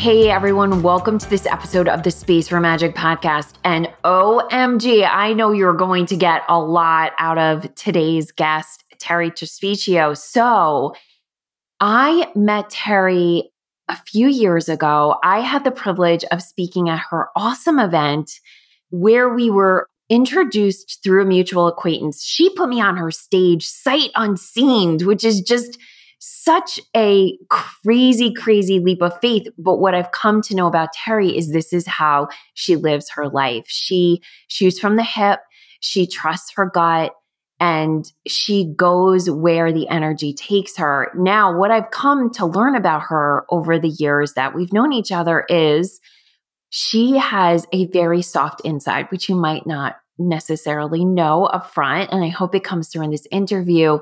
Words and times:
Hey 0.00 0.30
everyone, 0.30 0.82
welcome 0.82 1.18
to 1.18 1.28
this 1.28 1.44
episode 1.44 1.86
of 1.86 2.04
the 2.04 2.10
Space 2.10 2.48
for 2.48 2.58
Magic 2.58 2.94
podcast. 2.94 3.56
And 3.64 3.86
OMG, 4.02 5.06
I 5.06 5.34
know 5.34 5.52
you're 5.52 5.74
going 5.74 6.06
to 6.06 6.16
get 6.16 6.40
a 6.48 6.58
lot 6.58 7.12
out 7.18 7.36
of 7.36 7.74
today's 7.74 8.32
guest, 8.32 8.82
Terri 8.96 9.30
Trespicio. 9.30 10.16
So 10.16 10.94
I 11.80 12.32
met 12.34 12.70
Terri 12.70 13.42
a 13.88 13.96
few 14.06 14.28
years 14.28 14.70
ago. 14.70 15.16
I 15.22 15.40
had 15.40 15.64
the 15.64 15.70
privilege 15.70 16.24
of 16.32 16.40
speaking 16.40 16.88
at 16.88 17.02
her 17.10 17.28
awesome 17.36 17.78
event 17.78 18.30
where 18.88 19.28
we 19.28 19.50
were 19.50 19.86
introduced 20.08 21.00
through 21.04 21.24
a 21.24 21.26
mutual 21.26 21.66
acquaintance. 21.66 22.24
She 22.24 22.48
put 22.54 22.70
me 22.70 22.80
on 22.80 22.96
her 22.96 23.10
stage 23.10 23.66
sight 23.66 24.12
unseen, 24.14 25.04
which 25.04 25.24
is 25.24 25.42
just 25.42 25.78
such 26.20 26.78
a 26.94 27.36
crazy, 27.48 28.32
crazy 28.32 28.78
leap 28.78 29.02
of 29.02 29.18
faith. 29.20 29.48
But 29.58 29.78
what 29.78 29.94
I've 29.94 30.12
come 30.12 30.42
to 30.42 30.54
know 30.54 30.66
about 30.66 30.90
Terri 30.94 31.34
is 31.34 31.50
this 31.50 31.72
is 31.72 31.86
how 31.86 32.28
she 32.54 32.76
lives 32.76 33.10
her 33.10 33.28
life. 33.28 33.64
She 33.66 34.22
shoots 34.46 34.78
from 34.78 34.96
the 34.96 35.02
hip, 35.02 35.40
she 35.80 36.06
trusts 36.06 36.52
her 36.56 36.70
gut, 36.72 37.12
and 37.58 38.04
she 38.28 38.72
goes 38.76 39.30
where 39.30 39.72
the 39.72 39.88
energy 39.88 40.34
takes 40.34 40.76
her. 40.76 41.10
Now, 41.16 41.58
what 41.58 41.70
I've 41.70 41.90
come 41.90 42.30
to 42.34 42.46
learn 42.46 42.74
about 42.74 43.02
her 43.08 43.44
over 43.50 43.78
the 43.78 43.88
years 43.88 44.34
that 44.34 44.54
we've 44.54 44.72
known 44.72 44.92
each 44.92 45.12
other 45.12 45.44
is 45.48 46.00
she 46.68 47.16
has 47.16 47.66
a 47.72 47.86
very 47.86 48.22
soft 48.22 48.60
inside, 48.64 49.10
which 49.10 49.28
you 49.28 49.36
might 49.36 49.66
not 49.66 49.96
necessarily 50.18 51.04
know 51.04 51.46
up 51.46 51.72
front. 51.72 52.10
And 52.12 52.22
I 52.22 52.28
hope 52.28 52.54
it 52.54 52.64
comes 52.64 52.88
through 52.88 53.02
in 53.04 53.10
this 53.10 53.26
interview 53.30 54.00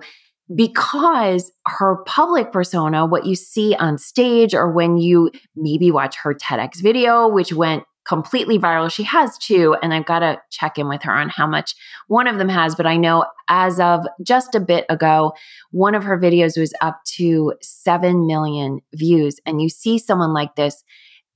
because 0.55 1.53
her 1.67 1.97
public 2.07 2.53
persona, 2.53 3.07
what 3.07 3.27
you 3.27 3.35
see 3.35 3.75
on 3.75 3.99
stage, 3.99 4.55
or 4.55 4.71
when 4.71 4.97
you 4.97 5.31
maybe 5.55 5.91
watch 5.91 6.17
her 6.17 6.35
TEDx 6.35 6.81
video, 6.81 7.29
which 7.29 7.53
went 7.53 7.85
completely 8.07 8.59
viral, 8.59 8.91
she 8.91 9.03
has 9.03 9.37
two, 9.37 9.77
and 9.83 9.93
I've 9.93 10.07
got 10.07 10.21
to 10.21 10.41
check 10.51 10.79
in 10.79 10.89
with 10.89 11.03
her 11.03 11.13
on 11.13 11.29
how 11.29 11.47
much 11.47 11.75
one 12.07 12.27
of 12.27 12.39
them 12.39 12.49
has. 12.49 12.75
But 12.75 12.87
I 12.87 12.97
know 12.97 13.27
as 13.49 13.79
of 13.79 14.07
just 14.23 14.55
a 14.55 14.61
bit 14.61 14.87
ago, 14.89 15.35
one 15.71 15.95
of 15.95 16.05
her 16.05 16.19
videos 16.19 16.59
was 16.59 16.73
up 16.81 17.01
to 17.17 17.53
7 17.61 18.27
million 18.27 18.81
views. 18.95 19.39
And 19.45 19.61
you 19.61 19.69
see 19.69 19.99
someone 19.99 20.33
like 20.33 20.57
this, 20.57 20.83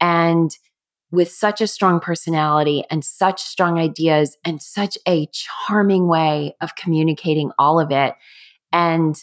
and 0.01 0.51
with 1.11 1.31
such 1.31 1.61
a 1.61 1.67
strong 1.67 2.01
personality 2.01 2.85
and 2.91 3.05
such 3.05 3.43
strong 3.43 3.79
ideas 3.79 4.39
and 4.47 4.63
such 4.63 4.97
a 5.07 5.27
charming 5.27 6.09
way 6.09 6.57
of 6.63 6.75
communicating 6.75 7.51
all 7.59 7.79
of 7.79 7.91
it 7.91 8.15
and 8.73 9.17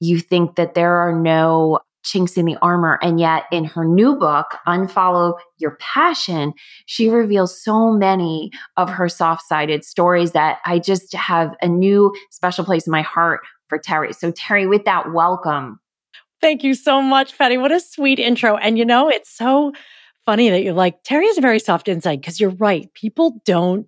you 0.00 0.18
think 0.18 0.56
that 0.56 0.74
there 0.74 0.94
are 0.96 1.12
no 1.12 1.80
chinks 2.02 2.36
in 2.36 2.46
the 2.46 2.56
armor. 2.62 2.98
And 3.02 3.20
yet, 3.20 3.44
in 3.52 3.64
her 3.64 3.84
new 3.84 4.16
book, 4.16 4.56
Unfollow 4.66 5.38
Your 5.58 5.76
Passion, 5.80 6.54
she 6.86 7.08
reveals 7.10 7.62
so 7.62 7.92
many 7.92 8.50
of 8.76 8.88
her 8.88 9.08
soft 9.08 9.46
sided 9.46 9.84
stories 9.84 10.32
that 10.32 10.58
I 10.64 10.78
just 10.78 11.12
have 11.14 11.54
a 11.60 11.68
new 11.68 12.14
special 12.30 12.64
place 12.64 12.86
in 12.86 12.90
my 12.90 13.02
heart 13.02 13.40
for 13.68 13.78
Terri. 13.78 14.14
So, 14.14 14.32
Terri, 14.32 14.68
with 14.68 14.84
that, 14.86 15.12
welcome. 15.12 15.78
Thank 16.40 16.64
you 16.64 16.74
so 16.74 17.02
much, 17.02 17.36
Patty. 17.36 17.58
What 17.58 17.72
a 17.72 17.80
sweet 17.80 18.18
intro. 18.18 18.56
And 18.56 18.78
you 18.78 18.84
know, 18.84 19.10
it's 19.10 19.30
so 19.30 19.72
funny 20.24 20.48
that 20.48 20.62
you're 20.62 20.72
like, 20.72 21.02
Terri 21.04 21.28
is 21.28 21.36
a 21.36 21.42
very 21.42 21.58
soft 21.58 21.86
inside 21.86 22.20
because 22.20 22.40
you're 22.40 22.50
right. 22.50 22.92
People 22.94 23.42
don't 23.44 23.86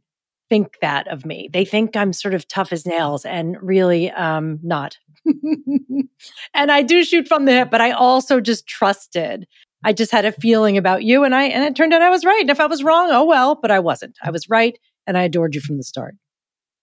think 0.50 0.76
that 0.82 1.08
of 1.08 1.24
me. 1.24 1.48
They 1.50 1.64
think 1.64 1.96
I'm 1.96 2.12
sort 2.12 2.34
of 2.34 2.46
tough 2.46 2.72
as 2.72 2.84
nails 2.84 3.24
and 3.24 3.56
really 3.62 4.10
um 4.10 4.58
not. 4.62 4.98
and 6.54 6.72
I 6.72 6.82
do 6.82 7.04
shoot 7.04 7.28
from 7.28 7.44
the 7.44 7.52
hip, 7.52 7.70
but 7.70 7.80
I 7.80 7.92
also 7.92 8.40
just 8.40 8.66
trusted. 8.66 9.46
I 9.84 9.92
just 9.92 10.12
had 10.12 10.24
a 10.24 10.32
feeling 10.32 10.78
about 10.78 11.02
you 11.02 11.24
and 11.24 11.34
I 11.34 11.44
and 11.44 11.64
it 11.64 11.74
turned 11.74 11.92
out 11.92 12.02
I 12.02 12.10
was 12.10 12.24
right. 12.24 12.40
And 12.40 12.50
if 12.50 12.60
I 12.60 12.66
was 12.66 12.84
wrong, 12.84 13.10
oh 13.10 13.24
well, 13.24 13.54
but 13.54 13.70
I 13.70 13.80
wasn't. 13.80 14.16
I 14.22 14.30
was 14.30 14.48
right 14.48 14.78
and 15.06 15.18
I 15.18 15.22
adored 15.24 15.54
you 15.54 15.60
from 15.60 15.76
the 15.76 15.82
start. 15.82 16.14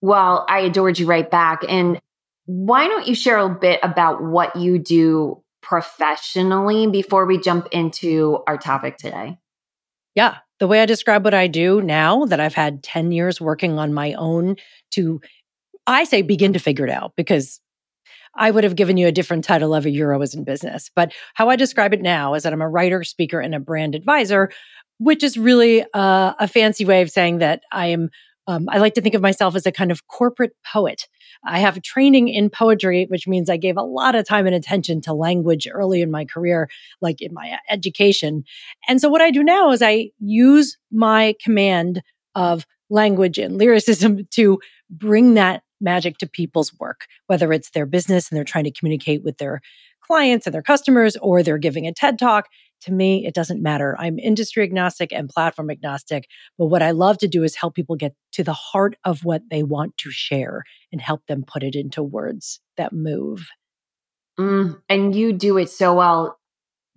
Well, 0.02 0.46
I 0.50 0.60
adored 0.60 1.00
you 1.00 1.06
right 1.06 1.30
back. 1.30 1.64
And 1.68 2.02
why 2.46 2.88
don't 2.88 3.08
you 3.08 3.16
share 3.16 3.38
a 3.38 3.50
bit 3.50 3.80
about 3.84 4.22
what 4.24 4.56
you 4.56 4.80
do 4.80 5.42
professionally 5.62 6.88
before 6.88 7.26
we 7.26 7.40
jump 7.40 7.68
into 7.72 8.40
our 8.48 8.58
topic 8.58 8.98
today? 8.98 9.38
Yeah 10.16 10.38
the 10.60 10.68
way 10.68 10.82
I 10.82 10.86
describe 10.86 11.24
what 11.24 11.34
I 11.34 11.48
do 11.48 11.82
now 11.82 12.26
that 12.26 12.40
I've 12.40 12.54
had 12.54 12.84
10 12.84 13.12
years 13.12 13.42
working 13.42 13.80
on 13.80 13.94
my 13.94 14.14
own 14.14 14.58
to, 14.92 15.22
I 15.88 16.04
say, 16.04 16.22
begin 16.22 16.54
to 16.54 16.60
figure 16.60 16.86
it 16.86 16.92
out 16.92 17.14
because 17.16 17.60
I 18.36 18.52
would 18.52 18.64
have 18.64 18.76
given 18.76 18.98
you 18.98 19.08
a 19.08 19.12
different 19.12 19.44
title 19.44 19.74
of 19.74 19.86
a 19.86 19.90
Euro 19.90 20.16
I 20.16 20.20
was 20.20 20.34
in 20.34 20.44
business. 20.44 20.90
But 20.96 21.12
how 21.34 21.50
I 21.50 21.56
describe 21.56 21.94
it 21.94 22.02
now 22.02 22.34
is 22.34 22.44
that 22.44 22.54
I'm 22.54 22.62
a 22.62 22.70
writer, 22.70 23.04
speaker, 23.04 23.40
and 23.40 23.56
a 23.56 23.60
brand 23.60 23.96
advisor, 23.96 24.52
which 25.00 25.24
is 25.24 25.38
really 25.38 25.84
uh, 25.94 26.34
a 26.40 26.48
fancy 26.48 26.86
way 26.86 27.02
of 27.02 27.10
saying 27.10 27.40
that 27.40 27.64
I 27.72 27.88
am 27.88 28.10
um, 28.50 28.68
I 28.68 28.80
like 28.80 28.96
to 28.96 29.02
think 29.02 29.14
of 29.14 29.22
myself 29.22 29.56
as 29.56 29.68
a 29.68 29.72
kind 29.72 29.92
of 29.92 30.08
corporate 30.08 30.54
poet. 30.66 31.08
I 31.46 31.60
have 31.60 31.84
training 31.84 32.30
in 32.30 32.50
poetry, 32.50 33.06
which 33.08 33.28
means 33.28 33.48
I 33.48 33.58
gave 33.58 33.78
a 33.78 33.84
lot 33.84 34.16
of 34.16 34.28
time 34.28 34.48
and 34.48 34.56
attention 34.56 35.02
to 35.02 35.14
language 35.14 35.68
early 35.72 36.02
in 36.02 36.10
my 36.10 36.26
career, 36.26 36.68
like 37.00 37.22
in 37.22 37.32
my 37.32 37.60
education. 37.70 38.44
And 38.88 39.00
so 39.00 39.08
what 39.08 39.22
I 39.22 39.30
do 39.30 39.44
now 39.44 39.70
is 39.70 39.84
I 39.84 40.10
use 40.18 40.80
my 40.92 41.36
command 41.44 42.02
of 42.34 42.66
language 42.90 43.38
and 43.38 43.56
lyricism 43.56 44.26
to 44.32 44.60
bring 44.90 45.36
that 45.36 45.62
magic 45.82 46.18
to 46.20 46.28
people's 46.28 46.74
work, 46.80 47.06
whether 47.28 47.52
it's 47.54 47.72
their 47.72 47.86
business 47.86 48.30
and 48.30 48.38
they're 48.38 48.44
trying 48.44 48.66
to 48.66 48.72
communicate 48.72 49.24
with 49.24 49.38
their 49.38 49.62
clients 50.02 50.48
and 50.48 50.54
their 50.54 50.64
customers, 50.64 51.16
or 51.18 51.44
they're 51.44 51.58
giving 51.58 51.86
a 51.86 51.94
TED 51.94 52.18
talk 52.18 52.48
to 52.82 52.94
me, 52.94 53.26
it 53.26 53.34
doesn't 53.34 53.62
matter. 53.62 53.96
I'm 54.00 54.20
industry 54.20 54.64
agnostic 54.64 55.12
and 55.12 55.30
platform 55.30 55.70
agnostic. 55.70 56.28
But 56.58 56.68
what 56.68 56.82
I 56.82 56.92
love 56.92 57.18
to 57.20 57.28
do 57.28 57.44
is 57.44 57.56
help 57.56 57.76
people 57.76 57.96
get 57.96 58.16
to 58.34 58.44
the 58.44 58.54
heart 58.54 58.96
of 59.04 59.26
what 59.26 59.42
they 59.50 59.64
want 59.64 59.98
to 59.98 60.12
share 60.12 60.64
and 60.92 61.02
help 61.02 61.26
them 61.28 61.44
put 61.46 61.64
it 61.64 61.76
into 61.76 62.02
words 62.02 62.60
that 62.78 62.94
move. 62.94 63.48
Mm, 64.40 64.82
and 64.88 65.16
you 65.16 65.34
do 65.34 65.58
it 65.58 65.70
so 65.70 65.94
well. 65.94 66.40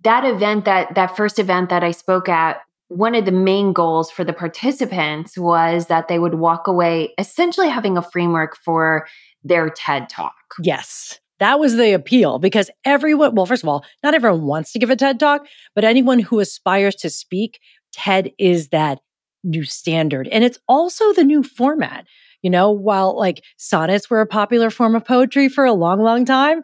That 0.03 0.25
event, 0.25 0.65
that 0.65 0.95
that 0.95 1.15
first 1.15 1.39
event 1.39 1.69
that 1.69 1.83
I 1.83 1.91
spoke 1.91 2.27
at, 2.27 2.61
one 2.95 3.15
of 3.15 3.25
the 3.25 3.31
main 3.31 3.73
goals 3.73 4.11
for 4.11 4.23
the 4.23 4.33
participants 4.33 5.37
was 5.37 5.87
that 5.87 6.07
they 6.07 6.19
would 6.19 6.35
walk 6.35 6.67
away 6.67 7.13
essentially 7.17 7.69
having 7.69 7.97
a 7.97 8.01
framework 8.01 8.55
for 8.55 9.07
their 9.43 9.69
TED 9.69 10.09
talk. 10.09 10.33
Yes. 10.61 11.19
That 11.39 11.59
was 11.59 11.75
the 11.75 11.93
appeal 11.93 12.39
because 12.39 12.69
everyone, 12.85 13.35
well, 13.35 13.45
first 13.45 13.63
of 13.63 13.69
all, 13.69 13.83
not 14.03 14.13
everyone 14.13 14.43
wants 14.43 14.71
to 14.71 14.79
give 14.79 14.89
a 14.89 14.95
TED 14.95 15.19
talk, 15.19 15.45
but 15.75 15.83
anyone 15.83 16.19
who 16.19 16.39
aspires 16.39 16.95
to 16.95 17.09
speak, 17.09 17.59
TED 17.91 18.31
is 18.37 18.69
that 18.69 18.99
new 19.43 19.63
standard. 19.63 20.27
And 20.29 20.43
it's 20.43 20.59
also 20.67 21.11
the 21.13 21.23
new 21.23 21.43
format. 21.43 22.05
You 22.43 22.49
know, 22.49 22.71
while 22.71 23.17
like 23.17 23.41
sonnets 23.57 24.09
were 24.09 24.19
a 24.19 24.27
popular 24.27 24.69
form 24.69 24.95
of 24.95 25.05
poetry 25.05 25.47
for 25.47 25.63
a 25.63 25.73
long, 25.73 26.01
long 26.01 26.25
time, 26.25 26.61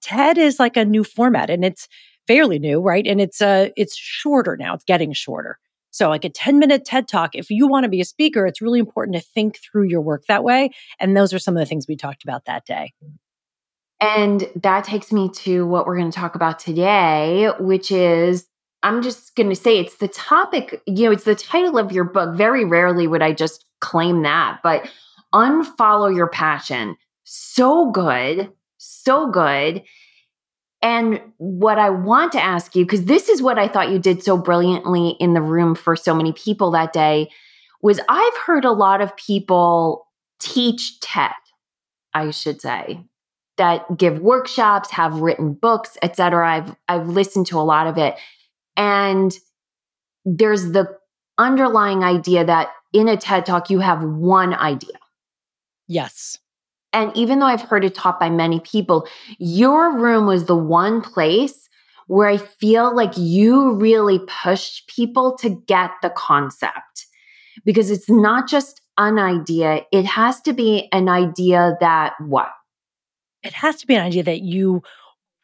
TED 0.00 0.36
is 0.36 0.58
like 0.58 0.76
a 0.76 0.84
new 0.84 1.04
format 1.04 1.48
and 1.48 1.64
it's 1.64 1.88
fairly 2.32 2.58
new, 2.58 2.80
right? 2.80 3.06
And 3.06 3.20
it's 3.20 3.42
uh 3.42 3.68
it's 3.76 3.96
shorter 3.96 4.56
now. 4.56 4.74
It's 4.74 4.84
getting 4.84 5.12
shorter. 5.12 5.58
So 5.90 6.08
like 6.08 6.24
a 6.24 6.30
10 6.30 6.58
minute 6.58 6.86
TED 6.86 7.06
talk, 7.06 7.34
if 7.34 7.50
you 7.50 7.68
want 7.68 7.84
to 7.84 7.90
be 7.90 8.00
a 8.00 8.04
speaker, 8.06 8.46
it's 8.46 8.62
really 8.62 8.78
important 8.78 9.16
to 9.16 9.22
think 9.22 9.58
through 9.58 9.84
your 9.84 10.00
work 10.00 10.24
that 10.26 10.42
way. 10.42 10.70
And 10.98 11.14
those 11.14 11.34
are 11.34 11.38
some 11.38 11.54
of 11.54 11.60
the 11.60 11.66
things 11.66 11.86
we 11.86 11.96
talked 11.96 12.22
about 12.24 12.46
that 12.46 12.64
day. 12.64 12.94
And 14.00 14.48
that 14.56 14.84
takes 14.84 15.12
me 15.12 15.28
to 15.28 15.66
what 15.66 15.86
we're 15.86 15.98
going 15.98 16.10
to 16.10 16.18
talk 16.18 16.34
about 16.34 16.58
today, 16.58 17.50
which 17.60 17.92
is 17.92 18.46
I'm 18.82 19.02
just 19.02 19.36
going 19.36 19.50
to 19.50 19.54
say 19.54 19.78
it's 19.78 19.98
the 19.98 20.08
topic, 20.08 20.80
you 20.86 21.04
know, 21.04 21.12
it's 21.12 21.24
the 21.24 21.34
title 21.34 21.78
of 21.78 21.92
your 21.92 22.04
book. 22.04 22.34
Very 22.34 22.64
rarely 22.64 23.06
would 23.06 23.22
I 23.22 23.32
just 23.32 23.66
claim 23.80 24.22
that, 24.22 24.60
but 24.62 24.90
unfollow 25.34 26.14
your 26.14 26.28
passion. 26.28 26.96
So 27.24 27.90
good, 27.90 28.50
so 28.78 29.30
good. 29.30 29.82
And 30.82 31.20
what 31.38 31.78
I 31.78 31.90
want 31.90 32.32
to 32.32 32.42
ask 32.42 32.74
you, 32.74 32.84
because 32.84 33.04
this 33.04 33.28
is 33.28 33.40
what 33.40 33.58
I 33.58 33.68
thought 33.68 33.90
you 33.90 34.00
did 34.00 34.22
so 34.22 34.36
brilliantly 34.36 35.16
in 35.20 35.32
the 35.32 35.40
room 35.40 35.76
for 35.76 35.94
so 35.94 36.12
many 36.12 36.32
people 36.32 36.72
that 36.72 36.92
day, 36.92 37.30
was 37.82 38.00
I've 38.08 38.36
heard 38.36 38.64
a 38.64 38.72
lot 38.72 39.00
of 39.00 39.16
people 39.16 40.08
teach 40.40 40.98
TED, 41.00 41.30
I 42.12 42.32
should 42.32 42.60
say, 42.60 43.04
that 43.58 43.96
give 43.96 44.18
workshops, 44.18 44.90
have 44.90 45.20
written 45.20 45.54
books, 45.54 45.96
etc. 46.02 46.48
I've 46.48 46.76
I've 46.88 47.08
listened 47.08 47.46
to 47.48 47.58
a 47.58 47.62
lot 47.62 47.86
of 47.86 47.96
it. 47.96 48.16
And 48.76 49.32
there's 50.24 50.72
the 50.72 50.96
underlying 51.38 52.02
idea 52.02 52.44
that 52.44 52.70
in 52.92 53.08
a 53.08 53.16
TED 53.16 53.46
Talk 53.46 53.70
you 53.70 53.78
have 53.78 54.02
one 54.02 54.52
idea. 54.54 54.98
Yes. 55.86 56.38
And 56.92 57.10
even 57.16 57.38
though 57.38 57.46
I've 57.46 57.62
heard 57.62 57.84
it 57.84 57.94
taught 57.94 58.20
by 58.20 58.30
many 58.30 58.60
people, 58.60 59.06
your 59.38 59.96
room 59.96 60.26
was 60.26 60.44
the 60.44 60.56
one 60.56 61.00
place 61.00 61.68
where 62.06 62.28
I 62.28 62.36
feel 62.36 62.94
like 62.94 63.12
you 63.16 63.74
really 63.74 64.20
pushed 64.42 64.86
people 64.88 65.36
to 65.38 65.48
get 65.66 65.90
the 66.02 66.10
concept 66.10 67.06
because 67.64 67.90
it's 67.90 68.10
not 68.10 68.48
just 68.48 68.80
an 68.98 69.18
idea, 69.18 69.82
it 69.92 70.04
has 70.04 70.40
to 70.42 70.52
be 70.52 70.88
an 70.92 71.08
idea 71.08 71.76
that 71.80 72.14
what? 72.20 72.50
It 73.42 73.52
has 73.54 73.76
to 73.76 73.86
be 73.86 73.94
an 73.94 74.02
idea 74.02 74.22
that 74.24 74.42
you 74.42 74.82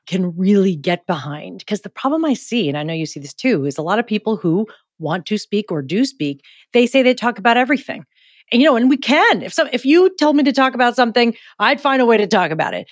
can 0.07 0.37
really 0.37 0.77
get 0.77 1.07
behind. 1.07 1.59
Because 1.59 1.83
the 1.83 1.91
problem 1.91 2.25
I 2.25 2.35
see, 2.35 2.69
and 2.69 2.77
I 2.77 2.83
know 2.83 2.95
you 2.95 3.07
see 3.07 3.21
this 3.21 3.35
too, 3.35 3.65
is 3.65 3.79
a 3.79 3.83
lot 3.83 3.99
of 3.99 4.07
people 4.07 4.37
who 4.37 4.67
want 4.99 5.27
to 5.27 5.39
speak 5.39 5.71
or 5.71 5.83
do 5.83 6.05
speak, 6.05 6.43
they 6.73 6.87
say 6.87 7.03
they 7.03 7.15
talk 7.15 7.39
about 7.39 7.57
everything. 7.57 8.05
And 8.53 8.63
you 8.63 8.69
know, 8.69 8.77
and 8.77 8.89
we 8.89 8.97
can. 8.97 9.43
If 9.43 9.53
so 9.53 9.69
if 9.73 9.85
you 9.85 10.15
told 10.17 10.37
me 10.37 10.43
to 10.45 10.53
talk 10.53 10.75
about 10.75 10.97
something, 10.97 11.35
I'd 11.59 11.81
find 11.81 12.01
a 12.01 12.07
way 12.07 12.17
to 12.17 12.27
talk 12.27 12.51
about 12.51 12.75
it. 12.75 12.89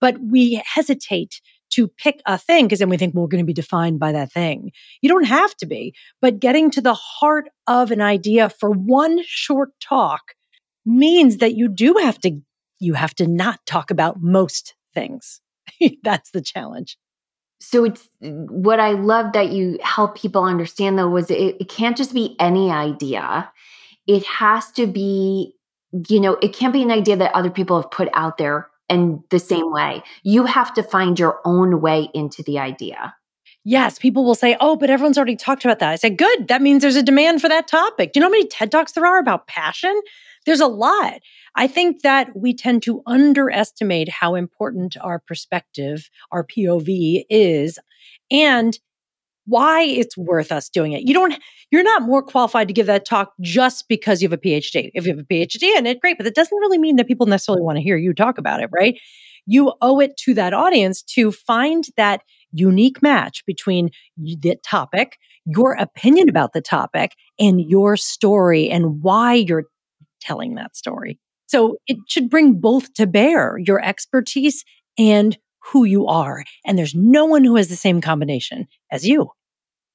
But 0.00 0.16
we 0.20 0.62
hesitate 0.74 1.40
to 1.70 1.88
pick 1.88 2.20
a 2.26 2.38
thing 2.38 2.66
because 2.66 2.78
then 2.78 2.88
we 2.88 2.96
think 2.96 3.14
well, 3.14 3.22
we're 3.22 3.28
going 3.28 3.42
to 3.42 3.46
be 3.46 3.52
defined 3.52 3.98
by 3.98 4.12
that 4.12 4.32
thing. 4.32 4.72
You 5.02 5.08
don't 5.08 5.24
have 5.24 5.54
to 5.56 5.66
be, 5.66 5.94
but 6.20 6.40
getting 6.40 6.70
to 6.72 6.80
the 6.80 6.94
heart 6.94 7.48
of 7.66 7.90
an 7.90 8.00
idea 8.00 8.48
for 8.48 8.70
one 8.70 9.20
short 9.24 9.70
talk 9.80 10.34
means 10.84 11.38
that 11.38 11.54
you 11.54 11.68
do 11.68 11.94
have 12.00 12.18
to 12.20 12.40
you 12.78 12.94
have 12.94 13.14
to 13.14 13.26
not 13.26 13.60
talk 13.66 13.90
about 13.90 14.22
most 14.22 14.74
things. 14.94 15.40
That's 16.02 16.30
the 16.30 16.42
challenge. 16.42 16.96
So 17.58 17.84
it's 17.84 18.08
what 18.20 18.80
I 18.80 18.90
love 18.90 19.32
that 19.32 19.50
you 19.50 19.78
help 19.82 20.16
people 20.16 20.44
understand 20.44 20.98
though 20.98 21.08
was 21.08 21.30
it, 21.30 21.56
it 21.58 21.68
can't 21.68 21.96
just 21.96 22.12
be 22.12 22.36
any 22.38 22.70
idea. 22.70 23.50
It 24.06 24.24
has 24.24 24.70
to 24.72 24.86
be, 24.86 25.54
you 26.08 26.20
know, 26.20 26.38
it 26.42 26.52
can't 26.52 26.72
be 26.72 26.82
an 26.82 26.90
idea 26.90 27.16
that 27.16 27.34
other 27.34 27.50
people 27.50 27.80
have 27.80 27.90
put 27.90 28.08
out 28.12 28.38
there 28.38 28.68
in 28.88 29.22
the 29.30 29.38
same 29.38 29.72
way. 29.72 30.02
You 30.22 30.44
have 30.46 30.72
to 30.74 30.82
find 30.82 31.18
your 31.18 31.40
own 31.44 31.80
way 31.80 32.08
into 32.14 32.42
the 32.42 32.58
idea. 32.58 33.14
Yes, 33.64 33.98
people 33.98 34.24
will 34.24 34.36
say, 34.36 34.56
oh, 34.60 34.76
but 34.76 34.90
everyone's 34.90 35.18
already 35.18 35.34
talked 35.34 35.64
about 35.64 35.80
that. 35.80 35.90
I 35.90 35.96
say, 35.96 36.10
good. 36.10 36.46
That 36.46 36.62
means 36.62 36.82
there's 36.82 36.94
a 36.94 37.02
demand 37.02 37.40
for 37.40 37.48
that 37.48 37.66
topic. 37.66 38.12
Do 38.12 38.18
you 38.18 38.20
know 38.20 38.28
how 38.28 38.32
many 38.32 38.46
TED 38.46 38.70
Talks 38.70 38.92
there 38.92 39.04
are 39.04 39.18
about 39.18 39.48
passion? 39.48 40.00
There's 40.44 40.60
a 40.60 40.68
lot. 40.68 41.14
I 41.56 41.66
think 41.66 42.02
that 42.02 42.28
we 42.36 42.54
tend 42.54 42.84
to 42.84 43.02
underestimate 43.06 44.08
how 44.08 44.36
important 44.36 44.96
our 45.00 45.18
perspective, 45.18 46.08
our 46.30 46.44
POV 46.46 47.24
is, 47.28 47.80
and 48.30 48.78
why 49.46 49.82
it's 49.82 50.16
worth 50.16 50.52
us 50.52 50.68
doing 50.68 50.92
it. 50.92 51.06
You 51.06 51.14
don't, 51.14 51.34
you're 51.70 51.82
not 51.82 52.02
more 52.02 52.22
qualified 52.22 52.68
to 52.68 52.74
give 52.74 52.86
that 52.86 53.04
talk 53.04 53.32
just 53.40 53.88
because 53.88 54.20
you 54.20 54.28
have 54.28 54.38
a 54.38 54.40
PhD. 54.40 54.90
If 54.94 55.06
you 55.06 55.12
have 55.12 55.20
a 55.20 55.24
PhD 55.24 55.62
in 55.76 55.86
it, 55.86 56.00
great, 56.00 56.18
but 56.18 56.24
that 56.24 56.34
doesn't 56.34 56.58
really 56.58 56.78
mean 56.78 56.96
that 56.96 57.06
people 57.06 57.26
necessarily 57.26 57.62
want 57.62 57.76
to 57.76 57.82
hear 57.82 57.96
you 57.96 58.12
talk 58.12 58.38
about 58.38 58.62
it, 58.62 58.70
right? 58.72 58.98
You 59.46 59.72
owe 59.80 60.00
it 60.00 60.16
to 60.18 60.34
that 60.34 60.52
audience 60.52 61.02
to 61.14 61.30
find 61.30 61.84
that 61.96 62.22
unique 62.52 63.02
match 63.02 63.44
between 63.46 63.90
the 64.16 64.56
topic, 64.64 65.18
your 65.44 65.74
opinion 65.74 66.28
about 66.28 66.52
the 66.52 66.60
topic, 66.60 67.12
and 67.38 67.60
your 67.60 67.96
story 67.96 68.68
and 68.68 69.02
why 69.02 69.34
you're 69.34 69.66
telling 70.20 70.56
that 70.56 70.76
story. 70.76 71.18
So 71.46 71.76
it 71.86 71.98
should 72.08 72.28
bring 72.28 72.54
both 72.54 72.92
to 72.94 73.06
bear 73.06 73.56
your 73.58 73.80
expertise 73.84 74.64
and 74.98 75.38
who 75.72 75.84
you 75.84 76.06
are. 76.06 76.44
And 76.64 76.78
there's 76.78 76.94
no 76.94 77.24
one 77.24 77.44
who 77.44 77.56
has 77.56 77.68
the 77.68 77.76
same 77.76 78.00
combination 78.00 78.68
as 78.90 79.06
you. 79.06 79.30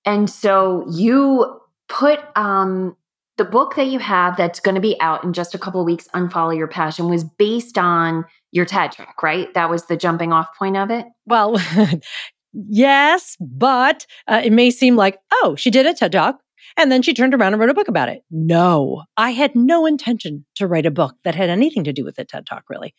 And 0.05 0.29
so 0.29 0.85
you 0.91 1.59
put 1.87 2.19
um, 2.35 2.95
the 3.37 3.45
book 3.45 3.75
that 3.75 3.87
you 3.87 3.99
have 3.99 4.37
that's 4.37 4.59
going 4.59 4.75
to 4.75 4.81
be 4.81 4.99
out 4.99 5.23
in 5.23 5.33
just 5.33 5.55
a 5.55 5.59
couple 5.59 5.79
of 5.79 5.85
weeks, 5.85 6.07
Unfollow 6.13 6.57
Your 6.57 6.67
Passion, 6.67 7.09
was 7.09 7.23
based 7.23 7.77
on 7.77 8.25
your 8.51 8.65
TED 8.65 8.91
Talk, 8.91 9.23
right? 9.23 9.53
That 9.53 9.69
was 9.69 9.85
the 9.85 9.97
jumping 9.97 10.33
off 10.33 10.47
point 10.57 10.77
of 10.77 10.91
it? 10.91 11.05
Well, 11.25 11.57
yes, 12.53 13.37
but 13.39 14.05
uh, 14.27 14.41
it 14.43 14.51
may 14.51 14.71
seem 14.71 14.95
like, 14.95 15.19
oh, 15.31 15.55
she 15.57 15.69
did 15.69 15.85
a 15.85 15.93
TED 15.93 16.11
Talk. 16.11 16.39
And 16.77 16.91
then 16.91 17.01
she 17.01 17.13
turned 17.13 17.33
around 17.33 17.53
and 17.53 17.59
wrote 17.59 17.69
a 17.69 17.73
book 17.73 17.89
about 17.89 18.09
it. 18.09 18.23
No, 18.31 19.03
I 19.17 19.31
had 19.31 19.55
no 19.55 19.85
intention 19.85 20.45
to 20.55 20.67
write 20.67 20.85
a 20.85 20.91
book 20.91 21.15
that 21.23 21.35
had 21.35 21.49
anything 21.49 21.83
to 21.83 21.93
do 21.93 22.05
with 22.05 22.15
the 22.15 22.23
TED 22.23 22.45
Talk, 22.45 22.63
really. 22.69 22.93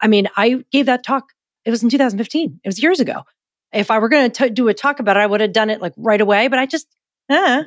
I 0.00 0.08
mean, 0.08 0.28
I 0.36 0.64
gave 0.70 0.86
that 0.86 1.04
talk, 1.04 1.32
it 1.66 1.70
was 1.70 1.82
in 1.82 1.90
2015, 1.90 2.60
it 2.62 2.68
was 2.68 2.82
years 2.82 3.00
ago. 3.00 3.24
If 3.72 3.90
I 3.90 3.98
were 3.98 4.08
going 4.08 4.30
to 4.30 4.50
do 4.50 4.68
a 4.68 4.74
talk 4.74 5.00
about 5.00 5.16
it, 5.16 5.20
I 5.20 5.26
would 5.26 5.40
have 5.40 5.52
done 5.52 5.68
it 5.68 5.82
like 5.82 5.92
right 5.96 6.20
away, 6.20 6.48
but 6.48 6.58
I 6.58 6.64
just, 6.64 6.86
eh, 7.28 7.64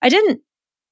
I 0.00 0.08
didn't. 0.08 0.40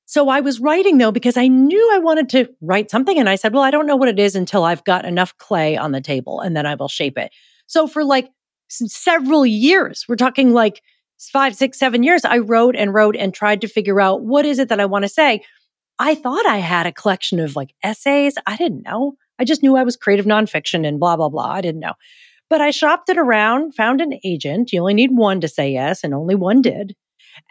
So 0.04 0.28
I 0.28 0.40
was 0.40 0.58
writing 0.58 0.98
though, 0.98 1.12
because 1.12 1.36
I 1.36 1.46
knew 1.46 1.90
I 1.92 1.98
wanted 1.98 2.28
to 2.30 2.48
write 2.60 2.90
something. 2.90 3.18
And 3.18 3.28
I 3.28 3.36
said, 3.36 3.52
well, 3.54 3.62
I 3.62 3.70
don't 3.70 3.86
know 3.86 3.96
what 3.96 4.08
it 4.08 4.18
is 4.18 4.34
until 4.34 4.64
I've 4.64 4.84
got 4.84 5.04
enough 5.04 5.36
clay 5.38 5.76
on 5.76 5.92
the 5.92 6.00
table 6.00 6.40
and 6.40 6.56
then 6.56 6.66
I 6.66 6.74
will 6.74 6.88
shape 6.88 7.16
it. 7.16 7.30
So 7.66 7.86
for 7.86 8.02
like 8.04 8.28
several 8.68 9.46
years, 9.46 10.06
we're 10.08 10.16
talking 10.16 10.52
like 10.52 10.82
five, 11.18 11.54
six, 11.54 11.78
seven 11.78 12.02
years, 12.02 12.24
I 12.24 12.38
wrote 12.38 12.74
and 12.74 12.92
wrote 12.92 13.16
and 13.16 13.32
tried 13.32 13.60
to 13.60 13.68
figure 13.68 14.00
out 14.00 14.22
what 14.22 14.46
is 14.46 14.58
it 14.58 14.68
that 14.70 14.80
I 14.80 14.86
want 14.86 15.04
to 15.04 15.08
say. 15.08 15.42
I 15.98 16.14
thought 16.14 16.46
I 16.46 16.58
had 16.58 16.86
a 16.86 16.92
collection 16.92 17.38
of 17.38 17.54
like 17.54 17.74
essays. 17.82 18.36
I 18.46 18.56
didn't 18.56 18.82
know. 18.82 19.14
I 19.38 19.44
just 19.44 19.62
knew 19.62 19.76
I 19.76 19.84
was 19.84 19.96
creative 19.96 20.26
nonfiction 20.26 20.86
and 20.86 20.98
blah, 20.98 21.16
blah, 21.16 21.28
blah. 21.28 21.50
I 21.50 21.60
didn't 21.60 21.80
know. 21.80 21.94
But 22.50 22.60
I 22.60 22.70
shopped 22.70 23.08
it 23.08 23.18
around, 23.18 23.74
found 23.74 24.00
an 24.00 24.18
agent. 24.24 24.72
You 24.72 24.80
only 24.80 24.94
need 24.94 25.10
one 25.12 25.40
to 25.40 25.48
say 25.48 25.70
yes, 25.70 26.02
and 26.02 26.14
only 26.14 26.34
one 26.34 26.62
did. 26.62 26.94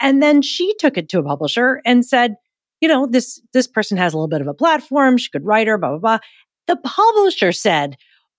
And 0.02 0.22
then 0.22 0.42
she 0.42 0.74
took 0.80 0.98
it 0.98 1.08
to 1.10 1.20
a 1.20 1.24
publisher 1.24 1.82
and 1.86 2.06
said, 2.06 2.36
you 2.82 2.88
know, 2.88 3.08
this 3.08 3.42
this 3.54 3.68
person 3.68 3.98
has 3.98 4.14
a 4.14 4.18
little 4.18 4.28
bit 4.28 4.42
of 4.42 4.48
a 4.48 4.54
platform. 4.54 5.18
She 5.18 5.30
could 5.30 5.46
write 5.46 5.68
her, 5.68 5.78
blah, 5.78 5.90
blah, 5.92 6.00
blah. 6.00 6.20
The 6.68 6.78
publisher 6.78 7.52
said, 7.52 7.98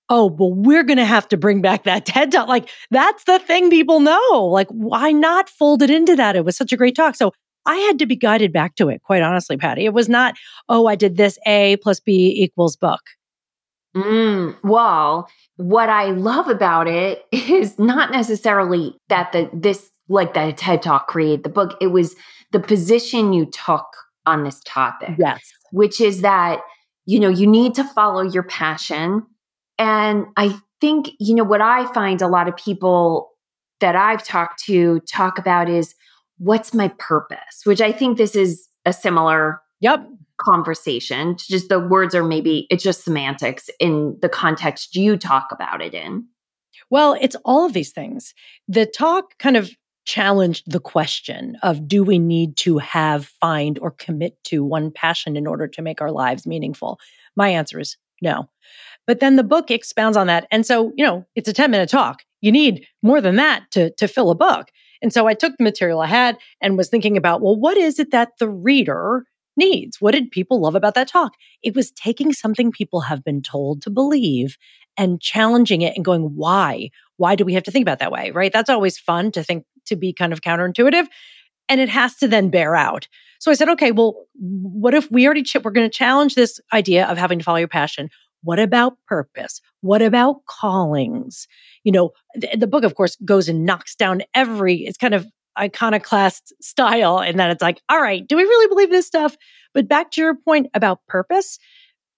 oh, 0.08 0.26
well, 0.26 0.52
we're 0.52 0.84
going 0.84 0.99
to 0.99 1.05
have 1.05 1.28
to 1.28 1.37
bring 1.37 1.60
back 1.60 1.84
that 1.84 2.06
TED 2.06 2.32
talk. 2.32 2.49
Like, 2.49 2.69
that's 2.90 3.25
the 3.25 3.38
thing 3.38 3.70
people 3.70 4.00
know. 4.00 4.49
Like, 4.50 4.69
why 4.69 5.12
not 5.12 5.49
fold 5.49 5.82
it 5.82 5.90
into 5.90 6.16
that? 6.16 6.37
It 6.37 6.44
was 6.44 6.56
such 6.56 6.72
a 6.72 6.76
great 6.76 6.96
talk. 6.96 7.14
So 7.14 7.32
I 7.66 7.76
had 7.76 7.99
to 7.99 8.06
be 8.06 8.16
guided 8.16 8.52
back 8.52 8.75
to 8.76 8.88
it, 8.88 9.02
quite 9.02 9.22
honestly, 9.22 9.56
Patty. 9.56 9.84
It 9.84 9.93
was 9.93 10.08
not, 10.08 10.34
oh, 10.69 10.87
I 10.87 10.94
did 10.94 11.16
this 11.16 11.38
A 11.46 11.76
plus 11.82 12.00
B 12.00 12.34
equals 12.43 12.76
book. 12.76 13.00
Mm, 13.96 14.56
well, 14.62 15.28
what 15.58 15.88
I 15.88 16.06
love 16.06 16.49
about 16.49 16.88
it 16.88 17.25
is 17.32 17.78
not 17.78 18.10
necessarily 18.10 18.96
that 19.08 19.32
the 19.32 19.50
this 19.53 19.91
like 20.08 20.32
that 20.34 20.56
TED 20.56 20.82
Talk 20.82 21.06
created 21.06 21.43
the 21.43 21.50
book. 21.50 21.77
It 21.81 21.88
was 21.88 22.17
the 22.53 22.60
position 22.60 23.34
you 23.34 23.44
took 23.44 23.86
on 24.24 24.44
this 24.44 24.60
topic. 24.65 25.17
Yes. 25.19 25.43
Which 25.70 26.00
is 26.00 26.22
that, 26.22 26.60
you 27.05 27.20
know, 27.20 27.29
you 27.29 27.46
need 27.46 27.74
to 27.74 27.84
follow 27.84 28.22
your 28.22 28.43
passion 28.43 29.27
and 29.79 30.27
I 30.36 30.58
think, 30.81 31.10
you 31.19 31.34
know, 31.34 31.44
what 31.44 31.60
I 31.60 31.91
find 31.93 32.20
a 32.20 32.29
lot 32.29 32.48
of 32.48 32.56
people 32.56 33.31
that 33.81 33.94
I've 33.94 34.24
talked 34.24 34.65
to 34.65 35.00
talk 35.00 35.38
about 35.38 35.69
is 35.69 35.94
what's 36.38 36.74
my 36.74 36.88
purpose, 36.98 37.62
which 37.65 37.81
I 37.81 37.93
think 37.93 38.17
this 38.19 38.34
is 38.34 38.67
a 38.84 38.93
similar 38.93 39.60
yep. 39.81 40.05
Conversation. 40.38 41.36
Just 41.36 41.68
the 41.68 41.80
words 41.80 42.14
are 42.14 42.24
maybe 42.24 42.66
it's 42.70 42.82
just 42.82 43.04
semantics 43.04 43.68
in 43.80 44.16
the 44.22 44.28
context 44.28 44.96
you 44.96 45.16
talk 45.16 45.48
about 45.52 45.82
it 45.82 45.94
in. 45.94 46.26
Well, 46.90 47.16
it's 47.20 47.36
all 47.44 47.66
of 47.66 47.72
these 47.72 47.92
things. 47.92 48.34
The 48.66 48.86
talk 48.86 49.36
kind 49.38 49.56
of 49.56 49.70
challenged 50.06 50.70
the 50.70 50.80
question 50.80 51.56
of 51.62 51.86
do 51.86 52.02
we 52.02 52.18
need 52.18 52.56
to 52.56 52.78
have, 52.78 53.26
find, 53.40 53.78
or 53.80 53.90
commit 53.90 54.42
to 54.44 54.64
one 54.64 54.90
passion 54.90 55.36
in 55.36 55.46
order 55.46 55.68
to 55.68 55.82
make 55.82 56.00
our 56.00 56.10
lives 56.10 56.46
meaningful? 56.46 56.98
My 57.36 57.50
answer 57.50 57.78
is 57.78 57.96
no. 58.22 58.48
But 59.06 59.20
then 59.20 59.36
the 59.36 59.44
book 59.44 59.70
expounds 59.70 60.16
on 60.16 60.26
that. 60.28 60.46
And 60.50 60.64
so, 60.64 60.92
you 60.96 61.04
know, 61.04 61.26
it's 61.34 61.48
a 61.48 61.52
10 61.52 61.70
minute 61.70 61.90
talk. 61.90 62.22
You 62.40 62.52
need 62.52 62.86
more 63.02 63.20
than 63.20 63.36
that 63.36 63.70
to, 63.72 63.90
to 63.94 64.08
fill 64.08 64.30
a 64.30 64.34
book. 64.34 64.68
And 65.02 65.12
so 65.12 65.26
I 65.26 65.34
took 65.34 65.56
the 65.56 65.64
material 65.64 66.00
I 66.00 66.06
had 66.06 66.38
and 66.60 66.76
was 66.76 66.88
thinking 66.88 67.16
about, 67.16 67.40
well, 67.40 67.56
what 67.56 67.76
is 67.76 67.98
it 67.98 68.10
that 68.10 68.32
the 68.38 68.48
reader 68.48 69.24
needs? 69.58 70.00
What 70.00 70.12
did 70.12 70.31
people 70.31 70.60
love 70.60 70.74
about 70.74 70.94
that 70.94 71.08
talk? 71.08 71.32
It 71.62 71.74
was 71.74 71.91
taking 71.91 72.32
something 72.32 72.72
people 72.72 73.03
have 73.03 73.22
been 73.22 73.43
told 73.43 73.82
to 73.82 73.91
believe 73.91 74.56
and 74.96 75.20
challenging 75.20 75.82
it 75.82 75.94
and 75.94 76.05
going, 76.05 76.22
why? 76.34 76.91
Why 77.19 77.34
do 77.34 77.44
we 77.44 77.55
have 77.55 77.65
to 77.65 77.70
think 77.70 77.84
about 77.84 77.98
that 77.98 78.12
way? 78.12 78.31
Right? 78.31 78.53
That's 78.53 78.70
always 78.70 78.98
fun 78.98 79.32
to 79.32 79.43
think 79.44 79.65
to 79.86 79.96
be 79.96 80.12
kind 80.12 80.32
of 80.32 80.41
counterintuitive. 80.41 81.06
And 81.69 81.81
it 81.81 81.91
has 81.91 82.17
to 82.17 82.29
then 82.29 82.48
bear 82.48 82.74
out. 82.74 83.08
So 83.41 83.50
I 83.50 83.55
said, 83.55 83.69
okay, 83.70 83.93
well, 83.93 84.27
what 84.34 84.94
if 84.94 85.10
we 85.10 85.27
already, 85.27 85.43
ch- 85.43 85.56
we're 85.62 85.70
going 85.70 85.88
to 85.88 85.96
challenge 85.96 86.34
this 86.34 86.58
idea 86.72 87.06
of 87.06 87.19
having 87.19 87.38
to 87.38 87.44
follow 87.44 87.58
your 87.58 87.69
passion. 87.69 88.08
What 88.43 88.58
about 88.58 88.96
purpose? 89.06 89.60
What 89.81 90.03
about 90.03 90.44
callings? 90.46 91.46
You 91.84 91.93
know, 91.93 92.10
the, 92.34 92.56
the 92.56 92.67
book, 92.67 92.84
of 92.84 92.94
course, 92.94 93.17
goes 93.24 93.48
and 93.48 93.65
knocks 93.65 93.94
down 93.94 94.22
every, 94.34 94.77
it's 94.86 94.96
kind 94.96 95.15
of 95.15 95.27
iconoclast 95.58 96.53
style 96.62 97.19
and 97.19 97.38
that 97.38 97.50
it's 97.50 97.62
like, 97.62 97.82
all 97.88 98.00
right, 98.00 98.27
do 98.27 98.36
we 98.36 98.43
really 98.43 98.69
believe 98.69 98.91
this 98.91 99.06
stuff? 99.06 99.36
But 99.74 99.88
back 99.88 100.10
to 100.12 100.20
your 100.20 100.34
point 100.34 100.69
about 100.74 101.06
purpose, 101.06 101.58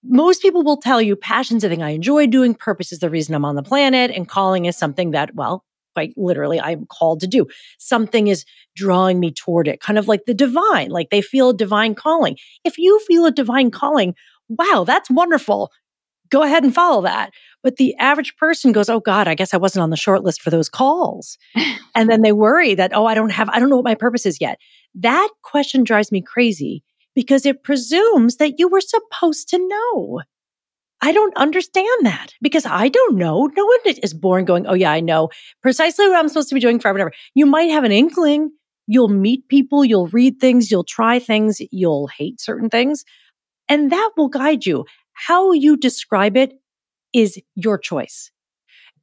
most 0.03 0.43
people 0.43 0.63
will 0.63 0.79
tell 0.79 1.01
you 1.03 1.17
passion's 1.17 1.63
the 1.63 1.69
thing 1.69 1.83
I 1.83 1.91
enjoy 1.91 2.27
doing, 2.27 2.55
purpose 2.55 2.93
is 2.93 3.01
the 3.01 3.11
reason 3.11 3.35
I'm 3.35 3.45
on 3.45 3.57
the 3.57 3.63
planet, 3.63 4.11
and 4.11 4.29
calling 4.29 4.65
is 4.65 4.77
something 4.77 5.11
that, 5.11 5.35
well, 5.35 5.65
quite 5.95 6.15
literally, 6.17 6.61
I'm 6.61 6.87
called 6.87 7.21
to 7.21 7.27
do. 7.27 7.47
Something 7.79 8.29
is 8.29 8.45
drawing 8.77 9.21
me 9.21 9.33
toward 9.33 9.69
it, 9.69 9.81
kind 9.81 9.99
of 9.99 10.09
like 10.09 10.25
the 10.25 10.35
divine, 10.35 10.91
like 10.91 11.11
they 11.11 11.21
feel 11.21 11.51
a 11.51 11.57
divine 11.57 11.95
calling. 11.95 12.39
If 12.65 12.79
you 12.79 13.01
feel 13.01 13.27
a 13.27 13.33
divine 13.33 13.71
calling, 13.71 14.15
wow, 14.49 14.85
that's 14.87 15.11
wonderful. 15.11 15.71
Go 16.31 16.43
ahead 16.43 16.63
and 16.63 16.75
follow 16.75 17.03
that. 17.03 17.33
But 17.63 17.77
the 17.77 17.95
average 17.97 18.37
person 18.37 18.73
goes, 18.73 18.89
Oh 18.89 19.01
God, 19.01 19.29
I 19.29 19.35
guess 19.35 19.53
I 19.53 19.59
wasn't 19.59 19.83
on 19.83 19.91
the 19.91 19.97
short 19.97 20.23
list 20.23 20.41
for 20.43 20.51
those 20.51 20.69
calls. 20.69 21.37
and 21.95 22.09
then 22.09 22.23
they 22.23 22.33
worry 22.33 22.75
that, 22.75 22.93
Oh, 22.95 23.07
I 23.07 23.15
don't 23.15 23.31
have, 23.31 23.49
I 23.51 23.59
don't 23.59 23.69
know 23.69 23.77
what 23.77 23.85
my 23.85 23.95
purpose 23.95 24.27
is 24.27 24.41
yet. 24.41 24.59
That 24.95 25.29
question 25.43 25.85
drives 25.85 26.11
me 26.11 26.23
crazy 26.23 26.83
because 27.15 27.45
it 27.45 27.65
presumes 27.65 28.37
that 28.37 28.59
you 28.59 28.69
were 28.69 28.81
supposed 28.81 29.49
to 29.51 29.59
know. 29.69 30.21
I 31.03 31.13
don't 31.13 31.37
understand 31.37 32.07
that 32.07 32.35
because 32.43 32.67
I 32.67 32.89
don't 32.89 33.17
know. 33.17 33.51
No 33.57 33.65
one 33.65 33.95
is 34.03 34.15
born 34.15 34.45
going, 34.45 34.67
Oh, 34.67 34.75
yeah, 34.75 34.93
I 34.93 35.01
know 35.01 35.31
precisely 35.63 36.09
what 36.09 36.19
I'm 36.19 36.29
supposed 36.29 36.49
to 36.51 36.55
be 36.55 36.61
doing 36.61 36.79
forever 36.79 36.99
and 36.99 37.03
ever. 37.03 37.13
You 37.35 37.47
might 37.47 37.71
have 37.71 37.85
an 37.85 37.93
inkling. 37.93 38.51
You'll 38.87 39.09
meet 39.09 39.47
people, 39.47 39.85
you'll 39.85 40.09
read 40.09 40.41
things, 40.41 40.69
you'll 40.69 40.83
try 40.83 41.21
things, 41.21 41.61
you'll 41.71 42.09
hate 42.09 42.41
certain 42.41 42.69
things, 42.69 43.05
and 43.69 43.93
that 43.93 44.11
will 44.17 44.29
guide 44.29 44.67
you. 44.67 44.85
How 45.27 45.53
you 45.53 45.77
describe 45.77 46.37
it 46.37 46.55
is 47.13 47.39
your 47.55 47.77
choice. 47.77 48.31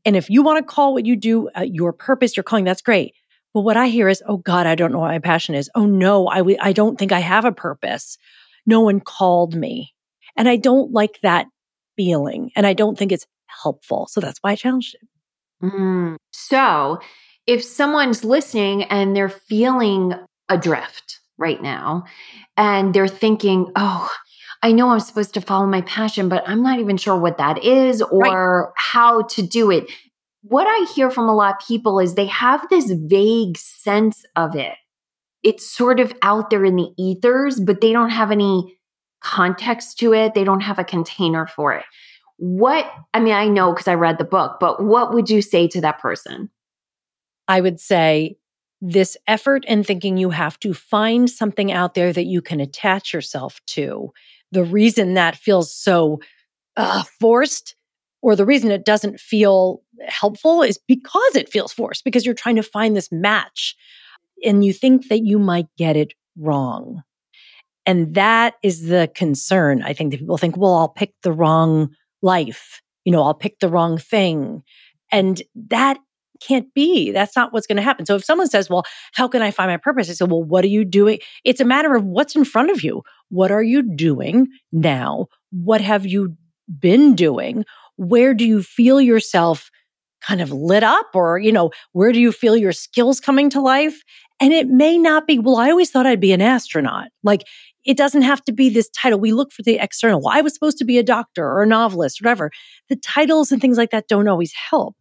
And 0.03 0.15
if 0.15 0.29
you 0.29 0.41
want 0.41 0.65
to 0.65 0.73
call 0.73 0.93
what 0.93 1.05
you 1.05 1.15
do 1.15 1.49
uh, 1.49 1.61
your 1.61 1.93
purpose, 1.93 2.35
your 2.35 2.43
calling, 2.43 2.65
that's 2.65 2.81
great. 2.81 3.13
But 3.53 3.61
what 3.61 3.77
I 3.77 3.87
hear 3.87 4.09
is, 4.09 4.23
oh 4.27 4.37
God, 4.37 4.65
I 4.65 4.75
don't 4.75 4.91
know 4.91 4.99
what 4.99 5.11
my 5.11 5.19
passion 5.19 5.53
is. 5.53 5.69
Oh 5.75 5.85
no, 5.85 6.27
I 6.27 6.37
w- 6.37 6.57
I 6.59 6.73
don't 6.73 6.97
think 6.97 7.11
I 7.11 7.19
have 7.19 7.45
a 7.45 7.51
purpose. 7.51 8.17
No 8.65 8.81
one 8.81 8.99
called 8.99 9.55
me. 9.55 9.93
And 10.35 10.49
I 10.49 10.55
don't 10.55 10.91
like 10.91 11.19
that 11.21 11.47
feeling. 11.95 12.51
And 12.55 12.65
I 12.65 12.73
don't 12.73 12.97
think 12.97 13.11
it's 13.11 13.27
helpful. 13.45 14.07
So 14.09 14.19
that's 14.19 14.39
why 14.41 14.51
I 14.51 14.55
challenged 14.55 14.95
it. 14.95 15.07
Mm. 15.65 16.15
So 16.31 16.99
if 17.45 17.63
someone's 17.63 18.23
listening 18.23 18.83
and 18.85 19.15
they're 19.15 19.29
feeling 19.29 20.13
adrift 20.49 21.19
right 21.37 21.61
now 21.61 22.05
and 22.55 22.93
they're 22.93 23.07
thinking, 23.07 23.71
oh, 23.75 24.09
I 24.63 24.71
know 24.71 24.89
I'm 24.89 24.99
supposed 24.99 25.33
to 25.35 25.41
follow 25.41 25.67
my 25.67 25.81
passion, 25.81 26.29
but 26.29 26.43
I'm 26.47 26.63
not 26.63 26.79
even 26.79 26.97
sure 26.97 27.17
what 27.17 27.37
that 27.37 27.63
is 27.63 28.01
or 28.01 28.63
right. 28.63 28.73
how 28.75 29.23
to 29.23 29.41
do 29.41 29.71
it 29.71 29.89
what 30.49 30.67
I 30.67 30.85
hear 30.93 31.09
from 31.09 31.27
a 31.27 31.35
lot 31.35 31.55
of 31.55 31.67
people 31.67 31.99
is 31.99 32.15
they 32.15 32.27
have 32.27 32.67
this 32.69 32.89
vague 32.91 33.57
sense 33.57 34.25
of 34.35 34.55
it. 34.55 34.75
It's 35.43 35.69
sort 35.69 35.99
of 35.99 36.13
out 36.21 36.49
there 36.49 36.65
in 36.65 36.75
the 36.75 36.89
ethers, 36.97 37.59
but 37.59 37.81
they 37.81 37.91
don't 37.91 38.09
have 38.09 38.31
any 38.31 38.77
context 39.21 39.99
to 39.99 40.13
it. 40.13 40.33
They 40.33 40.43
don't 40.43 40.61
have 40.61 40.79
a 40.79 40.83
container 40.83 41.47
for 41.47 41.73
it. 41.73 41.85
What, 42.37 42.89
I 43.13 43.19
mean, 43.19 43.33
I 43.33 43.47
know 43.47 43.73
because 43.73 43.87
I 43.87 43.95
read 43.95 44.19
the 44.19 44.23
book, 44.23 44.57
but 44.59 44.83
what 44.83 45.13
would 45.13 45.29
you 45.29 45.41
say 45.41 45.67
to 45.69 45.81
that 45.81 45.99
person? 45.99 46.49
I 47.47 47.61
would 47.61 47.79
say 47.79 48.37
this 48.81 49.17
effort 49.27 49.65
and 49.67 49.85
thinking 49.85 50.17
you 50.17 50.29
have 50.29 50.59
to 50.59 50.73
find 50.73 51.29
something 51.29 51.71
out 51.71 51.93
there 51.93 52.13
that 52.13 52.25
you 52.25 52.41
can 52.41 52.59
attach 52.59 53.13
yourself 53.13 53.59
to. 53.67 54.11
The 54.51 54.63
reason 54.63 55.15
that 55.15 55.35
feels 55.35 55.73
so 55.73 56.19
uh, 56.75 57.03
forced 57.19 57.75
or 58.21 58.35
the 58.35 58.45
reason 58.45 58.71
it 58.71 58.85
doesn't 58.85 59.19
feel 59.19 59.81
helpful 60.07 60.61
is 60.61 60.79
because 60.87 61.35
it 61.35 61.49
feels 61.49 61.73
forced, 61.73 62.03
because 62.03 62.25
you're 62.25 62.35
trying 62.35 62.55
to 62.55 62.63
find 62.63 62.95
this 62.95 63.11
match 63.11 63.75
and 64.43 64.63
you 64.63 64.73
think 64.73 65.07
that 65.07 65.23
you 65.23 65.39
might 65.39 65.67
get 65.77 65.95
it 65.95 66.13
wrong. 66.37 67.03
And 67.85 68.13
that 68.15 68.55
is 68.63 68.87
the 68.87 69.09
concern. 69.15 69.81
I 69.81 69.93
think 69.93 70.11
that 70.11 70.19
people 70.19 70.37
think, 70.37 70.57
well, 70.57 70.75
I'll 70.75 70.89
pick 70.89 71.13
the 71.23 71.31
wrong 71.31 71.95
life. 72.21 72.81
You 73.05 73.11
know, 73.11 73.23
I'll 73.23 73.33
pick 73.33 73.59
the 73.59 73.69
wrong 73.69 73.97
thing. 73.97 74.61
And 75.11 75.41
that 75.69 75.97
can't 76.39 76.73
be. 76.73 77.11
That's 77.11 77.35
not 77.35 77.53
what's 77.53 77.67
going 77.67 77.77
to 77.77 77.83
happen. 77.83 78.05
So 78.05 78.15
if 78.15 78.23
someone 78.23 78.47
says, 78.47 78.69
well, 78.69 78.83
how 79.13 79.27
can 79.27 79.41
I 79.41 79.51
find 79.51 79.69
my 79.69 79.77
purpose? 79.77 80.09
I 80.09 80.13
said, 80.13 80.31
well, 80.31 80.43
what 80.43 80.63
are 80.63 80.69
you 80.69 80.85
doing? 80.85 81.19
It's 81.43 81.61
a 81.61 81.65
matter 81.65 81.95
of 81.95 82.03
what's 82.03 82.35
in 82.35 82.45
front 82.45 82.71
of 82.71 82.83
you. 82.83 83.03
What 83.29 83.51
are 83.51 83.63
you 83.63 83.81
doing 83.81 84.47
now? 84.71 85.27
What 85.51 85.81
have 85.81 86.05
you 86.05 86.35
been 86.79 87.15
doing? 87.15 87.63
where 87.97 88.33
do 88.33 88.45
you 88.45 88.63
feel 88.63 89.01
yourself 89.01 89.69
kind 90.25 90.41
of 90.41 90.51
lit 90.51 90.83
up 90.83 91.07
or, 91.13 91.37
you 91.37 91.51
know, 91.51 91.71
where 91.91 92.11
do 92.11 92.19
you 92.19 92.31
feel 92.31 92.55
your 92.55 92.71
skills 92.71 93.19
coming 93.19 93.49
to 93.51 93.61
life? 93.61 94.01
And 94.39 94.53
it 94.53 94.67
may 94.67 94.97
not 94.97 95.27
be, 95.27 95.39
well, 95.39 95.57
I 95.57 95.69
always 95.69 95.91
thought 95.91 96.07
I'd 96.07 96.19
be 96.19 96.31
an 96.31 96.41
astronaut. 96.41 97.07
Like 97.23 97.43
it 97.85 97.97
doesn't 97.97 98.21
have 98.21 98.43
to 98.45 98.51
be 98.51 98.69
this 98.69 98.89
title. 98.89 99.19
We 99.19 99.33
look 99.33 99.51
for 99.51 99.63
the 99.63 99.79
external. 99.79 100.21
Well, 100.21 100.35
I 100.35 100.41
was 100.41 100.53
supposed 100.53 100.77
to 100.79 100.85
be 100.85 100.97
a 100.97 101.03
doctor 101.03 101.45
or 101.45 101.63
a 101.63 101.67
novelist, 101.67 102.21
whatever. 102.21 102.51
The 102.89 102.95
titles 102.95 103.51
and 103.51 103.61
things 103.61 103.77
like 103.77 103.91
that 103.91 104.07
don't 104.07 104.27
always 104.27 104.53
help. 104.69 104.95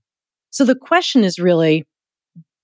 So 0.57 0.65
the 0.65 0.75
question 0.75 1.23
is 1.23 1.39
really, 1.39 1.85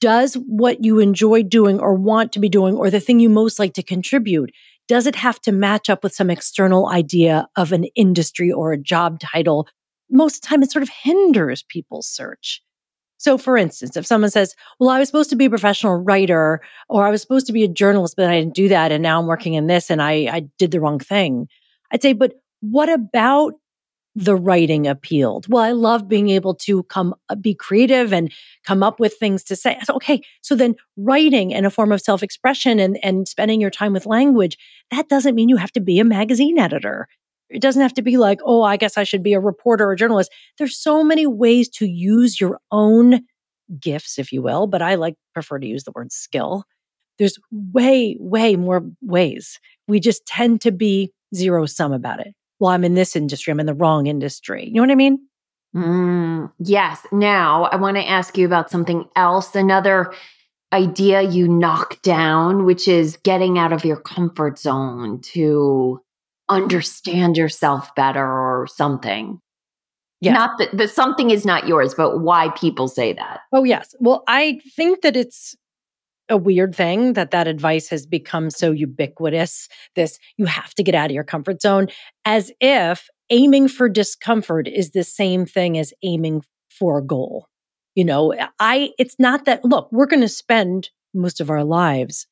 does 0.00 0.32
what 0.34 0.82
you 0.82 0.98
enjoy 0.98 1.42
doing 1.42 1.78
or 1.78 1.92
want 1.92 2.32
to 2.32 2.40
be 2.40 2.48
doing 2.48 2.74
or 2.74 2.88
the 2.88 3.00
thing 3.00 3.20
you 3.20 3.28
most 3.28 3.58
like 3.58 3.74
to 3.74 3.82
contribute, 3.82 4.50
does 4.88 5.06
it 5.06 5.14
have 5.14 5.38
to 5.42 5.52
match 5.52 5.90
up 5.90 6.02
with 6.02 6.14
some 6.14 6.30
external 6.30 6.88
idea 6.88 7.46
of 7.54 7.70
an 7.70 7.84
industry 7.94 8.50
or 8.50 8.72
a 8.72 8.78
job 8.78 9.20
title 9.20 9.68
most 10.10 10.36
of 10.36 10.40
the 10.40 10.46
time 10.46 10.62
it 10.62 10.72
sort 10.72 10.82
of 10.82 10.88
hinders 10.88 11.64
people's 11.68 12.08
search. 12.08 12.62
So, 13.18 13.36
for 13.36 13.58
instance, 13.58 13.94
if 13.94 14.06
someone 14.06 14.30
says, 14.30 14.54
Well, 14.80 14.88
I 14.88 14.98
was 14.98 15.08
supposed 15.08 15.28
to 15.30 15.36
be 15.36 15.44
a 15.44 15.50
professional 15.50 15.96
writer, 15.96 16.62
or 16.88 17.06
I 17.06 17.10
was 17.10 17.20
supposed 17.20 17.46
to 17.48 17.52
be 17.52 17.62
a 17.62 17.68
journalist, 17.68 18.14
but 18.16 18.30
I 18.30 18.40
didn't 18.40 18.54
do 18.54 18.68
that. 18.70 18.90
And 18.90 19.02
now 19.02 19.20
I'm 19.20 19.26
working 19.26 19.52
in 19.52 19.66
this 19.66 19.90
and 19.90 20.00
I, 20.00 20.28
I 20.32 20.40
did 20.58 20.70
the 20.70 20.80
wrong 20.80 20.98
thing. 20.98 21.46
I'd 21.92 22.00
say, 22.00 22.14
But 22.14 22.32
what 22.62 22.88
about 22.88 23.54
the 24.14 24.36
writing 24.36 24.86
appealed? 24.86 25.46
Well, 25.48 25.62
I 25.62 25.72
love 25.72 26.08
being 26.08 26.28
able 26.30 26.54
to 26.56 26.82
come 26.84 27.14
uh, 27.28 27.34
be 27.34 27.54
creative 27.54 28.12
and 28.12 28.32
come 28.64 28.82
up 28.82 29.00
with 29.00 29.14
things 29.14 29.42
to 29.44 29.56
say. 29.56 29.78
Okay. 29.88 30.22
So 30.42 30.54
then 30.54 30.74
writing 30.96 31.52
and 31.54 31.66
a 31.66 31.70
form 31.70 31.92
of 31.92 32.00
self 32.00 32.22
expression 32.22 32.78
and, 32.78 32.98
and 33.02 33.26
spending 33.26 33.60
your 33.60 33.70
time 33.70 33.92
with 33.92 34.06
language, 34.06 34.56
that 34.90 35.08
doesn't 35.08 35.34
mean 35.34 35.48
you 35.48 35.56
have 35.56 35.72
to 35.72 35.80
be 35.80 35.98
a 35.98 36.04
magazine 36.04 36.58
editor. 36.58 37.08
It 37.50 37.60
doesn't 37.60 37.82
have 37.82 37.94
to 37.94 38.02
be 38.02 38.16
like, 38.16 38.40
oh, 38.44 38.62
I 38.62 38.76
guess 38.76 38.96
I 38.96 39.04
should 39.04 39.22
be 39.22 39.34
a 39.34 39.40
reporter 39.40 39.88
or 39.88 39.94
journalist. 39.94 40.32
There's 40.58 40.76
so 40.76 41.04
many 41.04 41.26
ways 41.26 41.68
to 41.70 41.86
use 41.86 42.40
your 42.40 42.58
own 42.70 43.20
gifts, 43.78 44.18
if 44.18 44.32
you 44.32 44.42
will, 44.42 44.66
but 44.66 44.82
I 44.82 44.94
like 44.94 45.14
prefer 45.34 45.58
to 45.58 45.66
use 45.66 45.84
the 45.84 45.92
word 45.94 46.12
skill. 46.12 46.64
There's 47.18 47.38
way, 47.50 48.16
way 48.18 48.56
more 48.56 48.84
ways. 49.02 49.60
We 49.86 50.00
just 50.00 50.24
tend 50.26 50.62
to 50.62 50.72
be 50.72 51.12
zero 51.34 51.66
sum 51.66 51.92
about 51.92 52.20
it. 52.20 52.34
Well, 52.62 52.70
I'm 52.70 52.84
in 52.84 52.94
this 52.94 53.16
industry, 53.16 53.50
I'm 53.50 53.58
in 53.58 53.66
the 53.66 53.74
wrong 53.74 54.06
industry. 54.06 54.68
You 54.68 54.74
know 54.74 54.82
what 54.82 54.92
I 54.92 54.94
mean? 54.94 55.18
Mm, 55.74 56.52
yes. 56.60 57.04
Now, 57.10 57.64
I 57.64 57.74
want 57.74 57.96
to 57.96 58.08
ask 58.08 58.38
you 58.38 58.46
about 58.46 58.70
something 58.70 59.04
else. 59.16 59.56
Another 59.56 60.14
idea 60.72 61.22
you 61.22 61.48
knock 61.48 62.00
down, 62.02 62.64
which 62.64 62.86
is 62.86 63.16
getting 63.24 63.58
out 63.58 63.72
of 63.72 63.84
your 63.84 63.96
comfort 63.96 64.60
zone 64.60 65.20
to 65.32 66.00
understand 66.48 67.36
yourself 67.36 67.92
better 67.96 68.24
or 68.24 68.68
something. 68.68 69.40
Yes. 70.20 70.34
Not 70.34 70.58
that 70.58 70.76
the 70.76 70.86
something 70.86 71.30
is 71.30 71.44
not 71.44 71.66
yours, 71.66 71.94
but 71.94 72.20
why 72.20 72.50
people 72.50 72.86
say 72.86 73.12
that. 73.14 73.40
Oh, 73.52 73.64
yes. 73.64 73.92
Well, 73.98 74.22
I 74.28 74.60
think 74.76 75.02
that 75.02 75.16
it's 75.16 75.56
a 76.32 76.36
weird 76.36 76.74
thing 76.74 77.12
that 77.12 77.30
that 77.30 77.46
advice 77.46 77.88
has 77.90 78.06
become 78.06 78.50
so 78.50 78.72
ubiquitous. 78.72 79.68
This, 79.94 80.18
you 80.36 80.46
have 80.46 80.74
to 80.74 80.82
get 80.82 80.96
out 80.96 81.10
of 81.10 81.14
your 81.14 81.22
comfort 81.22 81.62
zone, 81.62 81.86
as 82.24 82.50
if 82.60 83.08
aiming 83.30 83.68
for 83.68 83.88
discomfort 83.88 84.66
is 84.66 84.90
the 84.90 85.04
same 85.04 85.46
thing 85.46 85.78
as 85.78 85.92
aiming 86.02 86.42
for 86.70 86.98
a 86.98 87.04
goal. 87.04 87.46
You 87.94 88.04
know, 88.04 88.34
I, 88.58 88.90
it's 88.98 89.16
not 89.18 89.44
that, 89.44 89.64
look, 89.64 89.88
we're 89.92 90.06
going 90.06 90.22
to 90.22 90.28
spend 90.28 90.90
most 91.14 91.40
of 91.40 91.50
our 91.50 91.62
lives 91.62 92.26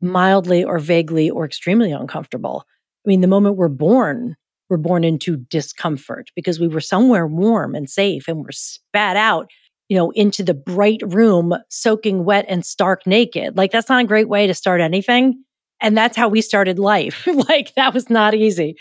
mildly 0.00 0.64
or 0.64 0.78
vaguely 0.78 1.30
or 1.30 1.44
extremely 1.44 1.92
uncomfortable. 1.92 2.64
I 3.06 3.08
mean, 3.08 3.20
the 3.20 3.28
moment 3.28 3.56
we're 3.56 3.68
born, 3.68 4.36
we're 4.68 4.76
born 4.76 5.04
into 5.04 5.36
discomfort 5.36 6.30
because 6.34 6.58
we 6.58 6.68
were 6.68 6.80
somewhere 6.80 7.26
warm 7.26 7.74
and 7.74 7.88
safe 7.88 8.28
and 8.28 8.38
we're 8.38 8.52
spat 8.52 9.16
out, 9.16 9.50
you 9.90 9.96
know, 9.96 10.10
into 10.12 10.44
the 10.44 10.54
bright 10.54 11.02
room, 11.04 11.52
soaking 11.68 12.24
wet 12.24 12.46
and 12.48 12.64
stark 12.64 13.06
naked. 13.08 13.56
Like, 13.56 13.72
that's 13.72 13.88
not 13.88 14.04
a 14.04 14.06
great 14.06 14.28
way 14.28 14.46
to 14.46 14.54
start 14.54 14.80
anything. 14.80 15.44
And 15.82 15.98
that's 15.98 16.16
how 16.16 16.28
we 16.28 16.40
started 16.42 16.78
life. 16.78 17.26
like, 17.48 17.74
that 17.74 17.92
was 17.92 18.08
not 18.08 18.32
easy. 18.32 18.76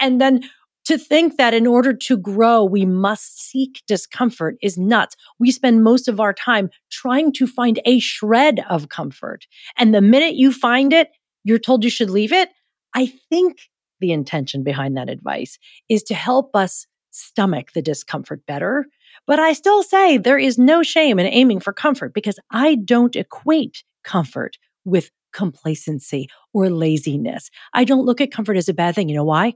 And 0.00 0.20
then 0.20 0.44
to 0.84 0.96
think 0.96 1.36
that 1.36 1.52
in 1.52 1.66
order 1.66 1.92
to 1.92 2.16
grow, 2.16 2.64
we 2.64 2.86
must 2.86 3.40
seek 3.40 3.82
discomfort 3.88 4.56
is 4.62 4.78
nuts. 4.78 5.16
We 5.40 5.50
spend 5.50 5.82
most 5.82 6.06
of 6.06 6.20
our 6.20 6.32
time 6.32 6.70
trying 6.92 7.32
to 7.34 7.46
find 7.48 7.80
a 7.84 7.98
shred 7.98 8.64
of 8.70 8.88
comfort. 8.88 9.46
And 9.76 9.92
the 9.92 10.00
minute 10.00 10.36
you 10.36 10.52
find 10.52 10.92
it, 10.92 11.08
you're 11.42 11.58
told 11.58 11.82
you 11.82 11.90
should 11.90 12.10
leave 12.10 12.32
it. 12.32 12.50
I 12.94 13.12
think 13.28 13.58
the 13.98 14.12
intention 14.12 14.62
behind 14.62 14.96
that 14.96 15.08
advice 15.08 15.58
is 15.88 16.04
to 16.04 16.14
help 16.14 16.54
us 16.54 16.86
stomach 17.10 17.72
the 17.72 17.82
discomfort 17.82 18.46
better. 18.46 18.86
But 19.26 19.38
I 19.38 19.52
still 19.52 19.82
say 19.82 20.18
there 20.18 20.38
is 20.38 20.58
no 20.58 20.82
shame 20.82 21.18
in 21.18 21.26
aiming 21.26 21.60
for 21.60 21.72
comfort 21.72 22.12
because 22.12 22.38
I 22.50 22.74
don't 22.74 23.14
equate 23.16 23.84
comfort 24.04 24.58
with 24.84 25.10
complacency 25.32 26.28
or 26.52 26.68
laziness. 26.70 27.50
I 27.72 27.84
don't 27.84 28.04
look 28.04 28.20
at 28.20 28.32
comfort 28.32 28.56
as 28.56 28.68
a 28.68 28.74
bad 28.74 28.94
thing. 28.94 29.08
You 29.08 29.14
know 29.16 29.24
why? 29.24 29.54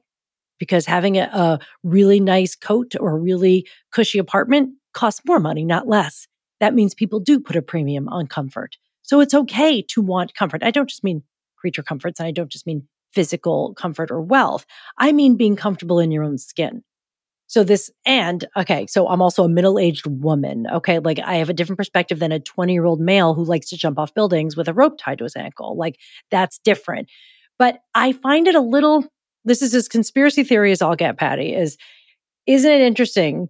because 0.58 0.87
having 0.87 1.16
a, 1.18 1.25
a 1.32 1.58
really 1.82 2.20
nice 2.20 2.54
coat 2.54 2.94
or 2.99 3.12
a 3.12 3.20
really 3.20 3.66
cushy 3.92 4.18
apartment 4.18 4.70
costs 4.94 5.20
more 5.26 5.40
money, 5.40 5.64
not 5.64 5.87
less. 5.88 6.26
That 6.61 6.75
means 6.75 6.94
people 6.94 7.20
do 7.20 7.38
put 7.38 7.56
a 7.56 7.62
premium 7.62 8.08
on 8.08 8.26
comfort. 8.26 8.76
So 9.02 9.20
it's 9.20 9.35
okay 9.35 9.82
to 9.82 10.02
want 10.02 10.35
comfort. 10.35 10.62
I 10.62 10.70
don't 10.70 10.88
just 10.88 11.04
mean 11.04 11.23
creature 11.56 11.82
comforts, 11.82 12.18
and 12.18 12.26
I 12.26 12.32
don't 12.32 12.50
just 12.50 12.66
mean 12.66 12.87
physical 13.12 13.75
comfort 13.75 14.11
or 14.11 14.20
wealth. 14.20 14.66
I 14.99 15.12
mean 15.12 15.37
being 15.37 15.56
comfortable 15.56 15.99
in 15.99 16.11
your 16.11 16.25
own 16.25 16.38
skin. 16.38 16.82
So 17.49 17.62
this, 17.62 17.91
and 18.05 18.45
okay, 18.57 18.87
so 18.87 19.09
I'm 19.09 19.23
also 19.23 19.45
a 19.45 19.49
middle 19.49 19.79
aged 19.79 20.07
woman. 20.07 20.67
Okay. 20.73 20.99
Like 20.99 21.19
I 21.21 21.37
have 21.37 21.49
a 21.49 21.55
different 21.55 21.79
perspective 21.79 22.19
than 22.19 22.33
a 22.33 22.41
20 22.41 22.73
year 22.73 22.85
old 22.85 23.00
male 23.00 23.35
who 23.35 23.45
likes 23.45 23.69
to 23.71 23.76
jump 23.76 23.99
off 23.99 24.15
buildings 24.15 24.57
with 24.57 24.69
a 24.69 24.75
rope 24.75 24.99
tied 24.99 25.19
to 25.19 25.25
his 25.25 25.37
ankle. 25.37 25.76
Like 25.76 25.99
that's 26.31 26.59
different. 26.59 27.09
But 27.59 27.81
I 27.95 28.12
find 28.12 28.49
it 28.49 28.55
a 28.55 28.61
little, 28.61 29.05
this 29.45 29.62
is 29.62 29.75
as 29.75 29.88
conspiracy 29.88 30.45
theory 30.45 30.73
as 30.73 30.83
I'll 30.83 30.97
get, 30.97 31.19
Patty, 31.19 31.55
is, 31.55 31.76
isn't 32.47 32.71
it 32.71 32.81
interesting 32.81 33.49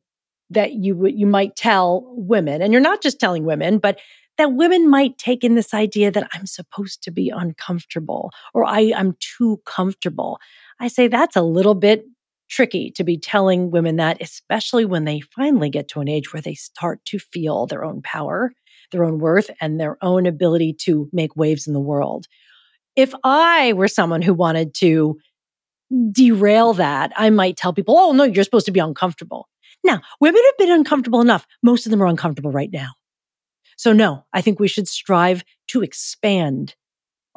that 0.50 0.74
you 0.74 1.06
you 1.06 1.26
might 1.26 1.56
tell 1.56 2.04
women, 2.16 2.62
and 2.62 2.72
you're 2.72 2.80
not 2.80 3.02
just 3.02 3.18
telling 3.18 3.44
women, 3.44 3.78
but 3.78 3.98
that 4.38 4.52
women 4.52 4.88
might 4.88 5.18
take 5.18 5.42
in 5.42 5.54
this 5.54 5.72
idea 5.72 6.10
that 6.10 6.28
I'm 6.32 6.46
supposed 6.46 7.02
to 7.04 7.10
be 7.10 7.30
uncomfortable 7.30 8.30
or 8.52 8.64
I, 8.64 8.92
I'm 8.94 9.16
too 9.18 9.60
comfortable. 9.64 10.38
I 10.78 10.88
say 10.88 11.08
that's 11.08 11.36
a 11.36 11.42
little 11.42 11.74
bit 11.74 12.04
tricky 12.48 12.90
to 12.92 13.04
be 13.04 13.18
telling 13.18 13.70
women 13.70 13.96
that, 13.96 14.20
especially 14.20 14.84
when 14.84 15.04
they 15.04 15.20
finally 15.20 15.70
get 15.70 15.88
to 15.88 16.00
an 16.00 16.08
age 16.08 16.32
where 16.32 16.42
they 16.42 16.54
start 16.54 17.04
to 17.06 17.18
feel 17.18 17.66
their 17.66 17.84
own 17.84 18.02
power, 18.02 18.52
their 18.92 19.04
own 19.04 19.18
worth, 19.18 19.50
and 19.60 19.80
their 19.80 19.96
own 20.02 20.26
ability 20.26 20.72
to 20.72 21.08
make 21.12 21.36
waves 21.36 21.66
in 21.66 21.72
the 21.72 21.80
world. 21.80 22.26
If 22.94 23.12
I 23.24 23.72
were 23.74 23.88
someone 23.88 24.22
who 24.22 24.34
wanted 24.34 24.74
to 24.74 25.18
derail 26.12 26.72
that, 26.74 27.12
I 27.16 27.30
might 27.30 27.56
tell 27.56 27.72
people, 27.72 27.96
oh, 27.98 28.12
no, 28.12 28.24
you're 28.24 28.44
supposed 28.44 28.66
to 28.66 28.72
be 28.72 28.80
uncomfortable. 28.80 29.48
Now, 29.84 30.00
women 30.20 30.42
have 30.44 30.58
been 30.58 30.72
uncomfortable 30.72 31.20
enough. 31.20 31.46
Most 31.62 31.86
of 31.86 31.90
them 31.90 32.02
are 32.02 32.06
uncomfortable 32.06 32.50
right 32.50 32.70
now. 32.72 32.90
So, 33.76 33.92
no, 33.92 34.24
I 34.32 34.40
think 34.40 34.58
we 34.58 34.68
should 34.68 34.88
strive 34.88 35.44
to 35.68 35.82
expand 35.82 36.74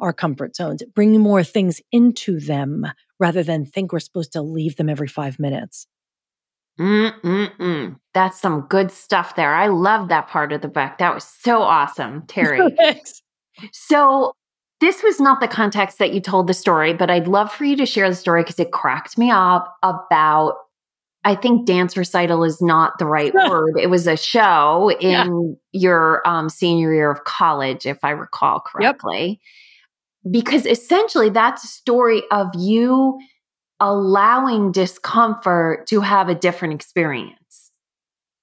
our 0.00 0.12
comfort 0.12 0.56
zones, 0.56 0.82
bring 0.94 1.20
more 1.20 1.44
things 1.44 1.80
into 1.92 2.40
them 2.40 2.86
rather 3.18 3.42
than 3.42 3.64
think 3.66 3.92
we're 3.92 4.00
supposed 4.00 4.32
to 4.32 4.42
leave 4.42 4.76
them 4.76 4.88
every 4.88 5.08
five 5.08 5.38
minutes. 5.38 5.86
Mm-mm-mm. 6.78 7.96
That's 8.14 8.40
some 8.40 8.62
good 8.62 8.90
stuff 8.90 9.36
there. 9.36 9.54
I 9.54 9.66
love 9.66 10.08
that 10.08 10.28
part 10.28 10.52
of 10.52 10.62
the 10.62 10.68
book. 10.68 10.92
That 10.98 11.14
was 11.14 11.24
so 11.24 11.60
awesome, 11.60 12.22
Terri. 12.22 12.74
so, 13.72 14.32
this 14.80 15.02
was 15.02 15.20
not 15.20 15.40
the 15.40 15.48
context 15.48 15.98
that 15.98 16.14
you 16.14 16.20
told 16.20 16.46
the 16.46 16.54
story, 16.54 16.94
but 16.94 17.10
I'd 17.10 17.28
love 17.28 17.52
for 17.52 17.66
you 17.66 17.76
to 17.76 17.84
share 17.84 18.08
the 18.08 18.16
story 18.16 18.42
because 18.42 18.58
it 18.58 18.72
cracked 18.72 19.18
me 19.18 19.30
up 19.30 19.76
about 19.82 20.54
I 21.22 21.34
think 21.34 21.66
dance 21.66 21.98
recital 21.98 22.44
is 22.44 22.62
not 22.62 22.98
the 22.98 23.04
right 23.04 23.34
word. 23.48 23.74
It 23.78 23.88
was 23.88 24.06
a 24.06 24.16
show 24.16 24.90
in 25.00 25.10
yeah. 25.10 25.28
your 25.72 26.26
um, 26.26 26.48
senior 26.48 26.94
year 26.94 27.10
of 27.10 27.24
college, 27.24 27.84
if 27.84 27.98
I 28.02 28.10
recall 28.10 28.60
correctly. 28.60 29.28
Yep. 29.28 29.38
Because 30.28 30.66
essentially, 30.66 31.30
that's 31.30 31.64
a 31.64 31.68
story 31.68 32.22
of 32.30 32.48
you 32.56 33.18
allowing 33.80 34.72
discomfort 34.72 35.86
to 35.88 36.00
have 36.00 36.28
a 36.28 36.34
different 36.34 36.74
experience. 36.74 37.39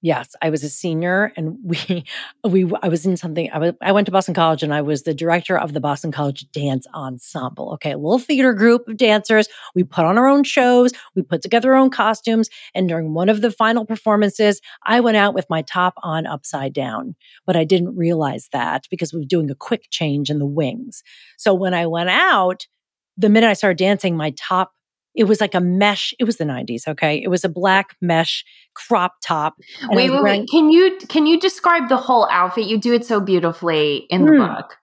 Yes, 0.00 0.36
I 0.40 0.50
was 0.50 0.62
a 0.62 0.68
senior 0.68 1.32
and 1.36 1.58
we 1.64 2.04
we 2.44 2.72
I 2.82 2.88
was 2.88 3.04
in 3.04 3.16
something 3.16 3.50
I 3.52 3.58
was 3.58 3.72
I 3.82 3.90
went 3.92 4.06
to 4.06 4.12
Boston 4.12 4.34
College 4.34 4.62
and 4.62 4.72
I 4.72 4.80
was 4.80 5.02
the 5.02 5.14
director 5.14 5.58
of 5.58 5.72
the 5.72 5.80
Boston 5.80 6.12
College 6.12 6.50
Dance 6.52 6.86
Ensemble. 6.94 7.72
Okay, 7.74 7.92
a 7.92 7.98
little 7.98 8.18
theater 8.18 8.52
group 8.52 8.86
of 8.88 8.96
dancers. 8.96 9.48
We 9.74 9.82
put 9.82 10.04
on 10.04 10.16
our 10.16 10.28
own 10.28 10.44
shows, 10.44 10.92
we 11.16 11.22
put 11.22 11.42
together 11.42 11.72
our 11.72 11.78
own 11.78 11.90
costumes, 11.90 12.48
and 12.74 12.88
during 12.88 13.12
one 13.12 13.28
of 13.28 13.42
the 13.42 13.50
final 13.50 13.84
performances, 13.84 14.60
I 14.84 15.00
went 15.00 15.16
out 15.16 15.34
with 15.34 15.46
my 15.50 15.62
top 15.62 15.94
on 16.02 16.26
upside 16.26 16.72
down. 16.72 17.16
But 17.44 17.56
I 17.56 17.64
didn't 17.64 17.96
realize 17.96 18.48
that 18.52 18.84
because 18.90 19.12
we 19.12 19.20
were 19.20 19.26
doing 19.26 19.50
a 19.50 19.56
quick 19.56 19.86
change 19.90 20.30
in 20.30 20.38
the 20.38 20.46
wings. 20.46 21.02
So 21.36 21.54
when 21.54 21.74
I 21.74 21.86
went 21.86 22.10
out, 22.10 22.66
the 23.16 23.28
minute 23.28 23.48
I 23.48 23.54
started 23.54 23.78
dancing, 23.78 24.16
my 24.16 24.30
top 24.36 24.72
it 25.18 25.24
was 25.24 25.40
like 25.40 25.54
a 25.54 25.60
mesh. 25.60 26.14
It 26.20 26.24
was 26.24 26.36
the 26.36 26.44
90s, 26.44 26.86
okay? 26.86 27.20
It 27.20 27.26
was 27.26 27.44
a 27.44 27.48
black 27.48 27.96
mesh 28.00 28.44
crop 28.74 29.16
top. 29.20 29.56
Wait, 29.90 30.10
wait, 30.10 30.22
wait. 30.22 30.48
Can 30.48 30.70
you 30.70 30.96
can 31.08 31.26
you 31.26 31.40
describe 31.40 31.88
the 31.88 31.96
whole 31.96 32.28
outfit? 32.30 32.66
You 32.66 32.78
do 32.78 32.94
it 32.94 33.04
so 33.04 33.20
beautifully 33.20 34.06
in 34.10 34.24
the 34.24 34.30
mm. 34.30 34.56
book. 34.56 34.76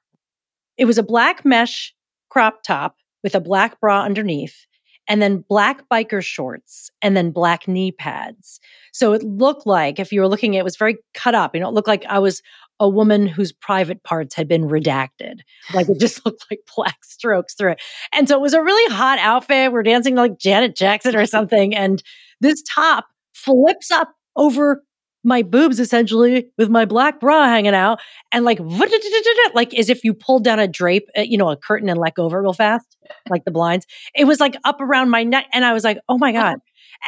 It 0.77 0.85
was 0.85 0.97
a 0.97 1.03
black 1.03 1.45
mesh 1.45 1.95
crop 2.29 2.63
top 2.63 2.97
with 3.23 3.33
a 3.33 3.39
black 3.39 3.79
bra 3.79 4.03
underneath 4.03 4.67
and 5.07 5.21
then 5.21 5.45
black 5.47 5.87
biker 5.89 6.21
shorts 6.21 6.91
and 7.01 7.15
then 7.15 7.31
black 7.31 7.65
knee 7.65 7.93
pads. 7.93 8.59
So 8.91 9.13
it 9.13 9.23
looked 9.23 9.65
like 9.65 9.99
if 9.99 10.11
you 10.11 10.19
were 10.19 10.27
looking 10.27 10.55
at 10.55 10.57
it, 10.57 10.61
it 10.61 10.63
was 10.65 10.75
very 10.75 10.97
cut 11.13 11.33
up. 11.33 11.55
You 11.55 11.61
know, 11.61 11.69
it 11.69 11.73
looked 11.73 11.87
like 11.87 12.05
I 12.09 12.19
was 12.19 12.41
a 12.79 12.89
woman 12.89 13.27
whose 13.27 13.51
private 13.51 14.03
parts 14.03 14.35
had 14.35 14.47
been 14.47 14.63
redacted. 14.63 15.39
Like 15.73 15.87
it 15.89 15.99
just 15.99 16.25
looked 16.25 16.45
like 16.51 16.59
black 16.75 17.03
strokes 17.03 17.55
through 17.55 17.73
it. 17.73 17.81
And 18.13 18.27
so 18.27 18.35
it 18.35 18.41
was 18.41 18.53
a 18.53 18.61
really 18.63 18.93
hot 18.93 19.19
outfit. 19.19 19.71
We're 19.71 19.83
dancing 19.83 20.15
like 20.15 20.37
Janet 20.39 20.75
Jackson 20.75 21.15
or 21.15 21.25
something. 21.25 21.75
And 21.75 22.01
this 22.41 22.61
top 22.63 23.05
flips 23.33 23.91
up 23.91 24.09
over 24.35 24.83
my 25.25 25.41
boobs 25.41 25.79
essentially 25.79 26.51
with 26.57 26.69
my 26.69 26.85
black 26.85 27.19
bra 27.19 27.45
hanging 27.45 27.73
out 27.73 27.99
and 28.31 28.45
like 28.45 28.59
like 29.53 29.73
as 29.73 29.89
if 29.89 30.03
you 30.03 30.13
pulled 30.13 30.43
down 30.43 30.59
a 30.59 30.67
drape 30.67 31.09
uh, 31.17 31.21
you 31.21 31.37
know 31.37 31.49
a 31.49 31.57
curtain 31.57 31.89
and 31.89 31.99
let 31.99 32.13
go 32.13 32.27
of 32.27 32.33
it 32.33 32.35
real 32.35 32.53
fast 32.53 32.95
like 33.29 33.43
the 33.43 33.51
blinds 33.51 33.87
it 34.13 34.25
was 34.25 34.39
like 34.39 34.55
up 34.63 34.79
around 34.79 35.09
my 35.09 35.23
neck 35.23 35.47
and 35.51 35.65
i 35.65 35.73
was 35.73 35.83
like 35.83 35.97
oh 36.09 36.17
my 36.17 36.31
god 36.31 36.59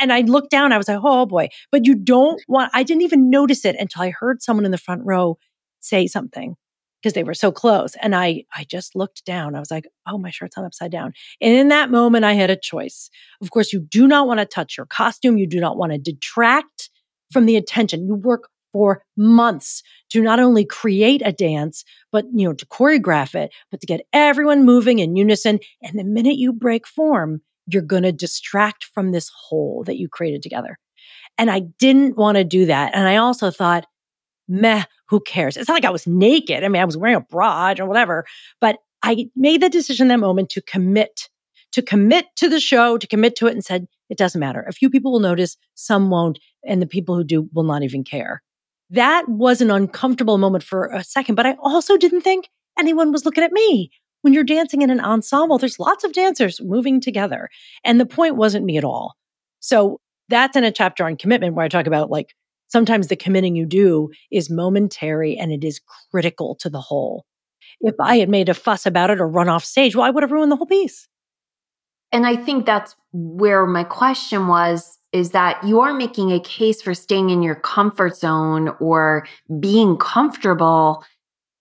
and 0.02 0.12
i 0.12 0.22
looked 0.22 0.50
down 0.50 0.74
i 0.74 0.78
was 0.78 0.88
like 0.88 1.00
oh 1.04 1.28
boy 1.28 1.48
but 1.72 1.86
you 1.86 1.94
don't 1.94 2.42
want 2.48 2.72
i 2.74 2.82
didn't 2.82 3.04
even 3.04 3.30
notice 3.30 3.64
it 3.64 3.76
until 3.78 4.02
i 4.02 4.10
heard 4.10 4.42
someone 4.42 4.66
in 4.66 4.72
the 4.72 4.78
front 4.80 5.02
row 5.06 5.38
say 5.88 6.08
something 6.08 6.56
because 7.02 7.14
they 7.14 7.24
were 7.24 7.34
so 7.34 7.52
close. 7.52 7.96
And 8.02 8.16
I, 8.16 8.44
I 8.56 8.64
just 8.64 8.96
looked 8.96 9.24
down. 9.26 9.56
I 9.56 9.60
was 9.60 9.72
like, 9.72 9.88
oh, 10.08 10.18
my 10.18 10.32
shirt's 10.32 10.58
on 10.58 10.66
upside 10.66 10.92
down. 10.92 11.14
And 11.40 11.54
in 11.54 11.68
that 11.68 11.92
moment, 11.92 12.26
I 12.26 12.34
had 12.34 12.50
a 12.50 12.58
choice. 12.58 13.10
Of 13.42 13.52
course, 13.52 13.72
you 13.72 13.80
do 13.80 14.08
not 14.08 14.28
want 14.28 14.40
to 14.40 14.46
touch 14.46 14.78
your 14.78 14.88
costume. 14.88 15.38
You 15.38 15.48
do 15.48 15.60
not 15.60 15.78
want 15.78 15.92
to 15.92 16.00
detract 16.00 16.90
from 17.32 17.46
the 17.46 17.56
attention. 17.56 18.08
You 18.08 18.16
work 18.16 18.50
for 18.74 19.04
months 19.16 19.84
to 20.10 20.22
not 20.22 20.40
only 20.40 20.66
create 20.66 21.22
a 21.24 21.32
dance, 21.32 21.84
but, 22.12 22.26
you 22.34 22.48
know, 22.48 22.54
to 22.54 22.66
choreograph 22.66 23.36
it, 23.36 23.52
but 23.72 23.80
to 23.82 23.88
get 23.88 24.02
everyone 24.12 24.66
moving 24.66 25.00
in 25.00 25.16
unison. 25.16 25.60
And 25.82 25.98
the 25.98 26.04
minute 26.04 26.38
you 26.38 26.52
break 26.52 26.88
form, 26.88 27.42
you're 27.68 27.82
going 27.82 28.04
to 28.04 28.12
distract 28.12 28.86
from 28.94 29.12
this 29.12 29.30
whole 29.48 29.84
that 29.86 29.98
you 29.98 30.10
created 30.10 30.42
together. 30.42 30.78
And 31.38 31.52
I 31.52 31.60
didn't 31.80 32.18
want 32.18 32.38
to 32.38 32.44
do 32.44 32.66
that. 32.66 32.96
And 32.96 33.08
I 33.08 33.18
also 33.18 33.52
thought, 33.52 33.86
meh, 34.48 34.84
who 35.08 35.20
cares? 35.20 35.58
It's 35.58 35.68
not 35.68 35.76
like 35.76 35.86
I 35.86 35.90
was 35.90 36.08
naked. 36.08 36.64
I 36.64 36.68
mean, 36.68 36.82
I 36.82 36.86
was 36.86 36.98
wearing 36.98 37.16
a 37.16 37.22
bra 37.22 37.74
or 37.80 37.86
whatever, 37.86 38.26
but 38.60 38.78
I 39.04 39.30
made 39.36 39.62
the 39.62 39.70
decision 39.70 40.08
that 40.08 40.20
moment 40.20 40.50
to 40.52 40.62
commit, 40.62 41.30
to 41.74 41.82
commit 41.82 42.26
to 42.38 42.50
the 42.50 42.60
show, 42.60 42.98
to 42.98 43.08
commit 43.08 43.36
to 43.38 43.48
it 43.48 43.54
and 43.54 43.64
said, 43.64 43.88
it 44.10 44.18
doesn't 44.18 44.40
matter. 44.40 44.62
A 44.62 44.74
few 44.74 44.90
people 44.90 45.12
will 45.12 45.20
notice, 45.20 45.58
some 45.76 46.10
won't, 46.10 46.40
and 46.66 46.82
the 46.82 46.88
people 46.88 47.16
who 47.16 47.24
do 47.24 47.50
will 47.54 47.64
not 47.64 47.84
even 47.84 48.04
care. 48.04 48.42
That 48.90 49.28
was 49.28 49.62
an 49.62 49.70
uncomfortable 49.70 50.38
moment 50.38 50.64
for 50.64 50.86
a 50.86 51.04
second, 51.04 51.36
but 51.36 51.46
I 51.46 51.58
also 51.62 51.98
didn't 51.98 52.22
think 52.22 52.50
anyone 52.80 53.12
was 53.12 53.26
looking 53.26 53.44
at 53.44 53.52
me. 53.52 53.92
When 54.22 54.34
you're 54.34 54.44
dancing 54.44 54.82
in 54.82 54.90
an 54.90 55.00
ensemble, 55.00 55.58
there's 55.58 55.80
lots 55.80 56.04
of 56.04 56.14
dancers 56.14 56.60
moving 56.62 57.00
together. 57.02 57.50
And 57.84 58.00
the 58.00 58.06
point 58.06 58.36
wasn't 58.36 58.66
me 58.66 58.78
at 58.78 58.84
all. 58.84 59.16
So 59.60 60.00
that's 60.30 60.58
in 60.58 60.64
a 60.64 60.72
chapter 60.72 61.06
on 61.06 61.18
commitment 61.18 61.54
where 61.54 61.66
I 61.66 61.70
talk 61.70 61.86
about 61.86 62.10
like 62.10 62.34
sometimes 62.68 63.08
the 63.08 63.16
committing 63.16 63.56
you 63.56 63.66
do 63.66 64.10
is 64.32 64.50
momentary 64.50 65.38
and 65.38 65.52
it 65.52 65.64
is 65.64 65.82
critical 66.12 66.56
to 66.56 66.70
the 66.70 66.82
whole. 66.82 67.26
If 67.82 67.96
I 68.00 68.18
had 68.18 68.30
made 68.30 68.50
a 68.50 68.54
fuss 68.54 68.86
about 68.86 69.10
it 69.10 69.20
or 69.20 69.28
run 69.28 69.50
off 69.50 69.64
stage, 69.64 69.96
well, 69.96 70.06
I 70.06 70.10
would 70.10 70.24
have 70.24 70.32
ruined 70.32 70.52
the 70.52 70.56
whole 70.56 70.66
piece. 70.66 71.08
And 72.12 72.26
I 72.26 72.36
think 72.36 72.66
that's 72.66 72.96
where 73.12 73.66
my 73.66 73.84
question 73.84 74.48
was 74.48 74.98
is 75.14 75.32
that 75.32 75.64
you 75.64 75.80
are 75.80 75.94
making 75.94 76.32
a 76.32 76.40
case 76.40 76.82
for 76.82 76.94
staying 76.94 77.30
in 77.30 77.42
your 77.42 77.56
comfort 77.56 78.16
zone 78.16 78.70
or 78.80 79.26
being 79.60 79.98
comfortable 79.98 81.04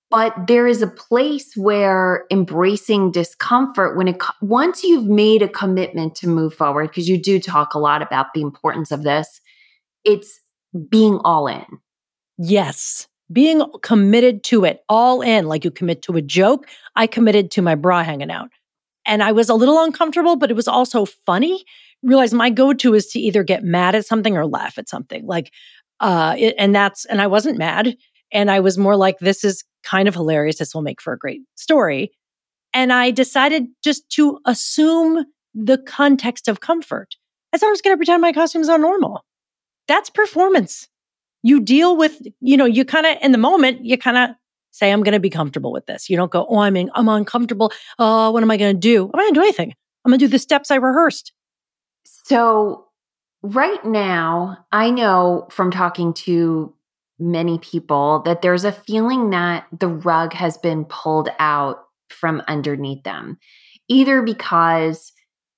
but 0.08 0.46
there 0.46 0.68
is 0.68 0.82
a 0.82 0.86
place 0.86 1.56
where 1.56 2.26
embracing 2.30 3.10
discomfort 3.10 3.96
when 3.96 4.08
it 4.08 4.22
once 4.40 4.84
you've 4.84 5.06
made 5.06 5.42
a 5.42 5.48
commitment 5.48 6.14
to 6.16 6.28
move 6.28 6.54
forward 6.54 6.88
because 6.88 7.08
you 7.08 7.20
do 7.20 7.40
talk 7.40 7.74
a 7.74 7.78
lot 7.78 8.02
about 8.02 8.26
the 8.34 8.40
importance 8.40 8.90
of 8.90 9.02
this 9.02 9.40
it's 10.04 10.40
being 10.76 11.18
all 11.24 11.46
in. 11.46 11.64
Yes. 12.38 13.08
Being 13.32 13.64
committed 13.82 14.44
to 14.44 14.64
it, 14.64 14.84
all 14.88 15.20
in, 15.20 15.46
like 15.46 15.64
you 15.64 15.70
commit 15.70 16.02
to 16.02 16.12
a 16.12 16.22
joke. 16.22 16.66
I 16.94 17.06
committed 17.06 17.50
to 17.52 17.62
my 17.62 17.74
bra 17.74 18.04
hanging 18.04 18.30
out. 18.30 18.50
And 19.04 19.22
I 19.22 19.32
was 19.32 19.48
a 19.48 19.54
little 19.54 19.82
uncomfortable, 19.82 20.36
but 20.36 20.50
it 20.50 20.54
was 20.54 20.68
also 20.68 21.04
funny. 21.04 21.64
Realize 22.02 22.34
my 22.34 22.50
go 22.50 22.72
to 22.72 22.94
is 22.94 23.06
to 23.08 23.20
either 23.20 23.42
get 23.42 23.64
mad 23.64 23.94
at 23.94 24.06
something 24.06 24.36
or 24.36 24.46
laugh 24.46 24.78
at 24.78 24.88
something. 24.88 25.26
Like, 25.26 25.52
uh, 26.00 26.34
it, 26.38 26.54
and 26.58 26.74
that's, 26.74 27.04
and 27.06 27.20
I 27.20 27.26
wasn't 27.26 27.58
mad. 27.58 27.96
And 28.32 28.50
I 28.50 28.60
was 28.60 28.76
more 28.76 28.96
like, 28.96 29.18
this 29.18 29.44
is 29.44 29.64
kind 29.82 30.08
of 30.08 30.14
hilarious. 30.14 30.58
This 30.58 30.74
will 30.74 30.82
make 30.82 31.00
for 31.00 31.12
a 31.12 31.18
great 31.18 31.42
story. 31.54 32.12
And 32.74 32.92
I 32.92 33.10
decided 33.10 33.66
just 33.82 34.08
to 34.10 34.38
assume 34.44 35.24
the 35.54 35.78
context 35.78 36.48
of 36.48 36.60
comfort. 36.60 37.14
I 37.52 37.56
said, 37.56 37.66
I'm 37.66 37.72
just 37.72 37.84
going 37.84 37.94
to 37.94 37.98
pretend 37.98 38.20
my 38.20 38.32
costumes 38.32 38.68
are 38.68 38.78
normal. 38.78 39.24
That's 39.88 40.10
performance. 40.10 40.88
You 41.42 41.60
deal 41.60 41.96
with, 41.96 42.20
you 42.40 42.56
know, 42.56 42.64
you 42.64 42.84
kind 42.84 43.06
of, 43.06 43.16
in 43.22 43.32
the 43.32 43.38
moment, 43.38 43.84
you 43.84 43.96
kind 43.96 44.16
of 44.16 44.30
say, 44.72 44.92
I'm 44.92 45.02
going 45.02 45.12
to 45.12 45.20
be 45.20 45.30
comfortable 45.30 45.72
with 45.72 45.86
this. 45.86 46.10
You 46.10 46.16
don't 46.16 46.30
go, 46.30 46.46
oh, 46.48 46.58
I'm, 46.58 46.76
in, 46.76 46.90
I'm 46.94 47.08
uncomfortable. 47.08 47.72
Oh, 47.98 48.30
what 48.30 48.42
am 48.42 48.50
I 48.50 48.56
going 48.56 48.74
to 48.74 48.80
do? 48.80 49.04
I'm 49.04 49.20
going 49.20 49.32
to 49.32 49.40
do 49.40 49.42
anything. 49.42 49.74
I'm 50.04 50.10
going 50.10 50.18
to 50.18 50.26
do 50.26 50.30
the 50.30 50.38
steps 50.38 50.70
I 50.70 50.76
rehearsed. 50.76 51.32
So, 52.04 52.86
right 53.42 53.84
now, 53.84 54.66
I 54.72 54.90
know 54.90 55.46
from 55.50 55.70
talking 55.70 56.12
to 56.14 56.74
many 57.18 57.58
people 57.58 58.22
that 58.24 58.42
there's 58.42 58.64
a 58.64 58.72
feeling 58.72 59.30
that 59.30 59.66
the 59.76 59.88
rug 59.88 60.32
has 60.32 60.58
been 60.58 60.84
pulled 60.84 61.28
out 61.38 61.84
from 62.10 62.42
underneath 62.46 63.02
them, 63.04 63.38
either 63.88 64.22
because 64.22 65.12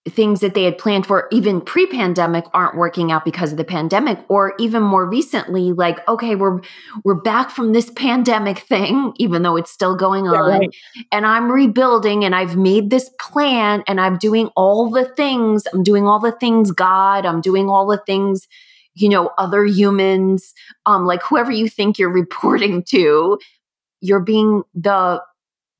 things 0.08 0.40
that 0.40 0.54
they 0.54 0.64
had 0.64 0.78
planned 0.78 1.06
for 1.06 1.28
even 1.30 1.60
pre-pandemic 1.60 2.44
aren't 2.54 2.76
working 2.76 3.10
out 3.10 3.24
because 3.24 3.52
of 3.52 3.58
the 3.58 3.64
pandemic 3.64 4.18
or 4.28 4.54
even 4.58 4.82
more 4.82 5.06
recently 5.06 5.72
like 5.72 6.06
okay 6.08 6.34
we're 6.34 6.60
we're 7.04 7.14
back 7.14 7.50
from 7.50 7.72
this 7.72 7.90
pandemic 7.90 8.60
thing 8.60 9.12
even 9.18 9.42
though 9.42 9.56
it's 9.56 9.70
still 9.70 9.96
going 9.96 10.26
on 10.26 10.34
yeah, 10.34 10.58
right. 10.58 10.76
and 11.12 11.26
I'm 11.26 11.50
rebuilding 11.50 12.24
and 12.24 12.34
I've 12.34 12.56
made 12.56 12.90
this 12.90 13.10
plan 13.20 13.82
and 13.86 14.00
I'm 14.00 14.18
doing 14.18 14.48
all 14.56 14.90
the 14.90 15.04
things 15.04 15.66
I'm 15.72 15.82
doing 15.82 16.06
all 16.06 16.20
the 16.20 16.32
things 16.32 16.70
God 16.70 17.26
I'm 17.26 17.40
doing 17.40 17.68
all 17.68 17.86
the 17.86 18.02
things 18.06 18.46
you 18.94 19.08
know 19.08 19.30
other 19.38 19.64
humans 19.64 20.54
um 20.86 21.06
like 21.06 21.22
whoever 21.22 21.50
you 21.50 21.68
think 21.68 21.98
you're 21.98 22.12
reporting 22.12 22.82
to 22.90 23.38
you're 24.00 24.20
being 24.20 24.62
the 24.74 25.22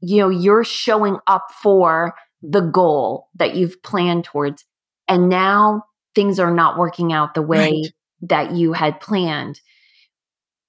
you 0.01 0.19
know 0.19 0.29
you're 0.29 0.65
showing 0.65 1.19
up 1.27 1.51
for 1.63 2.15
the 2.43 2.61
goal 2.61 3.29
that 3.37 3.55
you've 3.55 3.83
planned 3.83 4.25
towards. 4.25 4.65
And 5.07 5.29
now 5.29 5.85
things 6.15 6.39
are 6.39 6.53
not 6.53 6.79
working 6.79 7.13
out 7.13 7.35
the 7.35 7.43
way 7.43 7.59
right. 7.59 7.93
that 8.23 8.53
you 8.53 8.73
had 8.73 9.01
planned. 9.01 9.61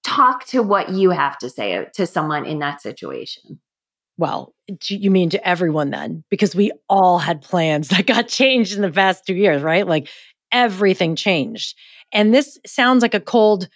Talk 0.03 0.45
to 0.47 0.63
what 0.63 0.89
you 0.89 1.11
have 1.11 1.37
to 1.39 1.49
say 1.49 1.85
to 1.93 2.07
someone 2.07 2.45
in 2.45 2.59
that 2.59 2.81
situation. 2.81 3.59
Well, 4.17 4.53
you 4.87 5.11
mean 5.11 5.29
to 5.29 5.47
everyone 5.47 5.91
then? 5.91 6.23
Because 6.29 6.53
we 6.53 6.71
all 6.89 7.19
had 7.19 7.41
plans 7.41 7.87
that 7.89 8.05
got 8.05 8.27
changed 8.27 8.75
in 8.75 8.81
the 8.81 8.91
past 8.91 9.25
two 9.25 9.35
years, 9.35 9.61
right? 9.61 9.87
Like 9.87 10.09
everything 10.51 11.15
changed. 11.15 11.75
And 12.11 12.33
this 12.33 12.57
sounds 12.65 13.01
like 13.01 13.13
a 13.13 13.19
cold, 13.19 13.69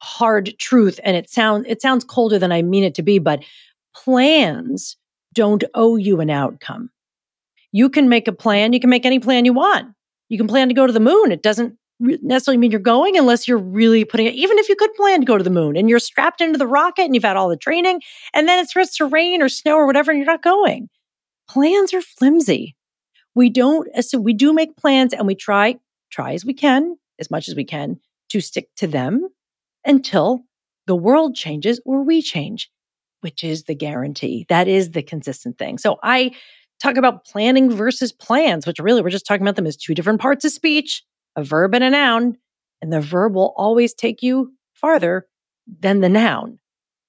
hard 0.00 0.54
truth. 0.58 1.00
And 1.02 1.16
it 1.16 1.28
sounds 1.28 1.66
it 1.68 1.82
sounds 1.82 2.04
colder 2.04 2.38
than 2.38 2.52
I 2.52 2.62
mean 2.62 2.84
it 2.84 2.94
to 2.96 3.02
be, 3.02 3.18
but 3.18 3.42
plans 3.94 4.96
don't 5.34 5.64
owe 5.74 5.96
you 5.96 6.20
an 6.20 6.30
outcome. 6.30 6.90
You 7.72 7.88
can 7.88 8.08
make 8.08 8.28
a 8.28 8.32
plan. 8.32 8.72
You 8.72 8.80
can 8.80 8.90
make 8.90 9.06
any 9.06 9.18
plan 9.18 9.44
you 9.44 9.52
want. 9.52 9.94
You 10.28 10.38
can 10.38 10.48
plan 10.48 10.68
to 10.68 10.74
go 10.74 10.86
to 10.86 10.92
the 10.92 11.00
moon. 11.00 11.32
It 11.32 11.42
doesn't 11.42 11.76
necessarily 12.00 12.58
mean 12.58 12.70
you're 12.70 12.80
going 12.80 13.16
unless 13.16 13.48
you're 13.48 13.58
really 13.58 14.04
putting 14.04 14.26
it, 14.26 14.34
even 14.34 14.58
if 14.58 14.68
you 14.68 14.76
could 14.76 14.94
plan 14.94 15.20
to 15.20 15.26
go 15.26 15.36
to 15.36 15.44
the 15.44 15.50
moon 15.50 15.76
and 15.76 15.88
you're 15.88 15.98
strapped 15.98 16.40
into 16.40 16.58
the 16.58 16.66
rocket 16.66 17.02
and 17.02 17.14
you've 17.14 17.24
had 17.24 17.36
all 17.36 17.48
the 17.48 17.56
training 17.56 18.00
and 18.34 18.48
then 18.48 18.58
it 18.58 18.68
starts 18.68 18.96
to 18.96 19.06
rain 19.06 19.42
or 19.42 19.48
snow 19.48 19.74
or 19.74 19.86
whatever 19.86 20.10
and 20.10 20.18
you're 20.18 20.26
not 20.26 20.42
going. 20.42 20.88
Plans 21.48 21.92
are 21.92 22.02
flimsy. 22.02 22.76
We 23.34 23.50
don't, 23.50 23.88
uh, 23.96 24.02
so 24.02 24.18
we 24.18 24.32
do 24.32 24.52
make 24.52 24.76
plans 24.76 25.12
and 25.12 25.26
we 25.26 25.34
try, 25.34 25.76
try 26.10 26.34
as 26.34 26.44
we 26.44 26.54
can, 26.54 26.96
as 27.18 27.30
much 27.30 27.48
as 27.48 27.56
we 27.56 27.64
can 27.64 27.98
to 28.30 28.40
stick 28.40 28.68
to 28.76 28.86
them 28.86 29.28
until 29.84 30.42
the 30.86 30.96
world 30.96 31.34
changes 31.34 31.80
or 31.84 32.02
we 32.02 32.22
change, 32.22 32.70
which 33.22 33.42
is 33.42 33.64
the 33.64 33.74
guarantee. 33.74 34.46
That 34.48 34.68
is 34.68 34.92
the 34.92 35.02
consistent 35.02 35.58
thing. 35.58 35.78
So 35.78 35.98
I, 36.02 36.32
talk 36.80 36.96
about 36.96 37.24
planning 37.24 37.70
versus 37.70 38.12
plans, 38.12 38.66
which 38.66 38.78
really 38.78 39.02
we're 39.02 39.10
just 39.10 39.26
talking 39.26 39.42
about 39.42 39.56
them 39.56 39.66
as 39.66 39.76
two 39.76 39.94
different 39.94 40.20
parts 40.20 40.44
of 40.44 40.52
speech, 40.52 41.02
a 41.36 41.42
verb 41.42 41.74
and 41.74 41.84
a 41.84 41.90
noun. 41.90 42.36
And 42.80 42.92
the 42.92 43.00
verb 43.00 43.34
will 43.34 43.54
always 43.56 43.92
take 43.92 44.22
you 44.22 44.52
farther 44.72 45.26
than 45.80 46.00
the 46.00 46.08
noun. 46.08 46.58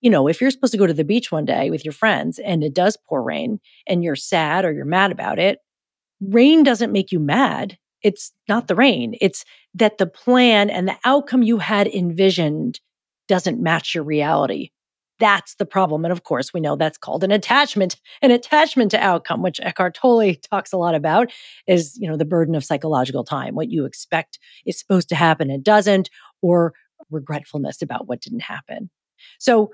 You 0.01 0.09
know, 0.09 0.27
if 0.27 0.41
you're 0.41 0.51
supposed 0.51 0.71
to 0.71 0.79
go 0.79 0.87
to 0.87 0.93
the 0.93 1.03
beach 1.03 1.31
one 1.31 1.45
day 1.45 1.69
with 1.69 1.85
your 1.85 1.91
friends 1.91 2.39
and 2.39 2.63
it 2.63 2.73
does 2.73 2.97
pour 3.07 3.21
rain 3.21 3.59
and 3.85 4.03
you're 4.03 4.15
sad 4.15 4.65
or 4.65 4.71
you're 4.71 4.85
mad 4.85 5.11
about 5.11 5.39
it, 5.39 5.59
rain 6.21 6.63
doesn't 6.63 6.91
make 6.91 7.11
you 7.11 7.19
mad. 7.19 7.77
It's 8.01 8.31
not 8.47 8.67
the 8.67 8.75
rain. 8.75 9.15
It's 9.19 9.43
that 9.75 9.97
the 9.97 10.07
plan 10.07 10.69
and 10.69 10.87
the 10.87 10.97
outcome 11.03 11.43
you 11.43 11.57
had 11.57 11.87
envisioned 11.87 12.79
doesn't 13.27 13.61
match 13.61 13.93
your 13.93 14.03
reality. 14.03 14.71
That's 15.19 15.55
the 15.55 15.65
problem. 15.65 16.05
And 16.05 16.11
of 16.11 16.23
course, 16.23 16.53
we 16.53 16.61
know 16.61 16.75
that's 16.75 16.97
called 16.97 17.23
an 17.23 17.31
attachment, 17.31 17.97
an 18.21 18.31
attachment 18.31 18.91
to 18.91 19.03
outcome, 19.03 19.41
which 19.41 19.59
Eckhart 19.61 19.95
Tolle 19.95 20.33
talks 20.49 20.73
a 20.73 20.77
lot 20.77 20.95
about 20.95 21.31
is, 21.67 21.97
you 21.99 22.09
know, 22.09 22.17
the 22.17 22.25
burden 22.25 22.55
of 22.55 22.63
psychological 22.63 23.23
time. 23.23 23.55
What 23.55 23.69
you 23.69 23.85
expect 23.85 24.39
is 24.65 24.79
supposed 24.79 25.09
to 25.09 25.15
happen 25.15 25.49
and 25.49 25.63
doesn't, 25.63 26.09
or 26.41 26.73
regretfulness 27.09 27.81
about 27.81 28.07
what 28.07 28.21
didn't 28.21 28.41
happen. 28.41 28.89
So, 29.39 29.71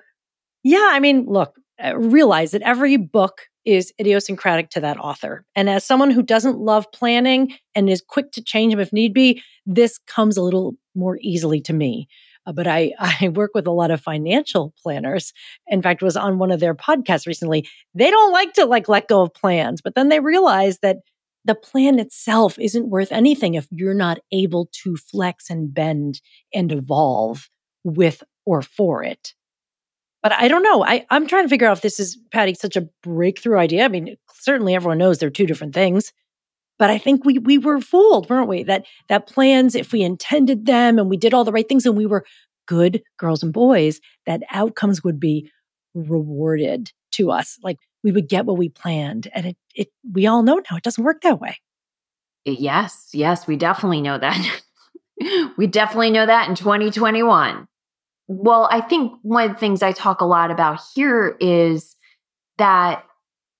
yeah, 0.63 0.89
I 0.91 0.99
mean, 0.99 1.25
look, 1.27 1.55
uh, 1.84 1.97
realize 1.97 2.51
that 2.51 2.62
every 2.63 2.97
book 2.97 3.41
is 3.65 3.91
idiosyncratic 3.99 4.69
to 4.69 4.79
that 4.79 4.97
author. 4.97 5.43
And 5.55 5.69
as 5.69 5.84
someone 5.84 6.12
who 6.12 6.21
doesn't 6.21 6.60
love 6.60 6.91
planning 6.91 7.53
and 7.73 7.89
is 7.89 8.03
quick 8.08 8.31
to 8.34 8.43
change 8.43 8.73
them 8.73 8.79
if 8.79 8.93
need 8.93 9.13
be, 9.13 9.41
this 9.65 9.97
comes 9.97 10.38
a 10.38 10.41
little 10.41 10.75
more 10.93 11.17
easily 11.21 11.60
to 11.62 11.73
me. 11.73 12.08
Uh, 12.45 12.53
but 12.53 12.67
I, 12.67 12.93
I 12.99 13.29
work 13.29 13.51
with 13.53 13.67
a 13.67 13.71
lot 13.71 13.91
of 13.91 14.01
financial 14.01 14.73
planners. 14.81 15.34
In 15.67 15.81
fact, 15.81 16.01
was 16.01 16.17
on 16.17 16.38
one 16.38 16.51
of 16.51 16.60
their 16.60 16.75
podcasts 16.75 17.27
recently. 17.27 17.67
They 17.93 18.10
don't 18.10 18.31
like 18.31 18.53
to 18.53 18.65
like 18.65 18.89
let 18.89 19.08
go 19.08 19.21
of 19.21 19.34
plans, 19.34 19.81
but 19.81 19.95
then 19.95 20.10
they 20.10 20.19
realize 20.19 20.79
that 20.79 20.97
the 21.45 21.55
plan 21.55 21.99
itself 21.99 22.58
isn't 22.58 22.89
worth 22.89 23.12
anything 23.12 23.53
if 23.53 23.67
you're 23.69 23.93
not 23.93 24.17
able 24.31 24.67
to 24.84 24.97
flex 24.97 25.49
and 25.49 25.71
bend 25.73 26.19
and 26.53 26.71
evolve 26.71 27.49
with 27.84 28.23
or 28.45 28.63
for 28.63 29.03
it. 29.03 29.34
But 30.23 30.31
I 30.31 30.47
don't 30.47 30.63
know. 30.63 30.84
I, 30.84 31.05
I'm 31.12 31.27
trying 31.27 31.43
to 31.43 31.49
figure 31.49 31.67
out 31.67 31.77
if 31.77 31.84
this 31.84 31.99
is, 31.99 32.17
Patty, 32.31 32.55
such 32.55 32.75
a 32.75 32.89
breakthrough 33.03 33.60
idea. 33.60 33.86
I 33.86 33.89
mean, 33.89 34.15
certainly 34.34 34.73
everyone 34.73 34.97
knows 34.97 35.19
they're 35.19 35.29
two 35.29 35.45
different 35.45 35.75
things. 35.75 36.12
But 36.77 36.89
I 36.89 36.97
think 36.97 37.23
we 37.23 37.39
we 37.39 37.57
were 37.57 37.79
fooled, 37.79 38.29
weren't 38.29 38.49
we? 38.49 38.63
That 38.63 38.85
that 39.09 39.27
plans, 39.27 39.75
if 39.75 39.91
we 39.91 40.01
intended 40.01 40.65
them 40.65 40.99
and 40.99 41.09
we 41.09 41.17
did 41.17 41.33
all 41.33 41.43
the 41.43 41.51
right 41.51 41.67
things 41.67 41.85
and 41.85 41.95
we 41.95 42.05
were 42.05 42.25
good 42.67 43.01
girls 43.17 43.43
and 43.43 43.53
boys, 43.53 43.99
that 44.25 44.41
outcomes 44.51 45.03
would 45.03 45.19
be 45.19 45.49
rewarded 45.93 46.91
to 47.11 47.31
us. 47.31 47.57
Like 47.63 47.77
we 48.03 48.11
would 48.11 48.27
get 48.27 48.45
what 48.45 48.57
we 48.57 48.69
planned. 48.69 49.29
And 49.33 49.47
it 49.47 49.57
it 49.73 49.88
we 50.11 50.27
all 50.27 50.43
know 50.43 50.61
now 50.69 50.77
it 50.77 50.83
doesn't 50.83 51.03
work 51.03 51.21
that 51.21 51.39
way. 51.39 51.57
Yes, 52.45 53.09
yes, 53.13 53.47
we 53.47 53.55
definitely 53.55 54.01
know 54.01 54.17
that. 54.19 54.61
we 55.57 55.67
definitely 55.67 56.11
know 56.11 56.25
that 56.25 56.47
in 56.47 56.55
2021. 56.55 57.67
Well, 58.27 58.67
I 58.71 58.81
think 58.81 59.13
one 59.21 59.45
of 59.45 59.51
the 59.53 59.59
things 59.59 59.81
I 59.81 59.91
talk 59.91 60.21
a 60.21 60.25
lot 60.25 60.51
about 60.51 60.79
here 60.95 61.38
is 61.39 61.95
that 62.57 63.03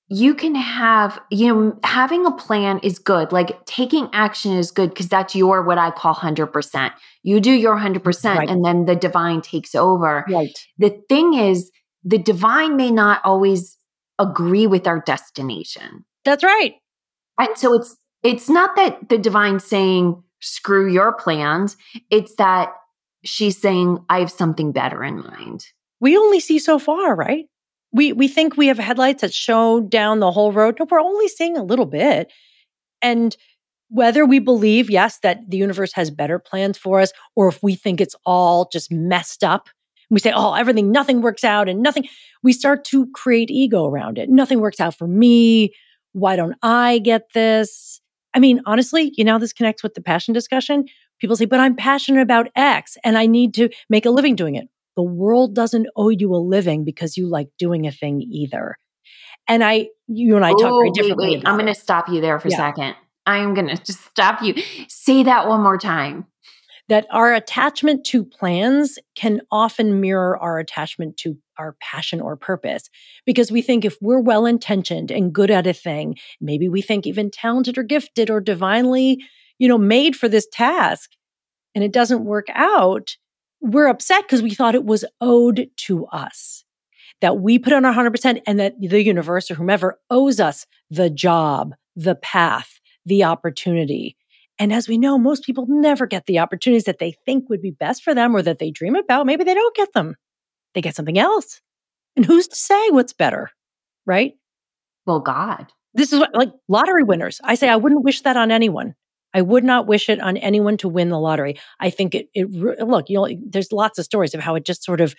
you 0.08 0.36
can 0.36 0.54
have, 0.54 1.20
you 1.32 1.48
know, 1.48 1.80
having 1.84 2.26
a 2.26 2.32
plan 2.32 2.80
is 2.84 3.00
good. 3.00 3.32
Like 3.32 3.66
taking 3.66 4.08
action 4.14 4.52
is 4.52 4.70
good 4.70 4.90
because 4.90 5.10
that's 5.10 5.36
your 5.36 5.64
what 5.64 5.78
I 5.78 5.92
call 5.92 6.14
100%. 6.14 6.92
You 7.24 7.40
do 7.40 7.52
your 7.52 7.76
100% 7.76 8.36
right. 8.36 8.50
and 8.50 8.64
then 8.64 8.86
the 8.86 8.96
divine 8.96 9.42
takes 9.42 9.74
over. 9.74 10.26
Right. 10.30 10.58
The 10.78 11.02
thing 11.10 11.34
is, 11.34 11.72
the 12.04 12.20
divine 12.20 12.76
may 12.76 12.92
not 12.92 13.22
always 13.24 13.78
agree 14.20 14.68
with 14.68 14.86
our 14.86 15.02
destination. 15.02 16.06
That's 16.24 16.44
right. 16.44 16.76
And 17.40 17.58
so 17.58 17.74
it's 17.74 17.98
it's 18.24 18.50
not 18.50 18.76
that 18.76 19.10
the 19.10 19.18
divine 19.18 19.60
saying 19.60 20.24
screw 20.40 20.92
your 20.92 21.14
plans, 21.14 21.78
it's 22.10 22.36
that 22.36 22.74
she's 23.24 23.60
saying 23.60 24.00
I 24.10 24.20
have 24.20 24.32
something 24.32 24.72
better 24.72 25.04
in 25.04 25.18
mind. 25.18 25.66
We 26.00 26.18
only 26.18 26.40
see 26.40 26.60
so 26.60 26.80
far, 26.80 27.16
right? 27.16 27.46
We 27.92 28.14
we 28.14 28.28
think 28.28 28.58
we 28.58 28.68
have 28.68 28.78
headlights 28.78 29.22
that 29.22 29.34
show 29.34 29.80
down 29.80 30.20
the 30.20 30.32
whole 30.32 30.52
road. 30.52 30.78
No, 30.80 30.88
we're 30.90 31.00
only 31.00 31.28
seeing 31.28 31.58
a 31.58 31.64
little 31.64 31.86
bit. 31.86 32.32
And 33.02 33.36
whether 33.90 34.26
we 34.26 34.40
believe, 34.40 34.90
yes, 34.90 35.20
that 35.20 35.40
the 35.50 35.58
universe 35.58 35.94
has 35.94 36.10
better 36.10 36.40
plans 36.40 36.78
for 36.78 37.00
us, 37.00 37.12
or 37.36 37.48
if 37.48 37.62
we 37.62 37.76
think 37.76 38.02
it's 38.02 38.16
all 38.26 38.68
just 38.72 38.92
messed 38.92 39.44
up, 39.44 39.70
we 40.10 40.20
say, 40.20 40.32
oh, 40.36 40.54
everything, 40.54 40.92
nothing 40.92 41.22
works 41.22 41.44
out 41.44 41.70
and 41.70 41.82
nothing, 41.82 42.06
we 42.44 42.52
start 42.52 42.84
to 42.86 43.08
create 43.14 43.50
ego 43.50 43.86
around 43.86 44.18
it. 44.18 44.30
Nothing 44.30 44.60
works 44.60 44.80
out 44.80 44.96
for 44.96 45.08
me. 45.08 45.74
Why 46.14 46.36
don't 46.36 46.56
I 46.62 47.00
get 47.00 47.34
this? 47.34 48.02
I 48.34 48.40
mean, 48.40 48.62
honestly, 48.66 49.14
you 49.16 49.24
know, 49.24 49.40
this 49.40 49.54
connects 49.54 49.84
with 49.84 49.94
the 49.94 50.02
passion 50.02 50.34
discussion. 50.34 50.86
People 51.20 51.36
say, 51.36 51.46
but 51.46 51.60
I'm 51.60 51.76
passionate 51.76 52.22
about 52.22 52.50
X 52.56 52.98
and 53.04 53.18
I 53.18 53.26
need 53.26 53.54
to 53.56 53.70
make 53.90 54.06
a 54.06 54.10
living 54.10 54.36
doing 54.36 54.56
it 54.56 54.68
the 54.96 55.04
world 55.04 55.56
doesn't 55.56 55.88
owe 55.96 56.10
you 56.10 56.34
a 56.34 56.38
living 56.38 56.84
because 56.84 57.18
you 57.18 57.28
like 57.28 57.50
doing 57.58 57.88
a 57.88 57.92
thing 57.92 58.22
either. 58.22 58.78
And 59.48 59.64
I, 59.64 59.90
you 60.08 60.36
and 60.36 60.46
I 60.46 60.52
talk 60.52 60.62
very 60.62 60.90
oh, 60.90 60.94
differently. 60.94 61.28
Wait, 61.28 61.38
wait. 61.38 61.48
I'm 61.48 61.56
going 61.56 61.74
to 61.74 61.80
stop 61.80 62.10
you 62.10 62.22
there 62.22 62.40
for 62.40 62.50
yeah. 62.50 62.56
a 62.56 62.58
second. 62.58 62.96
I'm 63.26 63.54
going 63.54 63.68
to 63.76 63.84
just 63.84 64.04
stop 64.06 64.42
you. 64.42 64.56
Say 64.88 65.24
that 65.24 65.48
one 65.48 65.62
more 65.62 65.78
time. 65.78 66.26
That 66.88 67.08
our 67.12 67.34
attachment 67.34 68.06
to 68.08 68.24
plans 68.24 69.00
can 69.16 69.42
often 69.52 70.02
mirror 70.02 70.38
our 70.38 70.60
attachment 70.60 71.18
to 71.18 71.36
our 71.58 71.76
passion 71.82 72.22
or 72.22 72.36
purpose. 72.36 72.90
Because 73.26 73.52
we 73.52 73.64
think 73.64 73.86
if 73.86 73.98
we're 74.02 74.20
well 74.20 74.46
intentioned 74.46 75.10
and 75.10 75.34
good 75.34 75.50
at 75.50 75.66
a 75.66 75.74
thing, 75.74 76.16
maybe 76.40 76.70
we 76.70 76.84
think 76.84 77.08
even 77.08 77.32
talented 77.32 77.78
or 77.78 77.84
gifted 77.84 78.30
or 78.30 78.40
divinely 78.40 79.20
you 79.58 79.68
know, 79.68 79.78
made 79.78 80.16
for 80.16 80.28
this 80.28 80.48
task 80.52 81.12
and 81.74 81.84
it 81.84 81.94
doesn't 81.94 82.26
work 82.26 82.48
out, 82.54 83.16
we're 83.66 83.88
upset 83.88 84.24
because 84.24 84.42
we 84.42 84.54
thought 84.54 84.76
it 84.76 84.86
was 84.86 85.06
owed 85.22 85.70
to 85.78 86.06
us 86.08 86.64
that 87.22 87.40
we 87.40 87.58
put 87.58 87.74
on 87.74 87.86
our 87.86 87.94
100% 87.94 88.42
and 88.46 88.60
that 88.60 88.76
the 88.80 89.04
universe 89.04 89.50
or 89.50 89.56
whomever 89.56 90.00
owes 90.10 90.40
us 90.40 90.66
the 90.90 91.10
job, 91.10 91.74
the 91.96 92.16
path, 92.16 92.80
the 93.06 93.24
opportunity. 93.24 94.18
And 94.60 94.72
as 94.72 94.88
we 94.88 94.98
know, 94.98 95.18
most 95.18 95.44
people 95.44 95.66
never 95.68 96.06
get 96.06 96.26
the 96.26 96.40
opportunities 96.40 96.86
that 96.86 97.00
they 97.00 97.16
think 97.26 97.50
would 97.50 97.62
be 97.62 97.72
best 97.72 98.04
for 98.04 98.14
them 98.14 98.36
or 98.36 98.42
that 98.42 98.60
they 98.60 98.72
dream 98.72 98.96
about. 98.96 99.26
Maybe 99.26 99.44
they 99.44 99.54
don't 99.54 99.76
get 99.76 99.94
them. 99.94 100.16
They 100.74 100.82
get 100.82 100.96
something 100.96 101.18
else. 101.18 101.62
And 102.16 102.26
who's 102.26 102.48
to 102.48 102.56
say 102.56 102.90
what's 102.90 103.14
better? 103.14 103.50
Right? 104.06 104.34
Well, 105.06 105.20
God. 105.20 105.68
This 105.94 106.14
is 106.14 106.20
what, 106.20 106.36
like 106.36 106.52
lottery 106.68 107.04
winners. 107.04 107.40
I 107.44 107.56
say 107.56 107.70
I 107.70 107.76
wouldn't 107.78 108.04
wish 108.04 108.22
that 108.22 108.38
on 108.38 108.52
anyone. 108.52 108.96
I 109.36 109.42
would 109.42 109.66
not 109.66 109.86
wish 109.86 110.08
it 110.08 110.22
on 110.22 110.38
anyone 110.38 110.78
to 110.78 110.88
win 110.88 111.10
the 111.10 111.20
lottery. 111.20 111.60
I 111.82 111.90
think 111.90 112.16
it, 112.16 112.30
it 112.34 112.50
look, 112.50 113.10
you 113.10 113.18
know, 113.18 113.28
there's 113.46 113.74
lots 113.74 114.00
of 114.00 114.06
stories 114.06 114.34
of 114.34 114.40
how 114.40 114.56
it 114.56 114.64
just 114.64 114.82
sort 114.82 115.02
of 115.02 115.14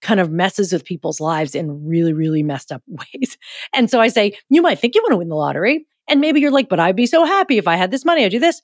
kind 0.00 0.18
of 0.18 0.32
messes 0.32 0.72
with 0.72 0.84
people's 0.84 1.20
lives 1.20 1.54
in 1.54 1.86
really, 1.86 2.12
really 2.12 2.42
messed 2.42 2.72
up 2.72 2.82
ways. 2.88 3.38
And 3.72 3.88
so 3.88 4.00
I 4.00 4.08
say, 4.08 4.36
you 4.50 4.62
might 4.62 4.80
think 4.80 4.96
you 4.96 5.02
want 5.02 5.12
to 5.12 5.16
win 5.16 5.28
the 5.28 5.36
lottery. 5.36 5.86
And 6.08 6.20
maybe 6.20 6.40
you're 6.40 6.50
like, 6.50 6.68
but 6.68 6.80
I'd 6.80 6.96
be 6.96 7.06
so 7.06 7.24
happy 7.24 7.56
if 7.56 7.68
I 7.68 7.76
had 7.76 7.92
this 7.92 8.04
money. 8.04 8.24
I 8.24 8.28
do 8.28 8.40
this. 8.40 8.60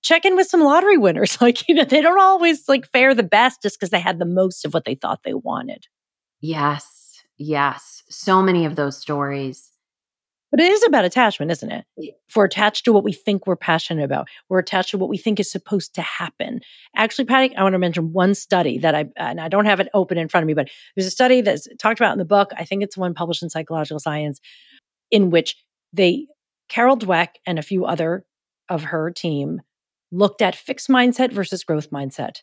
Check 0.00 0.24
in 0.24 0.36
with 0.36 0.46
some 0.46 0.62
lottery 0.62 0.96
winners. 0.96 1.36
Like, 1.42 1.68
you 1.68 1.74
know, 1.74 1.84
they 1.84 2.00
don't 2.00 2.18
always 2.18 2.66
like 2.66 2.90
fare 2.90 3.14
the 3.14 3.22
best 3.22 3.60
just 3.62 3.78
because 3.78 3.90
they 3.90 4.00
had 4.00 4.18
the 4.18 4.24
most 4.24 4.64
of 4.64 4.72
what 4.72 4.86
they 4.86 4.94
thought 4.94 5.20
they 5.22 5.34
wanted. 5.34 5.86
Yes. 6.40 7.22
Yes. 7.36 8.02
So 8.08 8.40
many 8.40 8.64
of 8.64 8.74
those 8.74 8.96
stories. 8.96 9.69
But 10.50 10.60
it 10.60 10.72
is 10.72 10.84
about 10.84 11.04
attachment, 11.04 11.52
isn't 11.52 11.70
it? 11.70 11.84
If 11.96 12.34
we're 12.34 12.44
attached 12.44 12.84
to 12.84 12.92
what 12.92 13.04
we 13.04 13.12
think 13.12 13.46
we're 13.46 13.56
passionate 13.56 14.02
about, 14.02 14.28
we're 14.48 14.58
attached 14.58 14.90
to 14.90 14.98
what 14.98 15.08
we 15.08 15.16
think 15.16 15.38
is 15.38 15.50
supposed 15.50 15.94
to 15.94 16.02
happen. 16.02 16.60
Actually, 16.96 17.26
Patty, 17.26 17.54
I 17.54 17.62
want 17.62 17.74
to 17.74 17.78
mention 17.78 18.12
one 18.12 18.34
study 18.34 18.78
that 18.78 18.94
I, 18.94 19.06
and 19.16 19.40
I 19.40 19.48
don't 19.48 19.66
have 19.66 19.78
it 19.78 19.88
open 19.94 20.18
in 20.18 20.28
front 20.28 20.42
of 20.42 20.48
me, 20.48 20.54
but 20.54 20.68
there's 20.96 21.06
a 21.06 21.10
study 21.10 21.40
that's 21.40 21.68
talked 21.78 22.00
about 22.00 22.12
in 22.12 22.18
the 22.18 22.24
book. 22.24 22.50
I 22.56 22.64
think 22.64 22.82
it's 22.82 22.96
one 22.96 23.14
published 23.14 23.42
in 23.42 23.50
Psychological 23.50 24.00
Science, 24.00 24.40
in 25.10 25.30
which 25.30 25.56
they, 25.92 26.26
Carol 26.68 26.98
Dweck 26.98 27.28
and 27.46 27.58
a 27.58 27.62
few 27.62 27.84
other 27.84 28.24
of 28.68 28.84
her 28.84 29.10
team 29.10 29.62
looked 30.10 30.42
at 30.42 30.56
fixed 30.56 30.88
mindset 30.88 31.32
versus 31.32 31.62
growth 31.62 31.90
mindset, 31.90 32.38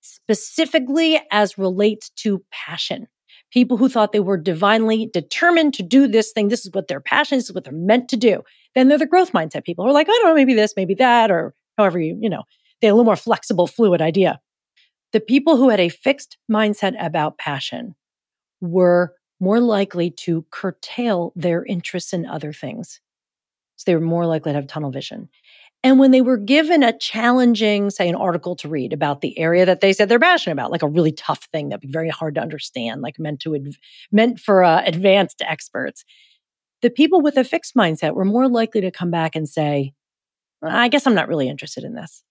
specifically 0.00 1.20
as 1.30 1.56
relates 1.56 2.10
to 2.10 2.44
passion 2.50 3.06
people 3.52 3.76
who 3.76 3.88
thought 3.88 4.12
they 4.12 4.20
were 4.20 4.36
divinely 4.36 5.10
determined 5.12 5.74
to 5.74 5.82
do 5.82 6.06
this 6.06 6.32
thing. 6.32 6.48
This 6.48 6.64
is 6.64 6.72
what 6.72 6.88
their 6.88 7.00
passion 7.00 7.38
is, 7.38 7.44
this 7.44 7.50
is 7.50 7.54
what 7.54 7.64
they're 7.64 7.72
meant 7.72 8.08
to 8.10 8.16
do. 8.16 8.42
Then 8.74 8.88
they're 8.88 8.98
the 8.98 9.06
growth 9.06 9.32
mindset 9.32 9.64
people 9.64 9.84
who 9.84 9.90
are 9.90 9.94
like, 9.94 10.08
I 10.08 10.12
don't 10.12 10.26
know, 10.26 10.34
maybe 10.34 10.54
this, 10.54 10.74
maybe 10.76 10.94
that, 10.94 11.30
or 11.30 11.54
however 11.76 11.98
you, 11.98 12.18
you 12.20 12.28
know, 12.28 12.42
they 12.80 12.88
a 12.88 12.94
little 12.94 13.04
more 13.04 13.16
flexible, 13.16 13.66
fluid 13.66 14.00
idea. 14.02 14.40
The 15.12 15.20
people 15.20 15.56
who 15.56 15.70
had 15.70 15.80
a 15.80 15.88
fixed 15.88 16.36
mindset 16.50 16.94
about 17.04 17.38
passion 17.38 17.94
were 18.60 19.14
more 19.40 19.60
likely 19.60 20.10
to 20.10 20.44
curtail 20.50 21.32
their 21.36 21.64
interests 21.64 22.12
in 22.12 22.26
other 22.26 22.52
things. 22.52 23.00
So 23.76 23.84
they 23.86 23.94
were 23.94 24.00
more 24.00 24.26
likely 24.26 24.52
to 24.52 24.56
have 24.56 24.66
tunnel 24.66 24.90
vision. 24.90 25.28
And 25.84 25.98
when 26.00 26.10
they 26.10 26.20
were 26.20 26.36
given 26.36 26.82
a 26.82 26.96
challenging, 26.98 27.90
say, 27.90 28.08
an 28.08 28.16
article 28.16 28.56
to 28.56 28.68
read 28.68 28.92
about 28.92 29.20
the 29.20 29.38
area 29.38 29.64
that 29.64 29.80
they 29.80 29.92
said 29.92 30.08
they're 30.08 30.18
passionate 30.18 30.54
about, 30.54 30.72
like 30.72 30.82
a 30.82 30.88
really 30.88 31.12
tough 31.12 31.44
thing 31.52 31.68
that'd 31.68 31.80
be 31.80 31.90
very 31.90 32.08
hard 32.08 32.34
to 32.34 32.40
understand, 32.40 33.00
like 33.00 33.18
meant 33.18 33.40
to 33.40 33.56
meant 34.10 34.40
for 34.40 34.64
uh, 34.64 34.82
advanced 34.84 35.40
experts, 35.40 36.04
the 36.82 36.90
people 36.90 37.20
with 37.20 37.36
a 37.36 37.44
fixed 37.44 37.76
mindset 37.76 38.14
were 38.14 38.24
more 38.24 38.48
likely 38.48 38.80
to 38.80 38.90
come 38.90 39.10
back 39.10 39.36
and 39.36 39.48
say, 39.48 39.92
"I 40.62 40.88
guess 40.88 41.06
I'm 41.06 41.14
not 41.14 41.28
really 41.28 41.48
interested 41.48 41.84
in 41.84 41.94
this. 41.94 42.24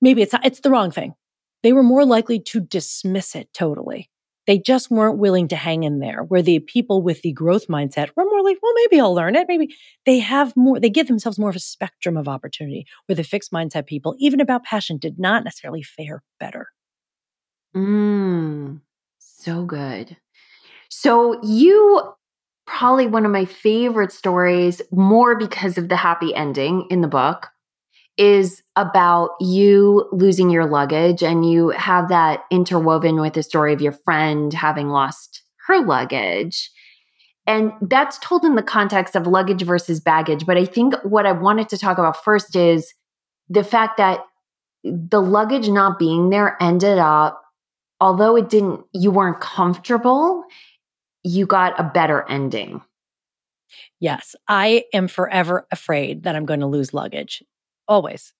Maybe 0.00 0.22
it's 0.22 0.34
it's 0.44 0.60
the 0.60 0.70
wrong 0.70 0.90
thing." 0.90 1.14
They 1.62 1.72
were 1.72 1.82
more 1.82 2.04
likely 2.04 2.38
to 2.40 2.60
dismiss 2.60 3.34
it 3.34 3.52
totally. 3.52 4.10
They 4.46 4.58
just 4.58 4.90
weren't 4.90 5.18
willing 5.18 5.48
to 5.48 5.56
hang 5.56 5.82
in 5.82 5.98
there. 5.98 6.22
Where 6.22 6.42
the 6.42 6.60
people 6.60 7.02
with 7.02 7.22
the 7.22 7.32
growth 7.32 7.68
mindset 7.68 8.10
were 8.16 8.24
more 8.24 8.42
like, 8.42 8.58
well, 8.62 8.72
maybe 8.76 9.00
I'll 9.00 9.14
learn 9.14 9.34
it. 9.34 9.46
Maybe 9.48 9.74
they 10.04 10.18
have 10.20 10.56
more, 10.56 10.78
they 10.78 10.90
give 10.90 11.08
themselves 11.08 11.38
more 11.38 11.50
of 11.50 11.56
a 11.56 11.60
spectrum 11.60 12.16
of 12.16 12.28
opportunity. 12.28 12.86
Where 13.06 13.16
the 13.16 13.24
fixed 13.24 13.52
mindset 13.52 13.86
people, 13.86 14.14
even 14.18 14.40
about 14.40 14.64
passion, 14.64 14.98
did 14.98 15.18
not 15.18 15.44
necessarily 15.44 15.82
fare 15.82 16.22
better. 16.38 16.68
Mm, 17.74 18.80
so 19.18 19.64
good. 19.64 20.16
So 20.88 21.40
you 21.42 22.14
probably 22.66 23.06
one 23.06 23.24
of 23.24 23.30
my 23.30 23.44
favorite 23.44 24.12
stories, 24.12 24.82
more 24.90 25.36
because 25.36 25.78
of 25.78 25.88
the 25.88 25.96
happy 25.96 26.34
ending 26.34 26.86
in 26.90 27.00
the 27.00 27.08
book, 27.08 27.48
is 28.16 28.62
about 28.76 29.30
you 29.40 30.08
losing 30.12 30.50
your 30.50 30.66
luggage 30.66 31.22
and 31.22 31.50
you 31.50 31.70
have 31.70 32.08
that 32.08 32.44
interwoven 32.50 33.20
with 33.20 33.34
the 33.34 33.42
story 33.42 33.72
of 33.72 33.80
your 33.80 33.92
friend 33.92 34.52
having 34.52 34.88
lost 34.88 35.42
her 35.66 35.84
luggage. 35.84 36.70
And 37.46 37.72
that's 37.80 38.18
told 38.18 38.44
in 38.44 38.54
the 38.54 38.62
context 38.62 39.14
of 39.14 39.26
luggage 39.26 39.62
versus 39.62 40.00
baggage. 40.00 40.46
But 40.46 40.56
I 40.56 40.64
think 40.64 40.94
what 41.04 41.26
I 41.26 41.32
wanted 41.32 41.68
to 41.70 41.78
talk 41.78 41.98
about 41.98 42.24
first 42.24 42.56
is 42.56 42.92
the 43.48 43.64
fact 43.64 43.98
that 43.98 44.24
the 44.82 45.20
luggage 45.20 45.68
not 45.68 45.98
being 45.98 46.30
there 46.30 46.56
ended 46.60 46.98
up, 46.98 47.42
although 48.00 48.36
it 48.36 48.48
didn't, 48.48 48.84
you 48.92 49.10
weren't 49.10 49.40
comfortable, 49.40 50.44
you 51.22 51.46
got 51.46 51.78
a 51.78 51.84
better 51.84 52.24
ending. 52.28 52.82
Yes, 54.00 54.34
I 54.48 54.84
am 54.92 55.08
forever 55.08 55.66
afraid 55.70 56.24
that 56.24 56.36
I'm 56.36 56.46
going 56.46 56.60
to 56.60 56.66
lose 56.66 56.94
luggage 56.94 57.42
always. 57.88 58.32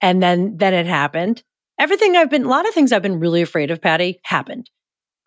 And 0.00 0.22
then, 0.22 0.56
then 0.56 0.74
it 0.74 0.86
happened. 0.86 1.42
Everything 1.78 2.16
I've 2.16 2.30
been, 2.30 2.44
a 2.44 2.48
lot 2.48 2.68
of 2.68 2.74
things 2.74 2.92
I've 2.92 3.02
been 3.02 3.20
really 3.20 3.42
afraid 3.42 3.70
of, 3.70 3.80
Patty, 3.80 4.20
happened. 4.24 4.70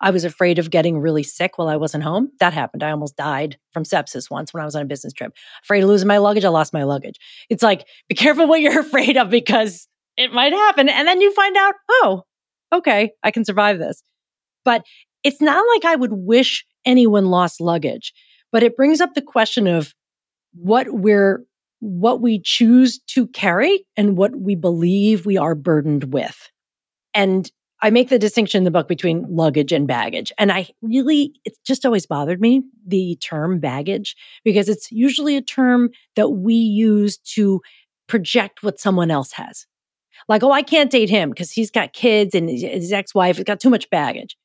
I 0.00 0.10
was 0.10 0.24
afraid 0.24 0.58
of 0.58 0.70
getting 0.70 0.98
really 0.98 1.22
sick 1.22 1.56
while 1.56 1.68
I 1.68 1.76
wasn't 1.76 2.04
home. 2.04 2.30
That 2.40 2.52
happened. 2.52 2.82
I 2.82 2.90
almost 2.90 3.16
died 3.16 3.56
from 3.72 3.84
sepsis 3.84 4.30
once 4.30 4.52
when 4.52 4.60
I 4.60 4.64
was 4.66 4.74
on 4.74 4.82
a 4.82 4.86
business 4.86 5.12
trip. 5.12 5.32
Afraid 5.62 5.82
of 5.82 5.88
losing 5.88 6.08
my 6.08 6.18
luggage. 6.18 6.44
I 6.44 6.48
lost 6.48 6.72
my 6.72 6.82
luggage. 6.82 7.16
It's 7.48 7.62
like, 7.62 7.86
be 8.08 8.14
careful 8.14 8.46
what 8.46 8.60
you're 8.60 8.80
afraid 8.86 9.16
of 9.16 9.30
because 9.30 9.88
it 10.16 10.32
might 10.32 10.52
happen. 10.52 10.88
And 10.88 11.08
then 11.08 11.20
you 11.20 11.32
find 11.32 11.56
out, 11.56 11.74
oh, 11.88 12.22
okay, 12.72 13.12
I 13.22 13.30
can 13.30 13.44
survive 13.44 13.78
this. 13.78 14.02
But 14.64 14.84
it's 15.22 15.40
not 15.40 15.64
like 15.74 15.84
I 15.84 15.96
would 15.96 16.12
wish 16.12 16.64
anyone 16.84 17.26
lost 17.26 17.60
luggage, 17.60 18.12
but 18.52 18.62
it 18.62 18.76
brings 18.76 19.00
up 19.00 19.14
the 19.14 19.22
question 19.22 19.66
of 19.66 19.94
what 20.52 20.86
we're 20.90 21.44
what 21.84 22.22
we 22.22 22.40
choose 22.40 22.98
to 23.08 23.26
carry 23.26 23.84
and 23.94 24.16
what 24.16 24.34
we 24.34 24.54
believe 24.54 25.26
we 25.26 25.36
are 25.36 25.54
burdened 25.54 26.14
with. 26.14 26.50
And 27.12 27.50
I 27.82 27.90
make 27.90 28.08
the 28.08 28.18
distinction 28.18 28.58
in 28.58 28.64
the 28.64 28.70
book 28.70 28.88
between 28.88 29.26
luggage 29.28 29.70
and 29.70 29.86
baggage. 29.86 30.32
And 30.38 30.50
I 30.50 30.70
really, 30.80 31.34
it's 31.44 31.58
just 31.66 31.84
always 31.84 32.06
bothered 32.06 32.40
me, 32.40 32.62
the 32.86 33.16
term 33.16 33.60
baggage, 33.60 34.16
because 34.44 34.70
it's 34.70 34.90
usually 34.90 35.36
a 35.36 35.42
term 35.42 35.90
that 36.16 36.30
we 36.30 36.54
use 36.54 37.18
to 37.34 37.60
project 38.08 38.62
what 38.62 38.80
someone 38.80 39.10
else 39.10 39.32
has. 39.32 39.66
Like, 40.26 40.42
oh, 40.42 40.52
I 40.52 40.62
can't 40.62 40.90
date 40.90 41.10
him 41.10 41.28
because 41.28 41.52
he's 41.52 41.70
got 41.70 41.92
kids 41.92 42.34
and 42.34 42.48
his 42.48 42.94
ex 42.94 43.14
wife 43.14 43.36
has 43.36 43.44
got 43.44 43.60
too 43.60 43.68
much 43.68 43.90
baggage. 43.90 44.38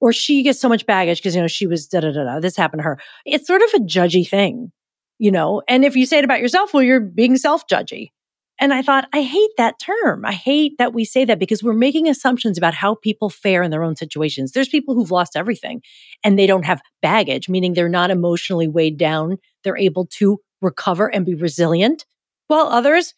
Or 0.00 0.14
she 0.14 0.42
gets 0.42 0.60
so 0.60 0.68
much 0.70 0.86
baggage 0.86 1.18
because, 1.18 1.34
you 1.34 1.42
know, 1.42 1.48
she 1.48 1.66
was 1.66 1.86
da 1.86 2.00
da 2.00 2.12
da 2.12 2.24
da. 2.24 2.40
This 2.40 2.56
happened 2.56 2.80
to 2.80 2.84
her. 2.84 2.98
It's 3.26 3.46
sort 3.46 3.60
of 3.60 3.68
a 3.74 3.80
judgy 3.80 4.26
thing 4.26 4.72
you 5.18 5.30
know, 5.30 5.62
and 5.68 5.84
if 5.84 5.96
you 5.96 6.06
say 6.06 6.18
it 6.18 6.24
about 6.24 6.40
yourself, 6.40 6.74
well, 6.74 6.82
you're 6.82 7.00
being 7.00 7.36
self 7.36 7.66
judgy. 7.66 8.10
And 8.58 8.72
I 8.72 8.80
thought, 8.80 9.06
I 9.12 9.20
hate 9.20 9.50
that 9.58 9.78
term. 9.78 10.24
I 10.24 10.32
hate 10.32 10.78
that 10.78 10.94
we 10.94 11.04
say 11.04 11.26
that 11.26 11.38
because 11.38 11.62
we're 11.62 11.74
making 11.74 12.08
assumptions 12.08 12.56
about 12.56 12.72
how 12.72 12.94
people 12.94 13.28
fare 13.28 13.62
in 13.62 13.70
their 13.70 13.82
own 13.82 13.96
situations. 13.96 14.52
There's 14.52 14.68
people 14.68 14.94
who've 14.94 15.10
lost 15.10 15.36
everything 15.36 15.82
and 16.24 16.38
they 16.38 16.46
don't 16.46 16.64
have 16.64 16.80
baggage, 17.02 17.50
meaning 17.50 17.74
they're 17.74 17.88
not 17.88 18.10
emotionally 18.10 18.66
weighed 18.66 18.96
down. 18.96 19.36
They're 19.62 19.76
able 19.76 20.06
to 20.12 20.40
recover 20.62 21.06
and 21.06 21.26
be 21.26 21.34
resilient, 21.34 22.06
while 22.46 22.68
others 22.68 23.14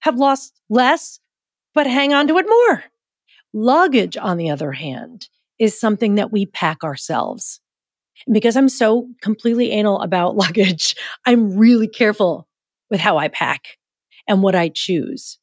have 0.00 0.16
lost 0.16 0.58
less, 0.70 1.20
but 1.74 1.86
hang 1.86 2.14
on 2.14 2.26
to 2.28 2.38
it 2.38 2.46
more. 2.48 2.84
Luggage, 3.52 4.16
on 4.16 4.38
the 4.38 4.50
other 4.50 4.72
hand, 4.72 5.28
is 5.58 5.78
something 5.78 6.14
that 6.14 6.32
we 6.32 6.46
pack 6.46 6.82
ourselves 6.82 7.60
because 8.30 8.56
I'm 8.56 8.68
so 8.68 9.08
completely 9.22 9.70
anal 9.70 10.00
about 10.00 10.36
luggage, 10.36 10.96
I'm 11.26 11.56
really 11.56 11.88
careful 11.88 12.48
with 12.90 13.00
how 13.00 13.18
I 13.18 13.28
pack 13.28 13.78
and 14.26 14.42
what 14.42 14.54
I 14.54 14.68
choose. 14.68 15.38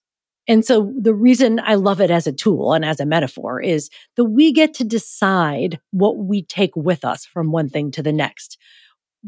And 0.48 0.64
so 0.64 0.94
the 1.00 1.14
reason 1.14 1.60
I 1.64 1.76
love 1.76 2.00
it 2.00 2.12
as 2.12 2.28
a 2.28 2.32
tool 2.32 2.74
and 2.74 2.86
as 2.86 3.00
a 3.00 3.06
metaphor 3.06 3.60
is 3.60 3.90
that 4.16 4.26
we 4.26 4.52
get 4.52 4.76
to 4.76 4.84
decide 4.84 5.80
what 5.92 6.18
we 6.18 6.44
take 6.44 6.76
with 6.76 7.04
us 7.04 7.26
from 7.26 7.52
one 7.52 7.68
thing 7.68 7.90
to 7.92 8.04
the 8.04 8.14
next. 8.14 8.58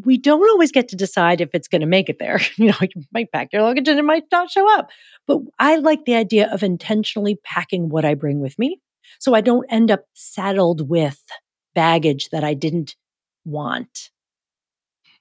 We 0.05 0.19
don't 0.19 0.47
always 0.47 0.71
get 0.71 0.89
to 0.89 0.95
decide 0.95 1.41
if 1.41 1.49
it's 1.55 1.67
going 1.67 1.81
to 1.81 1.87
make 1.87 2.07
it 2.07 2.19
there. 2.19 2.39
You 2.57 2.67
know, 2.67 2.77
you 2.81 3.03
might 3.11 3.31
pack 3.31 3.51
your 3.51 3.63
luggage 3.63 3.87
and 3.87 3.97
it 3.97 4.05
might 4.05 4.25
not 4.31 4.51
show 4.51 4.71
up. 4.77 4.89
But 5.25 5.39
I 5.57 5.77
like 5.77 6.05
the 6.05 6.15
idea 6.15 6.51
of 6.53 6.61
intentionally 6.61 7.39
packing 7.43 7.89
what 7.89 8.05
I 8.05 8.13
bring 8.13 8.39
with 8.39 8.59
me 8.59 8.79
so 9.19 9.33
I 9.33 9.41
don't 9.41 9.65
end 9.69 9.89
up 9.89 10.01
saddled 10.13 10.87
with 10.87 11.19
baggage 11.73 12.29
that 12.29 12.43
I 12.43 12.53
didn't 12.53 12.95
want. 13.47 14.09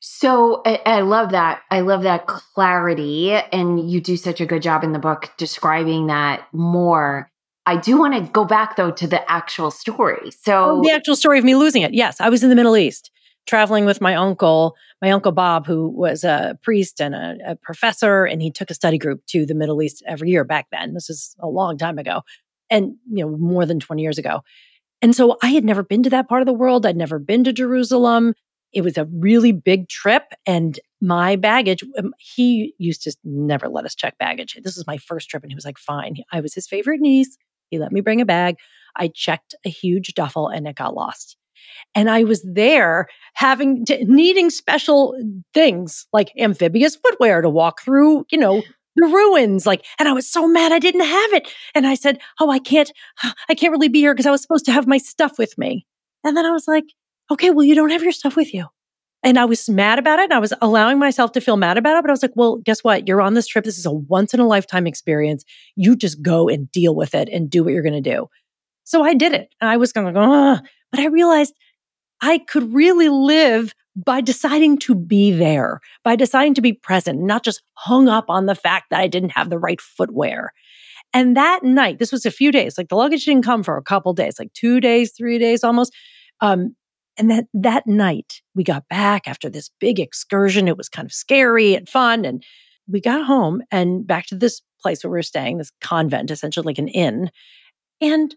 So 0.01 0.63
I, 0.65 0.81
I, 0.85 1.01
love 1.01 1.31
that. 1.31 1.63
I 1.71 1.81
love 1.81 2.03
that 2.03 2.27
clarity. 2.27 3.33
And 3.33 3.91
you 3.91 4.01
do 4.01 4.17
such 4.17 4.41
a 4.41 4.47
good 4.47 4.63
job 4.63 4.85
in 4.85 4.93
the 4.93 4.99
book 4.99 5.31
describing 5.37 6.09
that 6.09 6.47
more. 6.53 7.31
I 7.65 7.77
do 7.77 7.99
want 7.99 8.15
to 8.15 8.31
go 8.31 8.45
back 8.45 8.77
though 8.77 8.93
to 8.93 9.07
the 9.07 9.29
actual 9.31 9.71
story. 9.71 10.31
So 10.31 10.79
oh, 10.79 10.83
the 10.83 10.93
actual 10.93 11.17
story 11.17 11.39
of 11.39 11.45
me 11.45 11.55
losing 11.55 11.83
it. 11.83 11.95
Yes, 11.95 12.21
I 12.21 12.29
was 12.29 12.45
in 12.45 12.51
the 12.51 12.55
Middle 12.55 12.77
East 12.77 13.11
traveling 13.47 13.85
with 13.85 14.01
my 14.01 14.15
uncle, 14.15 14.77
my 15.01 15.11
uncle 15.11 15.33
Bob, 15.33 15.67
who 15.67 15.89
was 15.89 16.25
a 16.25 16.59
priest 16.63 17.01
and 17.01 17.15
a, 17.15 17.37
a 17.47 17.57
professor, 17.57 18.25
and 18.25 18.43
he 18.43 18.51
took 18.51 18.71
a 18.71 18.75
study 18.75 18.99
group 18.99 19.25
to 19.27 19.47
the 19.47 19.55
Middle 19.55 19.83
East 19.83 20.03
every 20.07 20.31
year 20.31 20.45
back 20.45 20.67
then. 20.71 20.95
This 20.95 21.09
is 21.09 21.35
a 21.41 21.47
long 21.47 21.79
time 21.79 21.99
ago, 21.99 22.23
and 22.71 22.97
you 23.11 23.25
know 23.25 23.37
more 23.37 23.65
than 23.65 23.81
twenty 23.81 24.03
years 24.03 24.19
ago. 24.19 24.43
And 25.03 25.15
so 25.15 25.37
I 25.43 25.49
had 25.49 25.65
never 25.65 25.83
been 25.83 26.03
to 26.05 26.11
that 26.11 26.29
part 26.29 26.43
of 26.43 26.47
the 26.47 26.53
world. 26.53 26.87
I'd 26.87 26.97
never 26.97 27.19
been 27.19 27.45
to 27.45 27.53
Jerusalem. 27.53 28.35
It 28.73 28.83
was 28.83 28.99
a 28.99 29.07
really 29.07 29.53
big 29.53 29.89
trip. 29.89 30.25
And 30.47 30.79
my 31.01 31.37
baggage, 31.37 31.85
um, 31.99 32.15
he 32.19 32.75
used 32.79 33.03
to 33.03 33.15
never 33.25 33.69
let 33.69 33.85
us 33.85 33.95
check 33.95 34.19
baggage. 34.19 34.59
This 34.63 34.77
was 34.77 34.87
my 34.87 34.97
first 34.99 35.29
trip, 35.29 35.43
and 35.43 35.53
he 35.53 35.55
was 35.55 35.65
like, 35.65 35.79
fine. 35.79 36.17
I 36.33 36.41
was 36.41 36.55
his 36.55 36.67
favorite 36.67 37.01
niece. 37.01 37.37
He 37.71 37.79
let 37.79 37.93
me 37.93 38.01
bring 38.01 38.21
a 38.21 38.27
bag. 38.27 38.57
I 38.97 39.09
checked 39.09 39.55
a 39.65 39.69
huge 39.69 40.15
duffel 40.15 40.49
and 40.49 40.67
it 40.67 40.77
got 40.77 40.95
lost. 40.95 41.37
And 41.95 42.09
I 42.09 42.25
was 42.25 42.43
there 42.43 43.09
having 43.35 43.85
to, 43.87 44.05
needing 44.05 44.51
special 44.51 45.19
things 45.53 46.07
like 46.13 46.33
amphibious 46.39 46.97
footwear 46.97 47.43
to 47.43 47.51
walk 47.51 47.83
through, 47.83 48.25
you 48.31 48.39
know, 48.39 48.63
the 48.97 49.07
ruins. 49.07 49.67
Like, 49.67 49.85
and 49.99 50.09
I 50.09 50.13
was 50.13 50.31
so 50.31 50.49
mad 50.49 50.73
I 50.73 50.79
didn't 50.79 51.05
have 51.05 51.33
it. 51.33 51.49
And 51.75 51.87
I 51.87 51.95
said, 51.95 52.19
Oh, 52.41 52.51
I 52.51 52.59
can't, 52.59 52.91
I 53.49 53.55
can't 53.55 53.73
really 53.73 53.89
be 53.89 54.01
here 54.01 54.15
because 54.15 54.27
I 54.27 54.31
was 54.31 54.43
supposed 54.43 54.65
to 54.67 54.73
have 54.73 54.87
my 54.87 54.99
stuff 54.99 55.39
with 55.39 55.57
me. 55.57 55.87
And 56.25 56.37
then 56.37 56.47
I 56.47 56.51
was 56.51 56.67
like, 56.67 56.85
Okay, 57.31 57.51
well, 57.51 57.65
you 57.65 57.75
don't 57.75 57.91
have 57.91 58.03
your 58.03 58.13
stuff 58.13 58.37
with 58.37 58.53
you. 58.53 58.67
And 59.23 59.39
I 59.39 59.45
was 59.45 59.69
mad 59.69 59.99
about 59.99 60.21
it. 60.21 60.25
And 60.25 60.35
I 60.35 60.39
was 60.39 60.53
allowing 60.63 60.99
myself 60.99 61.33
to 61.33 61.41
feel 61.41 61.57
mad 61.57 61.79
about 61.79 61.97
it. 61.97 62.03
But 62.03 62.11
I 62.11 62.13
was 62.13 62.23
like, 62.23 62.37
well, 62.37 62.59
guess 62.59 62.85
what? 62.85 63.09
You're 63.09 63.21
on 63.21 63.35
this 63.35 63.49
trip. 63.49 63.65
This 63.65 63.79
is 63.79 63.87
a 63.87 63.91
once 63.91 64.33
in 64.35 64.39
a 64.39 64.47
lifetime 64.47 64.87
experience. 64.87 65.45
You 65.75 65.97
just 65.97 66.23
go 66.23 66.49
and 66.49 66.71
deal 66.71 66.95
with 66.95 67.13
it 67.13 67.29
and 67.31 67.51
do 67.51 67.65
what 67.65 67.73
you're 67.73 67.83
going 67.83 68.01
to 68.01 68.11
do. 68.11 68.29
So 68.85 69.03
I 69.03 69.15
did 69.15 69.33
it. 69.33 69.49
I 69.61 69.79
was 69.79 69.93
going 69.93 70.07
to 70.07 70.13
go, 70.13 70.59
but 70.93 71.01
I 71.01 71.07
realized 71.07 71.55
I 72.21 72.39
could 72.39 72.73
really 72.73 73.09
live 73.09 73.75
by 73.97 74.21
deciding 74.21 74.79
to 74.79 74.95
be 74.95 75.33
there, 75.33 75.81
by 76.05 76.17
deciding 76.17 76.55
to 76.55 76.61
be 76.61 76.75
present, 76.75 77.21
not 77.21 77.43
just 77.43 77.63
hung 77.75 78.09
up 78.09 78.27
on 78.29 78.47
the 78.47 78.55
fact 78.55 78.87
that 78.91 79.01
I 79.01 79.07
didn't 79.07 79.31
have 79.31 79.49
the 79.49 79.59
right 79.59 79.81
footwear. 79.81 80.53
And 81.15 81.37
that 81.37 81.63
night, 81.63 81.99
this 81.99 82.13
was 82.13 82.27
a 82.27 82.31
few 82.31 82.53
days, 82.53 82.77
like 82.77 82.89
the 82.89 82.97
luggage 82.97 83.25
didn't 83.25 83.45
come 83.45 83.63
for 83.63 83.77
a 83.77 83.83
couple 83.83 84.13
days, 84.13 84.39
like 84.39 84.53
two 84.53 84.81
days, 84.81 85.13
three 85.17 85.39
days 85.39 85.65
almost. 85.65 85.95
Um, 86.41 86.77
and 87.17 87.31
that 87.31 87.47
that 87.55 87.87
night 87.87 88.43
we 88.55 88.63
got 88.63 88.87
back 88.89 89.27
after 89.27 89.49
this 89.49 89.71
big 89.81 89.99
excursion. 89.99 90.69
It 90.69 90.77
was 90.77 90.91
kind 90.91 91.07
of 91.07 91.13
scary 91.13 91.75
and 91.75 91.89
fun. 91.89 92.27
And 92.27 92.43
we 92.87 93.01
got 93.01 93.25
home 93.25 93.63
and 93.71 94.07
back 94.07 94.27
to 94.27 94.37
this 94.37 94.61
place 94.83 95.03
where 95.03 95.11
we 95.11 95.17
were 95.19 95.23
staying, 95.23 95.57
this 95.57 95.73
convent, 95.81 96.31
essentially 96.31 96.67
like 96.67 96.79
an 96.79 96.89
inn. 96.89 97.31
And 98.03 98.35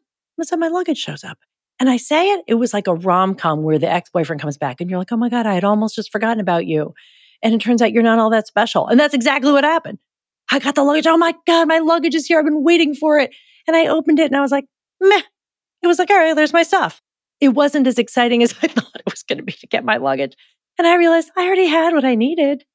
all 0.52 0.58
my 0.58 0.70
luggage 0.70 0.98
shows 0.98 1.26
up. 1.26 1.38
And 1.80 1.90
I 1.90 1.98
say 1.98 2.32
it, 2.32 2.44
it 2.48 2.56
was 2.56 2.74
like 2.74 2.88
a 2.88 2.94
rom 2.94 3.36
com 3.36 3.64
where 3.64 3.80
the 3.80 3.90
ex 3.90 4.10
boyfriend 4.10 4.42
comes 4.42 4.58
back 4.58 4.82
and 4.82 4.90
you're 4.90 5.00
like, 5.00 5.12
oh 5.12 5.18
my 5.18 5.30
God, 5.30 5.46
I 5.46 5.54
had 5.54 5.64
almost 5.64 5.96
just 5.96 6.12
forgotten 6.12 6.42
about 6.42 6.66
you. 6.66 6.94
And 7.42 7.54
it 7.54 7.62
turns 7.62 7.82
out 7.82 7.94
you're 7.94 8.04
not 8.04 8.20
all 8.20 8.30
that 8.32 8.48
special. 8.48 8.88
And 8.88 9.00
that's 9.00 9.14
exactly 9.14 9.52
what 9.52 9.64
happened. 9.64 10.00
I 10.52 10.60
got 10.60 10.76
the 10.76 10.84
luggage. 10.84 11.08
Oh 11.08 11.18
my 11.18 11.34
God, 11.48 11.68
my 11.68 11.80
luggage 11.80 12.16
is 12.16 12.26
here. 12.26 12.40
I've 12.40 12.46
been 12.46 12.64
waiting 12.64 12.96
for 12.96 13.18
it. 13.18 13.32
And 13.66 13.78
I 13.78 13.88
opened 13.88 14.20
it 14.20 14.26
and 14.26 14.36
I 14.36 14.42
was 14.42 14.52
like, 14.52 14.66
meh. 15.00 15.22
It 15.82 15.88
was 15.88 16.00
like, 16.00 16.10
all 16.10 16.18
right, 16.18 16.36
there's 16.36 16.54
my 16.54 16.64
stuff. 16.64 17.02
It 17.40 17.50
wasn't 17.50 17.88
as 17.88 17.98
exciting 17.98 18.44
as 18.44 18.54
I 18.62 18.68
thought 18.68 18.92
it 18.96 19.10
was 19.10 19.24
going 19.24 19.38
to 19.38 19.44
be 19.44 19.54
to 19.54 19.68
get 19.68 19.86
my 19.86 19.98
luggage. 19.98 20.36
And 20.78 20.88
I 20.88 20.96
realized 20.96 21.32
I 21.38 21.46
already 21.46 21.68
had 21.68 21.94
what 21.94 22.06
I 22.06 22.16
needed. 22.16 22.66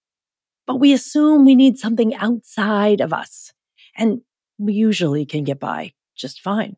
But 0.66 0.76
we 0.76 0.94
assume 0.94 1.44
we 1.44 1.54
need 1.54 1.78
something 1.78 2.14
outside 2.14 3.00
of 3.02 3.12
us. 3.12 3.52
And 3.96 4.22
we 4.56 4.72
usually 4.72 5.26
can 5.26 5.44
get 5.44 5.60
by 5.60 5.92
just 6.16 6.40
fine. 6.40 6.76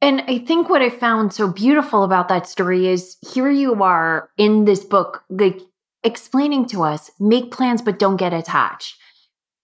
And 0.00 0.22
I 0.28 0.38
think 0.38 0.68
what 0.68 0.82
I 0.82 0.90
found 0.90 1.32
so 1.32 1.50
beautiful 1.50 2.04
about 2.04 2.28
that 2.28 2.46
story 2.46 2.88
is 2.88 3.16
here 3.32 3.50
you 3.50 3.82
are 3.82 4.28
in 4.36 4.64
this 4.64 4.84
book, 4.84 5.22
like 5.30 5.60
explaining 6.02 6.66
to 6.66 6.82
us 6.82 7.10
make 7.18 7.50
plans, 7.50 7.80
but 7.80 7.98
don't 7.98 8.16
get 8.16 8.32
attached. 8.32 8.96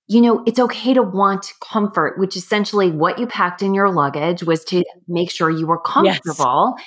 You 0.08 0.22
know, 0.22 0.42
it's 0.46 0.58
okay 0.58 0.94
to 0.94 1.02
want 1.02 1.52
comfort, 1.62 2.18
which 2.18 2.36
essentially 2.36 2.90
what 2.90 3.18
you 3.18 3.26
packed 3.26 3.62
in 3.62 3.74
your 3.74 3.90
luggage 3.90 4.42
was 4.42 4.64
to 4.66 4.82
make 5.06 5.30
sure 5.30 5.50
you 5.50 5.66
were 5.66 5.80
comfortable. 5.80 6.74
Yes. 6.76 6.86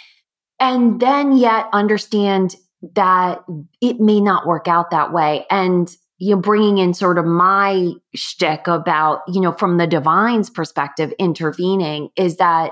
And 0.59 0.99
then 0.99 1.37
yet 1.37 1.67
understand 1.71 2.55
that 2.95 3.43
it 3.81 3.99
may 3.99 4.19
not 4.19 4.45
work 4.45 4.67
out 4.67 4.91
that 4.91 5.13
way. 5.13 5.45
And 5.49 5.95
you 6.17 6.35
know, 6.35 6.41
bringing 6.41 6.77
in 6.77 6.93
sort 6.93 7.17
of 7.17 7.25
my 7.25 7.91
shtick 8.15 8.67
about, 8.67 9.21
you 9.27 9.41
know, 9.41 9.51
from 9.51 9.77
the 9.77 9.87
divine's 9.87 10.49
perspective, 10.49 11.13
intervening 11.19 12.09
is 12.15 12.37
that 12.37 12.71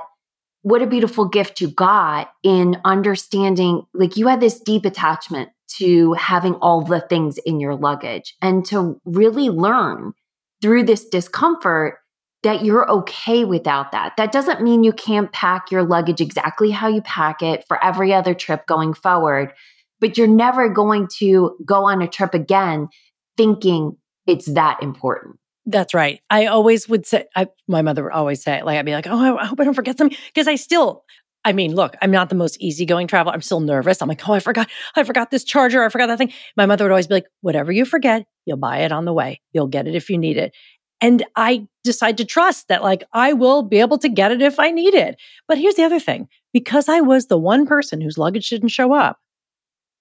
what 0.63 0.81
a 0.81 0.87
beautiful 0.87 1.27
gift 1.27 1.59
you 1.59 1.69
got 1.69 2.31
in 2.43 2.79
understanding 2.85 3.83
like 3.93 4.17
you 4.17 4.27
had 4.27 4.41
this 4.41 4.59
deep 4.59 4.85
attachment 4.85 5.49
to 5.77 6.13
having 6.13 6.55
all 6.55 6.81
the 6.81 7.01
things 7.01 7.37
in 7.39 7.59
your 7.59 7.75
luggage 7.75 8.35
and 8.41 8.65
to 8.65 8.99
really 9.05 9.49
learn 9.49 10.13
through 10.61 10.83
this 10.83 11.07
discomfort 11.07 11.97
that 12.43 12.65
you're 12.65 12.89
okay 12.89 13.45
without 13.45 13.91
that. 13.91 14.13
That 14.17 14.31
doesn't 14.31 14.61
mean 14.61 14.83
you 14.83 14.93
can't 14.93 15.31
pack 15.31 15.71
your 15.71 15.83
luggage 15.83 16.21
exactly 16.21 16.71
how 16.71 16.87
you 16.87 17.01
pack 17.01 17.41
it 17.41 17.65
for 17.67 17.83
every 17.83 18.13
other 18.13 18.33
trip 18.33 18.65
going 18.67 18.93
forward, 18.93 19.53
but 19.99 20.17
you're 20.17 20.27
never 20.27 20.67
going 20.67 21.07
to 21.19 21.55
go 21.65 21.85
on 21.85 22.01
a 22.01 22.07
trip 22.07 22.33
again 22.33 22.89
thinking 23.37 23.97
it's 24.27 24.51
that 24.53 24.81
important. 24.81 25.37
That's 25.65 25.93
right. 25.93 26.21
I 26.29 26.47
always 26.47 26.89
would 26.89 27.05
say, 27.05 27.25
I, 27.35 27.47
my 27.67 27.81
mother 27.81 28.03
would 28.03 28.13
always 28.13 28.43
say, 28.43 28.63
like, 28.63 28.77
I'd 28.77 28.85
be 28.85 28.93
like, 28.93 29.07
oh, 29.07 29.37
I 29.37 29.45
hope 29.45 29.59
I 29.59 29.63
don't 29.63 29.75
forget 29.75 29.97
something. 29.97 30.17
Because 30.33 30.47
I 30.47 30.55
still, 30.55 31.03
I 31.45 31.53
mean, 31.53 31.75
look, 31.75 31.95
I'm 32.01 32.11
not 32.11 32.29
the 32.29 32.35
most 32.35 32.59
easygoing 32.59 33.07
traveler. 33.07 33.33
I'm 33.33 33.41
still 33.41 33.59
nervous. 33.59 34.01
I'm 34.01 34.09
like, 34.09 34.27
oh, 34.27 34.33
I 34.33 34.39
forgot, 34.39 34.69
I 34.95 35.03
forgot 35.03 35.29
this 35.29 35.43
charger. 35.43 35.83
I 35.83 35.89
forgot 35.89 36.07
that 36.07 36.17
thing. 36.17 36.33
My 36.57 36.65
mother 36.65 36.85
would 36.85 36.91
always 36.91 37.07
be 37.07 37.15
like, 37.15 37.27
whatever 37.41 37.71
you 37.71 37.85
forget, 37.85 38.25
you'll 38.45 38.57
buy 38.57 38.79
it 38.79 38.91
on 38.91 39.05
the 39.05 39.13
way. 39.13 39.41
You'll 39.53 39.67
get 39.67 39.87
it 39.87 39.95
if 39.95 40.09
you 40.09 40.17
need 40.17 40.37
it. 40.37 40.53
And 40.99 41.23
I 41.35 41.67
decide 41.83 42.17
to 42.17 42.25
trust 42.25 42.67
that, 42.67 42.83
like, 42.83 43.03
I 43.13 43.33
will 43.33 43.63
be 43.63 43.79
able 43.79 43.97
to 43.99 44.09
get 44.09 44.31
it 44.31 44.41
if 44.41 44.59
I 44.59 44.71
need 44.71 44.93
it. 44.93 45.19
But 45.47 45.57
here's 45.57 45.75
the 45.75 45.83
other 45.83 45.99
thing 45.99 46.27
because 46.53 46.89
I 46.89 47.01
was 47.01 47.27
the 47.27 47.39
one 47.39 47.65
person 47.65 48.01
whose 48.01 48.17
luggage 48.17 48.49
didn't 48.49 48.69
show 48.69 48.93
up, 48.93 49.19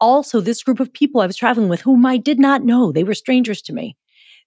also, 0.01 0.41
this 0.41 0.63
group 0.63 0.81
of 0.81 0.93
people 0.93 1.21
I 1.21 1.27
was 1.27 1.37
traveling 1.37 1.69
with 1.69 1.83
whom 1.83 2.07
I 2.07 2.17
did 2.17 2.39
not 2.39 2.65
know, 2.65 2.91
they 2.91 3.05
were 3.05 3.15
strangers 3.15 3.61
to 3.63 3.75
me 3.75 3.97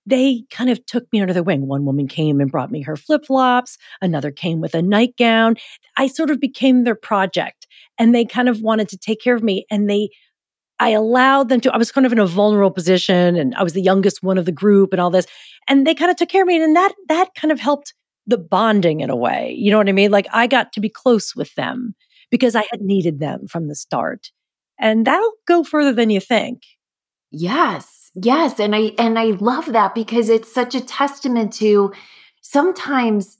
they 0.05 0.43
kind 0.49 0.69
of 0.69 0.85
took 0.85 1.11
me 1.13 1.21
under 1.21 1.33
their 1.33 1.43
wing. 1.43 1.67
One 1.67 1.85
woman 1.85 2.07
came 2.07 2.41
and 2.41 2.51
brought 2.51 2.71
me 2.71 2.81
her 2.81 2.95
flip 2.95 3.25
flops. 3.25 3.77
Another 4.01 4.31
came 4.31 4.59
with 4.59 4.75
a 4.75 4.81
nightgown. 4.81 5.55
I 5.97 6.07
sort 6.07 6.29
of 6.29 6.39
became 6.39 6.83
their 6.83 6.95
project 6.95 7.67
and 7.97 8.13
they 8.13 8.25
kind 8.25 8.49
of 8.49 8.61
wanted 8.61 8.89
to 8.89 8.97
take 8.97 9.21
care 9.21 9.35
of 9.35 9.43
me. 9.43 9.65
And 9.71 9.89
they, 9.89 10.09
I 10.79 10.89
allowed 10.89 11.49
them 11.49 11.61
to, 11.61 11.73
I 11.73 11.77
was 11.77 11.91
kind 11.91 12.05
of 12.05 12.11
in 12.11 12.19
a 12.19 12.25
vulnerable 12.25 12.71
position 12.71 13.35
and 13.35 13.55
I 13.55 13.63
was 13.63 13.73
the 13.73 13.81
youngest 13.81 14.23
one 14.23 14.37
of 14.37 14.45
the 14.45 14.51
group 14.51 14.91
and 14.91 14.99
all 14.99 15.09
this. 15.09 15.27
And 15.67 15.87
they 15.87 15.95
kind 15.95 16.11
of 16.11 16.17
took 16.17 16.29
care 16.29 16.41
of 16.41 16.47
me. 16.47 16.61
And 16.61 16.75
that, 16.75 16.93
that 17.07 17.29
kind 17.35 17.51
of 17.51 17.59
helped 17.59 17.93
the 18.27 18.37
bonding 18.37 19.01
in 19.01 19.09
a 19.09 19.15
way. 19.15 19.55
You 19.57 19.71
know 19.71 19.77
what 19.77 19.89
I 19.89 19.93
mean? 19.93 20.11
Like 20.11 20.27
I 20.33 20.47
got 20.47 20.73
to 20.73 20.81
be 20.81 20.89
close 20.89 21.35
with 21.35 21.53
them 21.55 21.95
because 22.29 22.55
I 22.55 22.65
had 22.71 22.81
needed 22.81 23.19
them 23.19 23.47
from 23.47 23.67
the 23.67 23.75
start. 23.75 24.31
And 24.79 25.05
that'll 25.05 25.33
go 25.47 25.63
further 25.63 25.93
than 25.93 26.09
you 26.09 26.19
think. 26.19 26.63
Yes. 27.31 28.02
Yes, 28.15 28.59
and 28.59 28.75
I 28.75 28.91
and 28.99 29.17
I 29.17 29.25
love 29.25 29.67
that 29.73 29.95
because 29.95 30.29
it's 30.29 30.53
such 30.53 30.75
a 30.75 30.81
testament 30.81 31.53
to 31.53 31.93
sometimes 32.41 33.37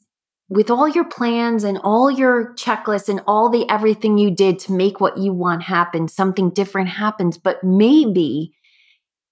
with 0.50 0.70
all 0.70 0.88
your 0.88 1.06
plans 1.06 1.64
and 1.64 1.80
all 1.84 2.12
your 2.12 2.54
checklists 2.56 3.10
and 3.10 3.22
all 3.28 3.50
the 3.50 3.68
everything 3.70 4.18
you 4.18 4.30
did 4.30 4.60
to 4.60 4.72
make 4.72 5.00
what 5.00 5.18
you 5.18 5.32
want 5.34 5.64
happen, 5.64 6.08
something 6.08 6.50
different 6.50 6.90
happens, 6.90 7.38
but 7.38 7.64
maybe 7.64 8.54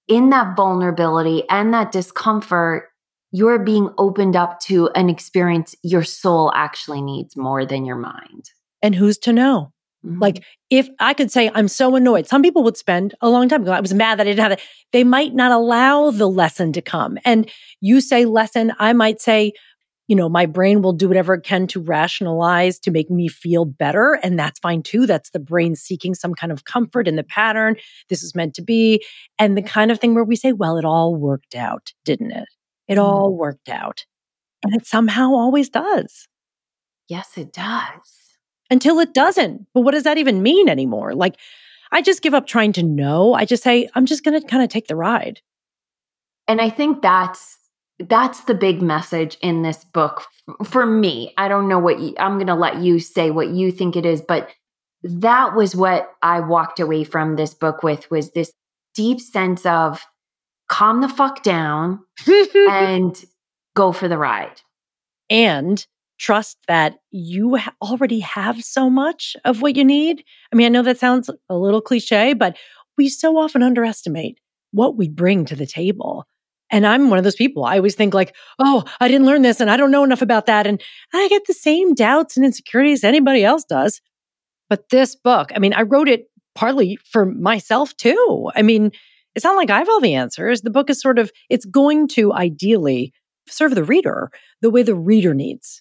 in 0.08 0.30
that 0.30 0.56
vulnerability 0.56 1.44
and 1.50 1.74
that 1.74 1.92
discomfort, 1.92 2.90
you're 3.32 3.60
being 3.60 3.90
opened 3.98 4.36
up 4.36 4.60
to 4.60 4.90
an 4.90 5.10
experience 5.10 5.76
your 5.84 6.04
soul 6.04 6.52
actually 6.54 7.02
needs 7.02 7.38
more 7.38 7.66
than 7.66 7.86
your 7.86 7.96
mind. 7.96 8.50
And 8.82 8.96
who's 8.96 9.18
to 9.20 9.34
know? 9.34 9.74
Mm-hmm. 10.06 10.20
Like 10.20 10.44
if 10.70 10.90
I 11.00 11.14
could 11.14 11.32
say 11.32 11.52
I'm 11.54 11.68
so 11.68 11.96
annoyed, 11.96 12.28
some 12.28 12.42
people 12.42 12.64
would 12.64 12.78
spend 12.78 13.14
a 13.22 13.30
long 13.30 13.48
time. 13.50 13.68
I 13.68 13.80
was 13.80 13.94
mad 13.94 14.18
that 14.20 14.28
I 14.28 14.32
didn't 14.32 14.44
have 14.44 14.52
it. 14.54 14.62
They 14.92 15.04
might 15.04 15.34
not 15.34 15.52
allow 15.52 16.12
the 16.12 16.28
lesson 16.28 16.74
to 16.74 16.82
come. 16.82 17.18
And 17.24 17.50
you 17.82 18.02
say 18.02 18.26
lesson, 18.26 18.74
I 18.80 18.94
might 18.94 19.22
say, 19.22 19.54
you 20.08 20.16
know, 20.16 20.28
my 20.28 20.46
brain 20.46 20.82
will 20.82 20.94
do 20.94 21.08
whatever 21.08 21.36
it 21.36 21.44
can 21.44 21.68
to 21.68 21.80
rationalize 21.80 22.80
to 22.80 22.92
make 22.92 23.10
me 23.10 23.28
feel 23.28 23.64
better. 23.64 24.20
And 24.24 24.38
that's 24.38 24.60
fine 24.60 24.84
too. 24.84 25.06
That's 25.06 25.30
the 25.30 25.40
brain 25.40 25.76
seeking 25.76 26.16
some 26.16 26.34
kind 26.34 26.52
of 26.52 26.66
comfort 26.66 27.08
in 27.08 27.16
the 27.16 27.24
pattern. 27.24 27.78
This 28.10 28.24
is 28.24 28.36
meant 28.36 28.56
to 28.56 28.62
be. 28.62 29.06
And 29.40 29.56
the 29.56 29.62
kind 29.62 29.92
of 29.92 30.00
thing 30.00 30.16
where 30.16 30.24
we 30.24 30.36
say, 30.36 30.52
well, 30.52 30.78
it 30.78 30.86
all 30.86 31.16
worked 31.16 31.56
out, 31.56 31.94
didn't 32.04 32.32
it? 32.32 32.50
It 32.88 32.96
mm-hmm. 32.96 33.04
all 33.04 33.38
worked 33.38 33.70
out. 33.70 34.06
And 34.64 34.76
it 34.76 34.86
somehow 34.86 35.34
always 35.34 35.70
does. 35.70 36.28
Yes, 37.08 37.38
it 37.38 37.54
does 37.54 38.21
until 38.72 39.00
it 39.00 39.14
doesn't. 39.14 39.68
But 39.74 39.82
what 39.82 39.92
does 39.92 40.04
that 40.04 40.18
even 40.18 40.42
mean 40.42 40.70
anymore? 40.70 41.14
Like, 41.14 41.38
I 41.92 42.02
just 42.02 42.22
give 42.22 42.34
up 42.34 42.48
trying 42.48 42.72
to 42.74 42.84
know. 42.84 43.34
I 43.34 43.46
just 43.46 43.62
say, 43.62 43.90
I'm 43.94 44.06
just 44.06 44.24
going 44.24 44.40
to 44.40 44.48
kind 44.48 44.64
of 44.64 44.70
take 44.70 44.88
the 44.88 44.96
ride. 44.96 45.42
And 46.48 46.62
I 46.62 46.70
think 46.70 47.02
that's 47.02 47.58
that's 48.00 48.46
the 48.46 48.56
big 48.56 48.82
message 48.82 49.38
in 49.42 49.62
this 49.62 49.84
book 49.84 50.26
for 50.64 50.88
me. 50.88 51.34
I 51.38 51.48
don't 51.48 51.68
know 51.68 51.78
what 51.78 52.00
you, 52.00 52.16
I'm 52.18 52.36
going 52.36 52.48
to 52.48 52.56
let 52.56 52.78
you 52.78 53.00
say 53.00 53.30
what 53.30 53.50
you 53.50 53.72
think 53.72 53.96
it 53.96 54.08
is, 54.08 54.22
but 54.22 54.50
that 55.04 55.56
was 55.56 55.76
what 55.76 56.12
I 56.24 56.40
walked 56.40 56.80
away 56.80 57.04
from 57.04 57.36
this 57.36 57.54
book 57.54 57.84
with 57.84 58.10
was 58.10 58.32
this 58.32 58.52
deep 58.96 59.20
sense 59.20 59.68
of 59.68 60.04
calm 60.68 61.02
the 61.02 61.10
fuck 61.10 61.44
down 61.44 62.00
and 62.56 63.24
go 63.76 63.92
for 63.92 64.08
the 64.08 64.18
ride. 64.18 64.62
And 65.30 65.86
trust 66.22 66.58
that 66.68 67.00
you 67.10 67.58
already 67.82 68.20
have 68.20 68.64
so 68.64 68.90
much 68.90 69.36
of 69.44 69.62
what 69.62 69.76
you 69.76 69.84
need. 69.84 70.24
I 70.54 70.56
mean, 70.56 70.68
I 70.68 70.70
know 70.70 70.84
that 70.84 71.00
sounds 71.00 71.30
a 71.50 71.58
little 71.58 71.82
cliche, 71.82 72.34
but 72.34 72.56
we 72.96 73.10
so 73.10 73.38
often 73.38 73.64
underestimate 73.64 74.40
what 74.72 74.96
we 74.96 75.10
bring 75.10 75.46
to 75.46 75.56
the 75.56 75.66
table. 75.66 76.26
And 76.70 76.86
I'm 76.86 77.10
one 77.10 77.18
of 77.18 77.24
those 77.24 77.36
people. 77.36 77.66
I 77.66 77.78
always 77.78 77.96
think 77.96 78.14
like, 78.14 78.36
oh, 78.60 78.84
I 79.02 79.08
didn't 79.08 79.26
learn 79.26 79.42
this 79.42 79.60
and 79.60 79.70
I 79.70 79.78
don't 79.78 79.92
know 79.92 80.04
enough 80.04 80.22
about 80.22 80.46
that. 80.46 80.68
And 80.68 80.80
I 81.12 81.28
get 81.28 81.48
the 81.48 81.54
same 81.54 81.96
doubts 81.96 82.38
and 82.38 82.46
insecurities 82.46 83.04
anybody 83.04 83.44
else 83.44 83.66
does. 83.66 84.00
But 84.70 84.90
this 84.90 85.16
book, 85.16 85.52
I 85.56 85.60
mean, 85.60 85.74
I 85.74 85.82
wrote 85.82 86.08
it 86.08 86.28
partly 86.54 86.98
for 87.04 87.26
myself 87.26 87.98
too. 87.98 88.50
I 88.56 88.62
mean, 88.62 88.92
it's 89.34 89.44
not 89.44 89.56
like 89.56 89.72
I 89.72 89.80
have 89.80 89.90
all 89.90 90.00
the 90.00 90.14
answers. 90.14 90.62
The 90.62 90.70
book 90.70 90.90
is 90.90 91.02
sort 91.02 91.18
of, 91.18 91.32
it's 91.50 91.66
going 91.66 92.08
to 92.10 92.32
ideally 92.32 93.12
serve 93.48 93.74
the 93.76 93.84
reader 93.84 94.30
the 94.62 94.70
way 94.70 94.84
the 94.84 94.96
reader 94.96 95.34
needs. 95.34 95.81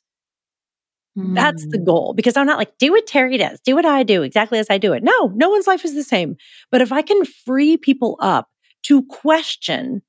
Mm. 1.19 1.35
That's 1.35 1.67
the 1.67 1.79
hmm. 1.79 1.85
goal 1.85 2.15
because 2.15 2.37
I'm 2.37 2.47
not 2.47 2.59
like, 2.59 2.79
do 2.79 2.93
what 2.93 3.07
Terri 3.07 3.39
does, 3.39 3.61
do 3.61 3.75
what 3.75 3.85
I 3.85 4.03
do, 4.03 4.23
exactly 4.23 4.59
as 4.59 4.69
I 4.71 4.79
do 4.79 4.93
it. 4.93 5.03
No, 5.03 5.33
no 5.35 5.51
one's 5.51 5.67
life 5.67 5.85
is 5.85 5.95
the 5.95 6.05
same. 6.05 6.37
But 6.71 6.83
if 6.83 6.93
I 6.93 7.03
can 7.03 7.25
free 7.25 7.77
people 7.77 8.17
up 8.21 8.49
to 8.85 9.03
question 9.07 10.03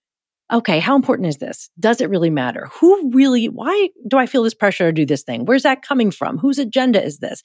okay, 0.52 0.80
how 0.80 0.96
important 0.96 1.30
is 1.30 1.38
this? 1.38 1.70
Does 1.80 2.02
it 2.02 2.10
really 2.10 2.30
matter? 2.30 2.70
Who 2.74 3.12
really, 3.12 3.46
why 3.46 3.90
do 4.08 4.18
I 4.18 4.26
feel 4.26 4.44
this 4.44 4.54
pressure 4.54 4.88
to 4.88 4.92
do 4.92 5.06
this 5.06 5.24
thing? 5.24 5.46
Where's 5.46 5.64
that 5.64 5.82
coming 5.82 6.12
from? 6.12 6.38
Whose 6.38 6.60
agenda 6.60 7.02
is 7.02 7.20
this? 7.20 7.42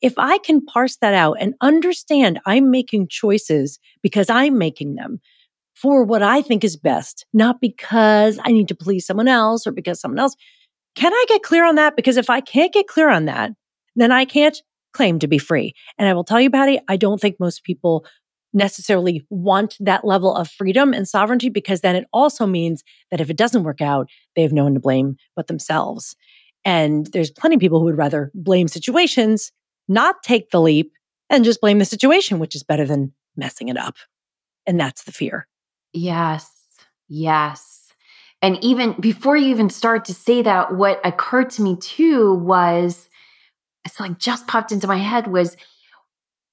If 0.00 0.14
I 0.18 0.38
can 0.38 0.64
parse 0.64 0.96
that 0.98 1.14
out 1.14 1.38
and 1.40 1.54
understand 1.60 2.40
I'm 2.46 2.70
making 2.70 3.08
choices 3.08 3.78
because 4.02 4.30
I'm 4.30 4.56
making 4.56 4.94
them 4.94 5.20
for 5.74 6.04
what 6.04 6.22
I 6.22 6.42
think 6.42 6.62
is 6.62 6.76
best, 6.76 7.26
not 7.32 7.60
because 7.60 8.38
I 8.44 8.52
need 8.52 8.68
to 8.68 8.76
please 8.76 9.06
someone 9.06 9.28
else 9.28 9.66
or 9.66 9.72
because 9.72 10.00
someone 10.00 10.20
else. 10.20 10.36
Can 10.94 11.12
I 11.12 11.24
get 11.28 11.42
clear 11.42 11.66
on 11.66 11.74
that? 11.76 11.96
Because 11.96 12.16
if 12.16 12.30
I 12.30 12.40
can't 12.40 12.72
get 12.72 12.86
clear 12.86 13.08
on 13.08 13.24
that, 13.26 13.52
then 13.96 14.12
I 14.12 14.24
can't 14.24 14.60
claim 14.92 15.18
to 15.18 15.26
be 15.26 15.38
free. 15.38 15.74
And 15.98 16.08
I 16.08 16.14
will 16.14 16.24
tell 16.24 16.40
you, 16.40 16.50
Patty, 16.50 16.78
I 16.88 16.96
don't 16.96 17.20
think 17.20 17.40
most 17.40 17.64
people 17.64 18.06
necessarily 18.52 19.26
want 19.30 19.76
that 19.80 20.04
level 20.04 20.34
of 20.34 20.48
freedom 20.48 20.94
and 20.94 21.08
sovereignty 21.08 21.48
because 21.48 21.80
then 21.80 21.96
it 21.96 22.06
also 22.12 22.46
means 22.46 22.84
that 23.10 23.20
if 23.20 23.28
it 23.28 23.36
doesn't 23.36 23.64
work 23.64 23.80
out, 23.80 24.08
they 24.36 24.42
have 24.42 24.52
no 24.52 24.62
one 24.64 24.74
to 24.74 24.80
blame 24.80 25.16
but 25.34 25.48
themselves. 25.48 26.14
And 26.64 27.06
there's 27.08 27.32
plenty 27.32 27.56
of 27.56 27.60
people 27.60 27.80
who 27.80 27.86
would 27.86 27.98
rather 27.98 28.30
blame 28.32 28.68
situations, 28.68 29.50
not 29.88 30.22
take 30.22 30.50
the 30.50 30.60
leap, 30.60 30.92
and 31.28 31.44
just 31.44 31.60
blame 31.60 31.80
the 31.80 31.84
situation, 31.84 32.38
which 32.38 32.54
is 32.54 32.62
better 32.62 32.86
than 32.86 33.12
messing 33.36 33.68
it 33.68 33.76
up. 33.76 33.96
And 34.66 34.78
that's 34.78 35.02
the 35.02 35.12
fear. 35.12 35.48
Yes. 35.92 36.50
Yes. 37.08 37.73
And 38.44 38.62
even 38.62 38.92
before 39.00 39.38
you 39.38 39.48
even 39.48 39.70
start 39.70 40.04
to 40.04 40.12
say 40.12 40.42
that, 40.42 40.74
what 40.74 41.00
occurred 41.02 41.48
to 41.52 41.62
me 41.62 41.78
too 41.80 42.34
was 42.34 43.08
it's 43.86 43.98
like 43.98 44.18
just 44.18 44.46
popped 44.46 44.70
into 44.70 44.86
my 44.86 44.98
head 44.98 45.28
was 45.28 45.56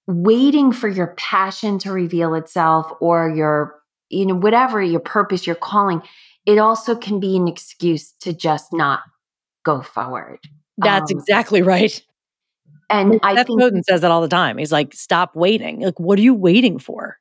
waiting 0.08 0.72
for 0.72 0.88
your 0.88 1.08
passion 1.18 1.80
to 1.80 1.92
reveal 1.92 2.34
itself 2.34 2.89
or 3.02 3.30
your, 3.30 3.76
you 4.08 4.26
know, 4.26 4.36
whatever 4.36 4.82
your 4.82 5.02
purpose, 5.02 5.46
your 5.46 5.58
calling, 5.58 6.02
it 6.46 6.60
also 6.60 6.96
can 6.96 7.20
be 7.20 7.36
an 7.36 7.50
excuse 7.50 8.14
to 8.22 8.32
just 8.32 8.72
not 8.72 9.02
go 9.66 9.82
forward. 9.82 10.39
That's 10.78 11.12
um, 11.12 11.18
exactly 11.18 11.62
right. 11.62 12.02
And 12.89 13.20
I 13.22 13.36
Seth 13.36 13.48
think 13.48 13.60
Godin 13.60 13.84
says 13.84 14.00
that 14.00 14.12
all 14.12 14.22
the 14.22 14.30
time. 14.30 14.58
He's 14.58 14.72
like, 14.72 14.94
stop 14.94 15.36
waiting. 15.36 15.82
Like, 15.82 16.00
what 16.00 16.18
are 16.18 16.22
you 16.24 16.36
waiting 16.36 16.80
for? 16.80 17.18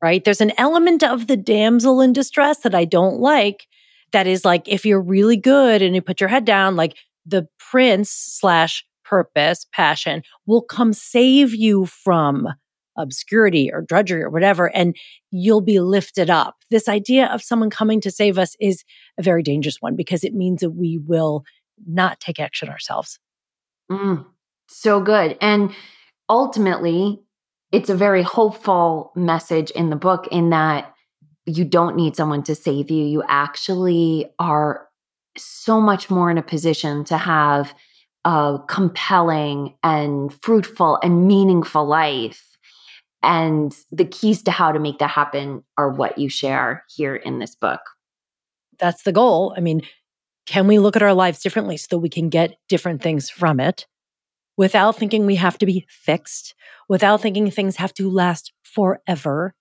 Right. 0.00 0.24
There's 0.24 0.40
an 0.40 0.52
element 0.56 1.04
of 1.04 1.26
the 1.26 1.36
damsel 1.36 2.00
in 2.00 2.14
distress 2.14 2.60
that 2.60 2.74
I 2.74 2.86
don't 2.86 3.20
like. 3.20 3.66
That 4.14 4.28
is 4.28 4.44
like, 4.44 4.68
if 4.68 4.86
you're 4.86 5.02
really 5.02 5.36
good 5.36 5.82
and 5.82 5.94
you 5.94 6.00
put 6.00 6.20
your 6.20 6.28
head 6.28 6.44
down, 6.44 6.76
like 6.76 6.96
the 7.26 7.48
prince 7.58 8.10
slash 8.10 8.84
purpose, 9.04 9.66
passion 9.72 10.22
will 10.46 10.62
come 10.62 10.92
save 10.92 11.52
you 11.52 11.86
from 11.86 12.48
obscurity 12.96 13.72
or 13.72 13.82
drudgery 13.82 14.22
or 14.22 14.30
whatever, 14.30 14.74
and 14.74 14.94
you'll 15.32 15.60
be 15.60 15.80
lifted 15.80 16.30
up. 16.30 16.54
This 16.70 16.88
idea 16.88 17.26
of 17.26 17.42
someone 17.42 17.70
coming 17.70 18.00
to 18.02 18.10
save 18.12 18.38
us 18.38 18.54
is 18.60 18.84
a 19.18 19.22
very 19.22 19.42
dangerous 19.42 19.78
one 19.80 19.96
because 19.96 20.22
it 20.22 20.32
means 20.32 20.60
that 20.60 20.70
we 20.70 21.00
will 21.04 21.42
not 21.84 22.20
take 22.20 22.38
action 22.38 22.68
ourselves. 22.68 23.18
Mm, 23.90 24.24
so 24.68 25.00
good. 25.00 25.36
And 25.40 25.74
ultimately, 26.28 27.20
it's 27.72 27.90
a 27.90 27.96
very 27.96 28.22
hopeful 28.22 29.10
message 29.16 29.72
in 29.72 29.90
the 29.90 29.96
book 29.96 30.28
in 30.30 30.50
that 30.50 30.93
you 31.46 31.64
don't 31.64 31.96
need 31.96 32.16
someone 32.16 32.42
to 32.44 32.54
save 32.54 32.90
you. 32.90 33.04
You 33.04 33.22
actually 33.28 34.30
are 34.38 34.88
so 35.36 35.80
much 35.80 36.10
more 36.10 36.30
in 36.30 36.38
a 36.38 36.42
position 36.42 37.04
to 37.04 37.18
have 37.18 37.74
a 38.24 38.58
compelling 38.68 39.74
and 39.82 40.32
fruitful 40.42 40.98
and 41.02 41.26
meaningful 41.26 41.84
life. 41.86 42.42
And 43.22 43.74
the 43.90 44.04
keys 44.04 44.42
to 44.44 44.50
how 44.50 44.72
to 44.72 44.78
make 44.78 44.98
that 44.98 45.10
happen 45.10 45.64
are 45.76 45.90
what 45.90 46.18
you 46.18 46.28
share 46.28 46.84
here 46.94 47.16
in 47.16 47.38
this 47.38 47.54
book. 47.54 47.80
That's 48.78 49.02
the 49.02 49.12
goal. 49.12 49.54
I 49.56 49.60
mean, 49.60 49.82
can 50.46 50.66
we 50.66 50.78
look 50.78 50.96
at 50.96 51.02
our 51.02 51.14
lives 51.14 51.40
differently 51.40 51.76
so 51.76 51.86
that 51.90 51.98
we 51.98 52.08
can 52.08 52.28
get 52.28 52.56
different 52.68 53.02
things 53.02 53.30
from 53.30 53.60
it 53.60 53.86
without 54.56 54.96
thinking 54.96 55.26
we 55.26 55.36
have 55.36 55.58
to 55.58 55.66
be 55.66 55.86
fixed, 55.88 56.54
without 56.88 57.20
thinking 57.20 57.50
things 57.50 57.76
have 57.76 57.94
to 57.94 58.10
last 58.10 58.52
forever, 58.62 59.54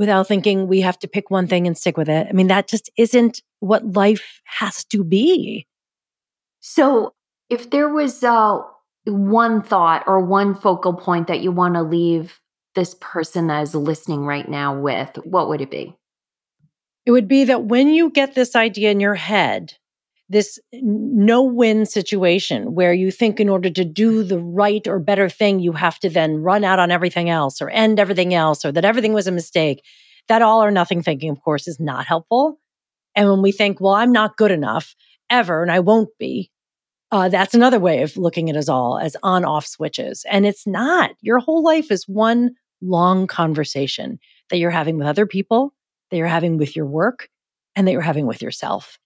without 0.00 0.26
thinking 0.26 0.66
we 0.66 0.80
have 0.80 0.98
to 0.98 1.06
pick 1.06 1.30
one 1.30 1.46
thing 1.46 1.66
and 1.66 1.76
stick 1.76 1.98
with 1.98 2.08
it? 2.08 2.26
I 2.26 2.32
mean, 2.32 2.48
that 2.48 2.66
just 2.66 2.90
isn't 2.96 3.42
what 3.60 3.92
life 3.92 4.40
has 4.46 4.82
to 4.86 5.04
be. 5.04 5.68
So, 6.60 7.12
if 7.50 7.70
there 7.70 7.88
was 7.88 8.24
uh, 8.24 8.60
one 9.04 9.62
thought 9.62 10.04
or 10.06 10.20
one 10.20 10.54
focal 10.54 10.94
point 10.94 11.26
that 11.28 11.40
you 11.40 11.52
want 11.52 11.74
to 11.74 11.82
leave 11.82 12.40
this 12.74 12.96
person 13.00 13.48
that 13.48 13.62
is 13.62 13.74
listening 13.74 14.24
right 14.24 14.48
now 14.48 14.78
with, 14.78 15.16
what 15.24 15.48
would 15.48 15.60
it 15.60 15.70
be? 15.70 15.94
It 17.04 17.10
would 17.10 17.28
be 17.28 17.44
that 17.44 17.64
when 17.64 17.88
you 17.88 18.10
get 18.10 18.34
this 18.34 18.56
idea 18.56 18.90
in 18.90 19.00
your 19.00 19.16
head, 19.16 19.74
this 20.30 20.60
no 20.72 21.42
win 21.42 21.84
situation 21.84 22.74
where 22.74 22.92
you 22.92 23.10
think 23.10 23.40
in 23.40 23.48
order 23.48 23.68
to 23.68 23.84
do 23.84 24.22
the 24.22 24.38
right 24.38 24.86
or 24.86 25.00
better 25.00 25.28
thing, 25.28 25.58
you 25.58 25.72
have 25.72 25.98
to 25.98 26.08
then 26.08 26.36
run 26.36 26.62
out 26.62 26.78
on 26.78 26.92
everything 26.92 27.28
else 27.28 27.60
or 27.60 27.68
end 27.68 27.98
everything 27.98 28.32
else 28.32 28.64
or 28.64 28.70
that 28.70 28.84
everything 28.84 29.12
was 29.12 29.26
a 29.26 29.32
mistake. 29.32 29.84
That 30.28 30.40
all 30.40 30.62
or 30.62 30.70
nothing 30.70 31.02
thinking, 31.02 31.30
of 31.30 31.42
course, 31.42 31.66
is 31.66 31.80
not 31.80 32.06
helpful. 32.06 32.60
And 33.16 33.28
when 33.28 33.42
we 33.42 33.50
think, 33.50 33.80
well, 33.80 33.94
I'm 33.94 34.12
not 34.12 34.36
good 34.36 34.52
enough 34.52 34.94
ever 35.28 35.62
and 35.62 35.72
I 35.72 35.80
won't 35.80 36.10
be, 36.16 36.52
uh, 37.10 37.28
that's 37.28 37.54
another 37.54 37.80
way 37.80 38.02
of 38.02 38.16
looking 38.16 38.48
at 38.48 38.56
us 38.56 38.68
all 38.68 39.00
as 39.00 39.16
on 39.24 39.44
off 39.44 39.66
switches. 39.66 40.24
And 40.30 40.46
it's 40.46 40.64
not. 40.64 41.10
Your 41.22 41.40
whole 41.40 41.64
life 41.64 41.90
is 41.90 42.06
one 42.06 42.52
long 42.80 43.26
conversation 43.26 44.20
that 44.50 44.58
you're 44.58 44.70
having 44.70 44.96
with 44.96 45.08
other 45.08 45.26
people, 45.26 45.74
that 46.10 46.18
you're 46.18 46.28
having 46.28 46.56
with 46.56 46.76
your 46.76 46.86
work, 46.86 47.28
and 47.74 47.88
that 47.88 47.92
you're 47.92 48.00
having 48.00 48.28
with 48.28 48.42
yourself. 48.42 48.99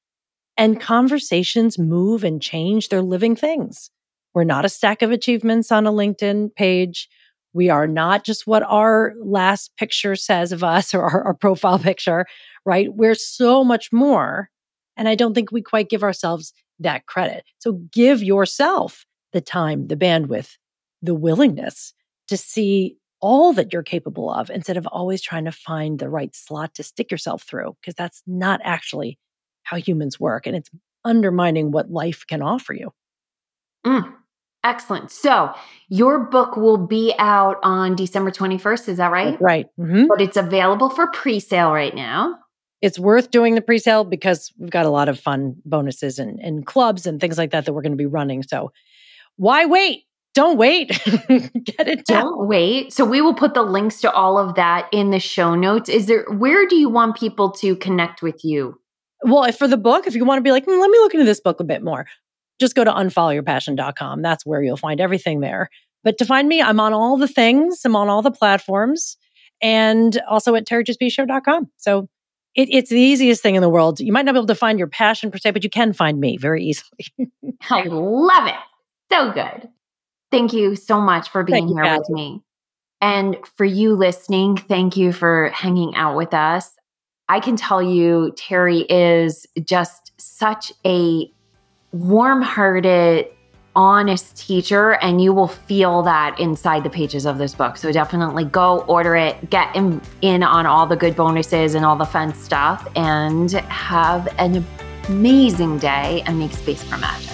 And 0.57 0.81
conversations 0.81 1.79
move 1.79 2.23
and 2.25 2.41
change. 2.41 2.89
They're 2.89 3.03
living 3.03 3.35
things. 3.35 3.91
We're 4.35 4.45
not 4.45 4.65
a 4.65 4.69
stack 4.69 5.03
of 5.03 5.11
achievements 5.11 5.73
on 5.73 5.87
a 5.87 5.93
LinkedIn 5.93 6.55
page. 6.55 7.09
We 7.53 7.71
are 7.71 7.87
not 7.87 8.25
just 8.25 8.47
what 8.47 8.65
our 8.65 9.15
last 9.21 9.73
picture 9.77 10.17
says 10.17 10.53
of 10.53 10.65
us 10.65 10.95
or 10.95 11.03
our, 11.03 11.25
our 11.25 11.35
profile 11.35 11.79
picture, 11.79 12.27
right? 12.65 12.93
We're 12.93 13.15
so 13.15 13.65
much 13.65 13.93
more. 13.93 14.51
And 14.97 15.09
I 15.09 15.15
don't 15.15 15.35
think 15.35 15.51
we 15.51 15.63
quite 15.63 15.89
give 15.89 16.03
ourselves 16.03 16.53
that 16.81 17.07
credit. 17.07 17.45
So 17.59 17.73
give 17.93 18.23
yourself 18.23 19.07
the 19.33 19.41
time, 19.41 19.89
the 19.89 19.97
bandwidth, 19.97 20.57
the 21.03 21.15
willingness 21.15 21.93
to 22.29 22.37
see 22.37 22.97
all 23.21 23.53
that 23.55 23.73
you're 23.73 23.83
capable 23.83 24.31
of 24.31 24.51
instead 24.51 24.77
of 24.77 24.87
always 24.89 25.23
trying 25.23 25.45
to 25.45 25.53
find 25.53 25.99
the 25.99 26.11
right 26.11 26.35
slot 26.35 26.75
to 26.75 26.83
stick 26.83 27.11
yourself 27.11 27.43
through, 27.43 27.77
because 27.81 27.95
that's 27.95 28.23
not 28.27 28.61
actually 28.65 29.19
how 29.65 29.77
humans 29.77 30.19
work. 30.19 30.47
And 30.47 30.57
it's 30.57 30.71
undermining 31.05 31.71
what 31.71 31.91
life 31.91 32.25
can 32.27 32.41
offer 32.41 32.73
you. 32.73 32.93
Mm, 33.85 34.15
excellent. 34.63 35.11
So 35.11 35.53
your 35.89 36.21
book 36.21 36.57
will 36.57 36.79
be 36.79 37.15
out 37.19 37.59
on 37.63 37.97
December 37.97 38.31
21st. 38.31 38.89
Is 38.89 38.97
that 38.97 39.11
right? 39.11 39.41
Right. 39.41 39.67
Mm-hmm. 39.79 40.07
But 40.09 40.21
it's 40.23 40.37
available 40.37 40.89
for 40.89 41.09
pre 41.09 41.41
sale 41.41 41.73
right 41.73 41.95
now 41.95 42.39
it's 42.85 42.99
worth 42.99 43.31
doing 43.31 43.55
the 43.55 43.63
pre-sale 43.63 44.05
because 44.05 44.53
we've 44.59 44.69
got 44.69 44.85
a 44.85 44.91
lot 44.91 45.09
of 45.09 45.19
fun 45.19 45.57
bonuses 45.65 46.19
and, 46.19 46.39
and 46.41 46.67
clubs 46.67 47.07
and 47.07 47.19
things 47.19 47.39
like 47.39 47.51
that 47.53 47.65
that 47.65 47.73
we're 47.73 47.81
going 47.81 47.93
to 47.93 47.97
be 47.97 48.05
running. 48.05 48.43
So 48.43 48.73
why 49.37 49.65
wait? 49.65 50.05
don't 50.35 50.59
wait. 50.59 50.89
Get 51.29 51.89
it 51.89 52.05
done. 52.07 52.23
Don't 52.23 52.47
wait. 52.47 52.93
So 52.93 53.05
we 53.05 53.21
will 53.21 53.35
put 53.35 53.55
the 53.55 53.63
links 53.63 54.01
to 54.03 54.13
all 54.13 54.37
of 54.37 54.57
that 54.57 54.89
in 54.93 55.11
the 55.11 55.21
show 55.21 55.55
notes. 55.55 55.89
Is 55.89 56.07
there 56.07 56.25
where 56.25 56.67
do 56.67 56.77
you 56.77 56.89
want 56.89 57.17
people 57.17 57.53
to 57.53 57.77
connect 57.77 58.21
with 58.21 58.45
you? 58.45 58.79
Well, 59.25 59.51
for 59.53 59.67
the 59.67 59.77
book, 59.77 60.07
if 60.07 60.15
you 60.15 60.25
want 60.25 60.39
to 60.39 60.43
be 60.43 60.53
like, 60.53 60.67
mm, 60.67 60.81
let 60.81 60.91
me 60.91 60.99
look 60.99 61.15
into 61.15 61.25
this 61.27 61.41
book 61.41 61.59
a 61.59 61.65
bit 61.65 61.83
more, 61.83 62.07
just 62.61 62.75
go 62.75 62.85
to 62.85 62.91
unfollowyourpassion.com. 62.91 64.23
That's 64.23 64.45
where 64.45 64.63
you'll 64.63 64.77
find 64.77 65.01
everything 65.01 65.41
there. 65.41 65.71
But 66.03 66.19
to 66.19 66.27
find 66.27 66.47
me, 66.47 66.61
I'm 66.61 66.79
on 66.79 66.93
all 66.93 67.17
the 67.17 67.27
things, 67.27 67.81
I'm 67.85 67.97
on 67.97 68.09
all 68.09 68.21
the 68.21 68.31
platforms, 68.31 69.17
and 69.63 70.21
also 70.29 70.55
at 70.55 70.67
territrespicio.com. 70.67 71.71
So 71.79 72.09
it, 72.55 72.69
it's 72.71 72.91
the 72.91 73.01
easiest 73.01 73.43
thing 73.43 73.55
in 73.55 73.63
the 73.63 73.71
world. 73.71 73.99
You 74.01 74.13
might 74.13 74.27
not 74.27 74.33
be 74.33 74.39
able 74.39 74.47
to 74.47 74.55
find 74.55 74.79
your 74.79 74.89
passion 74.89 75.31
per 75.31 75.39
se, 75.39 75.53
but 75.53 75.65
you 75.65 75.71
can 75.71 75.93
find 75.93 76.21
me 76.21 76.37
very 76.37 76.63
easily. 76.63 77.09
I 77.71 77.85
love 77.85 78.47
it. 78.47 78.55
So 79.11 79.33
good. 79.33 79.69
Thank 80.31 80.53
you 80.53 80.77
so 80.77 81.01
much 81.01 81.31
for 81.31 81.43
being 81.43 81.69
thank 81.69 81.81
here 81.81 81.99
with 81.99 82.11
me. 82.11 82.43
And 83.01 83.37
for 83.57 83.65
you 83.65 83.95
listening, 83.95 84.57
thank 84.57 84.97
you 84.97 85.13
for 85.13 85.49
hanging 85.51 85.95
out 85.95 86.17
with 86.17 86.35
us. 86.35 86.71
I 87.29 87.41
can 87.41 87.57
tell 87.57 87.83
you, 87.83 88.35
Terri 88.37 88.85
is 88.89 89.47
just 89.65 90.13
such 90.21 90.73
a 90.85 91.31
warm 91.93 92.43
hearted, 92.43 93.29
honest 93.75 94.37
teacher, 94.37 94.93
and 94.97 95.23
you 95.23 95.33
will 95.33 95.49
feel 95.49 96.03
that 96.03 96.39
inside 96.39 96.85
the 96.85 96.91
pages 96.91 97.25
of 97.25 97.39
this 97.39 97.55
book. 97.55 97.79
So 97.79 97.91
definitely 97.93 98.45
go 98.45 98.81
order 98.81 99.17
it, 99.17 99.49
get 99.49 99.75
in, 99.75 100.03
in 100.21 100.43
on 100.43 100.67
all 100.67 100.87
the 100.87 100.97
good 100.97 101.17
bonuses 101.17 101.75
and 101.75 101.85
all 101.85 101.97
the 101.97 102.05
fun 102.05 102.35
stuff, 102.35 102.87
and 102.95 103.51
have 103.53 104.29
an 104.39 104.65
amazing 105.09 105.79
day 105.79 106.23
and 106.27 106.39
make 106.39 106.53
space 106.53 106.83
for 106.83 106.99
magic. 106.99 107.31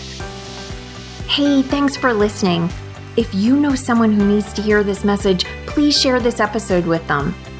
Hey, 1.27 1.63
thanks 1.63 1.97
for 1.97 2.13
listening. 2.13 2.71
If 3.17 3.35
you 3.35 3.57
know 3.57 3.75
someone 3.75 4.13
who 4.13 4.25
needs 4.25 4.53
to 4.53 4.63
hear 4.63 4.85
this 4.85 5.03
message, 5.03 5.45
please 5.67 6.01
share 6.01 6.21
this 6.21 6.39
episode 6.39 6.87
with 6.87 7.05
them. 7.09 7.35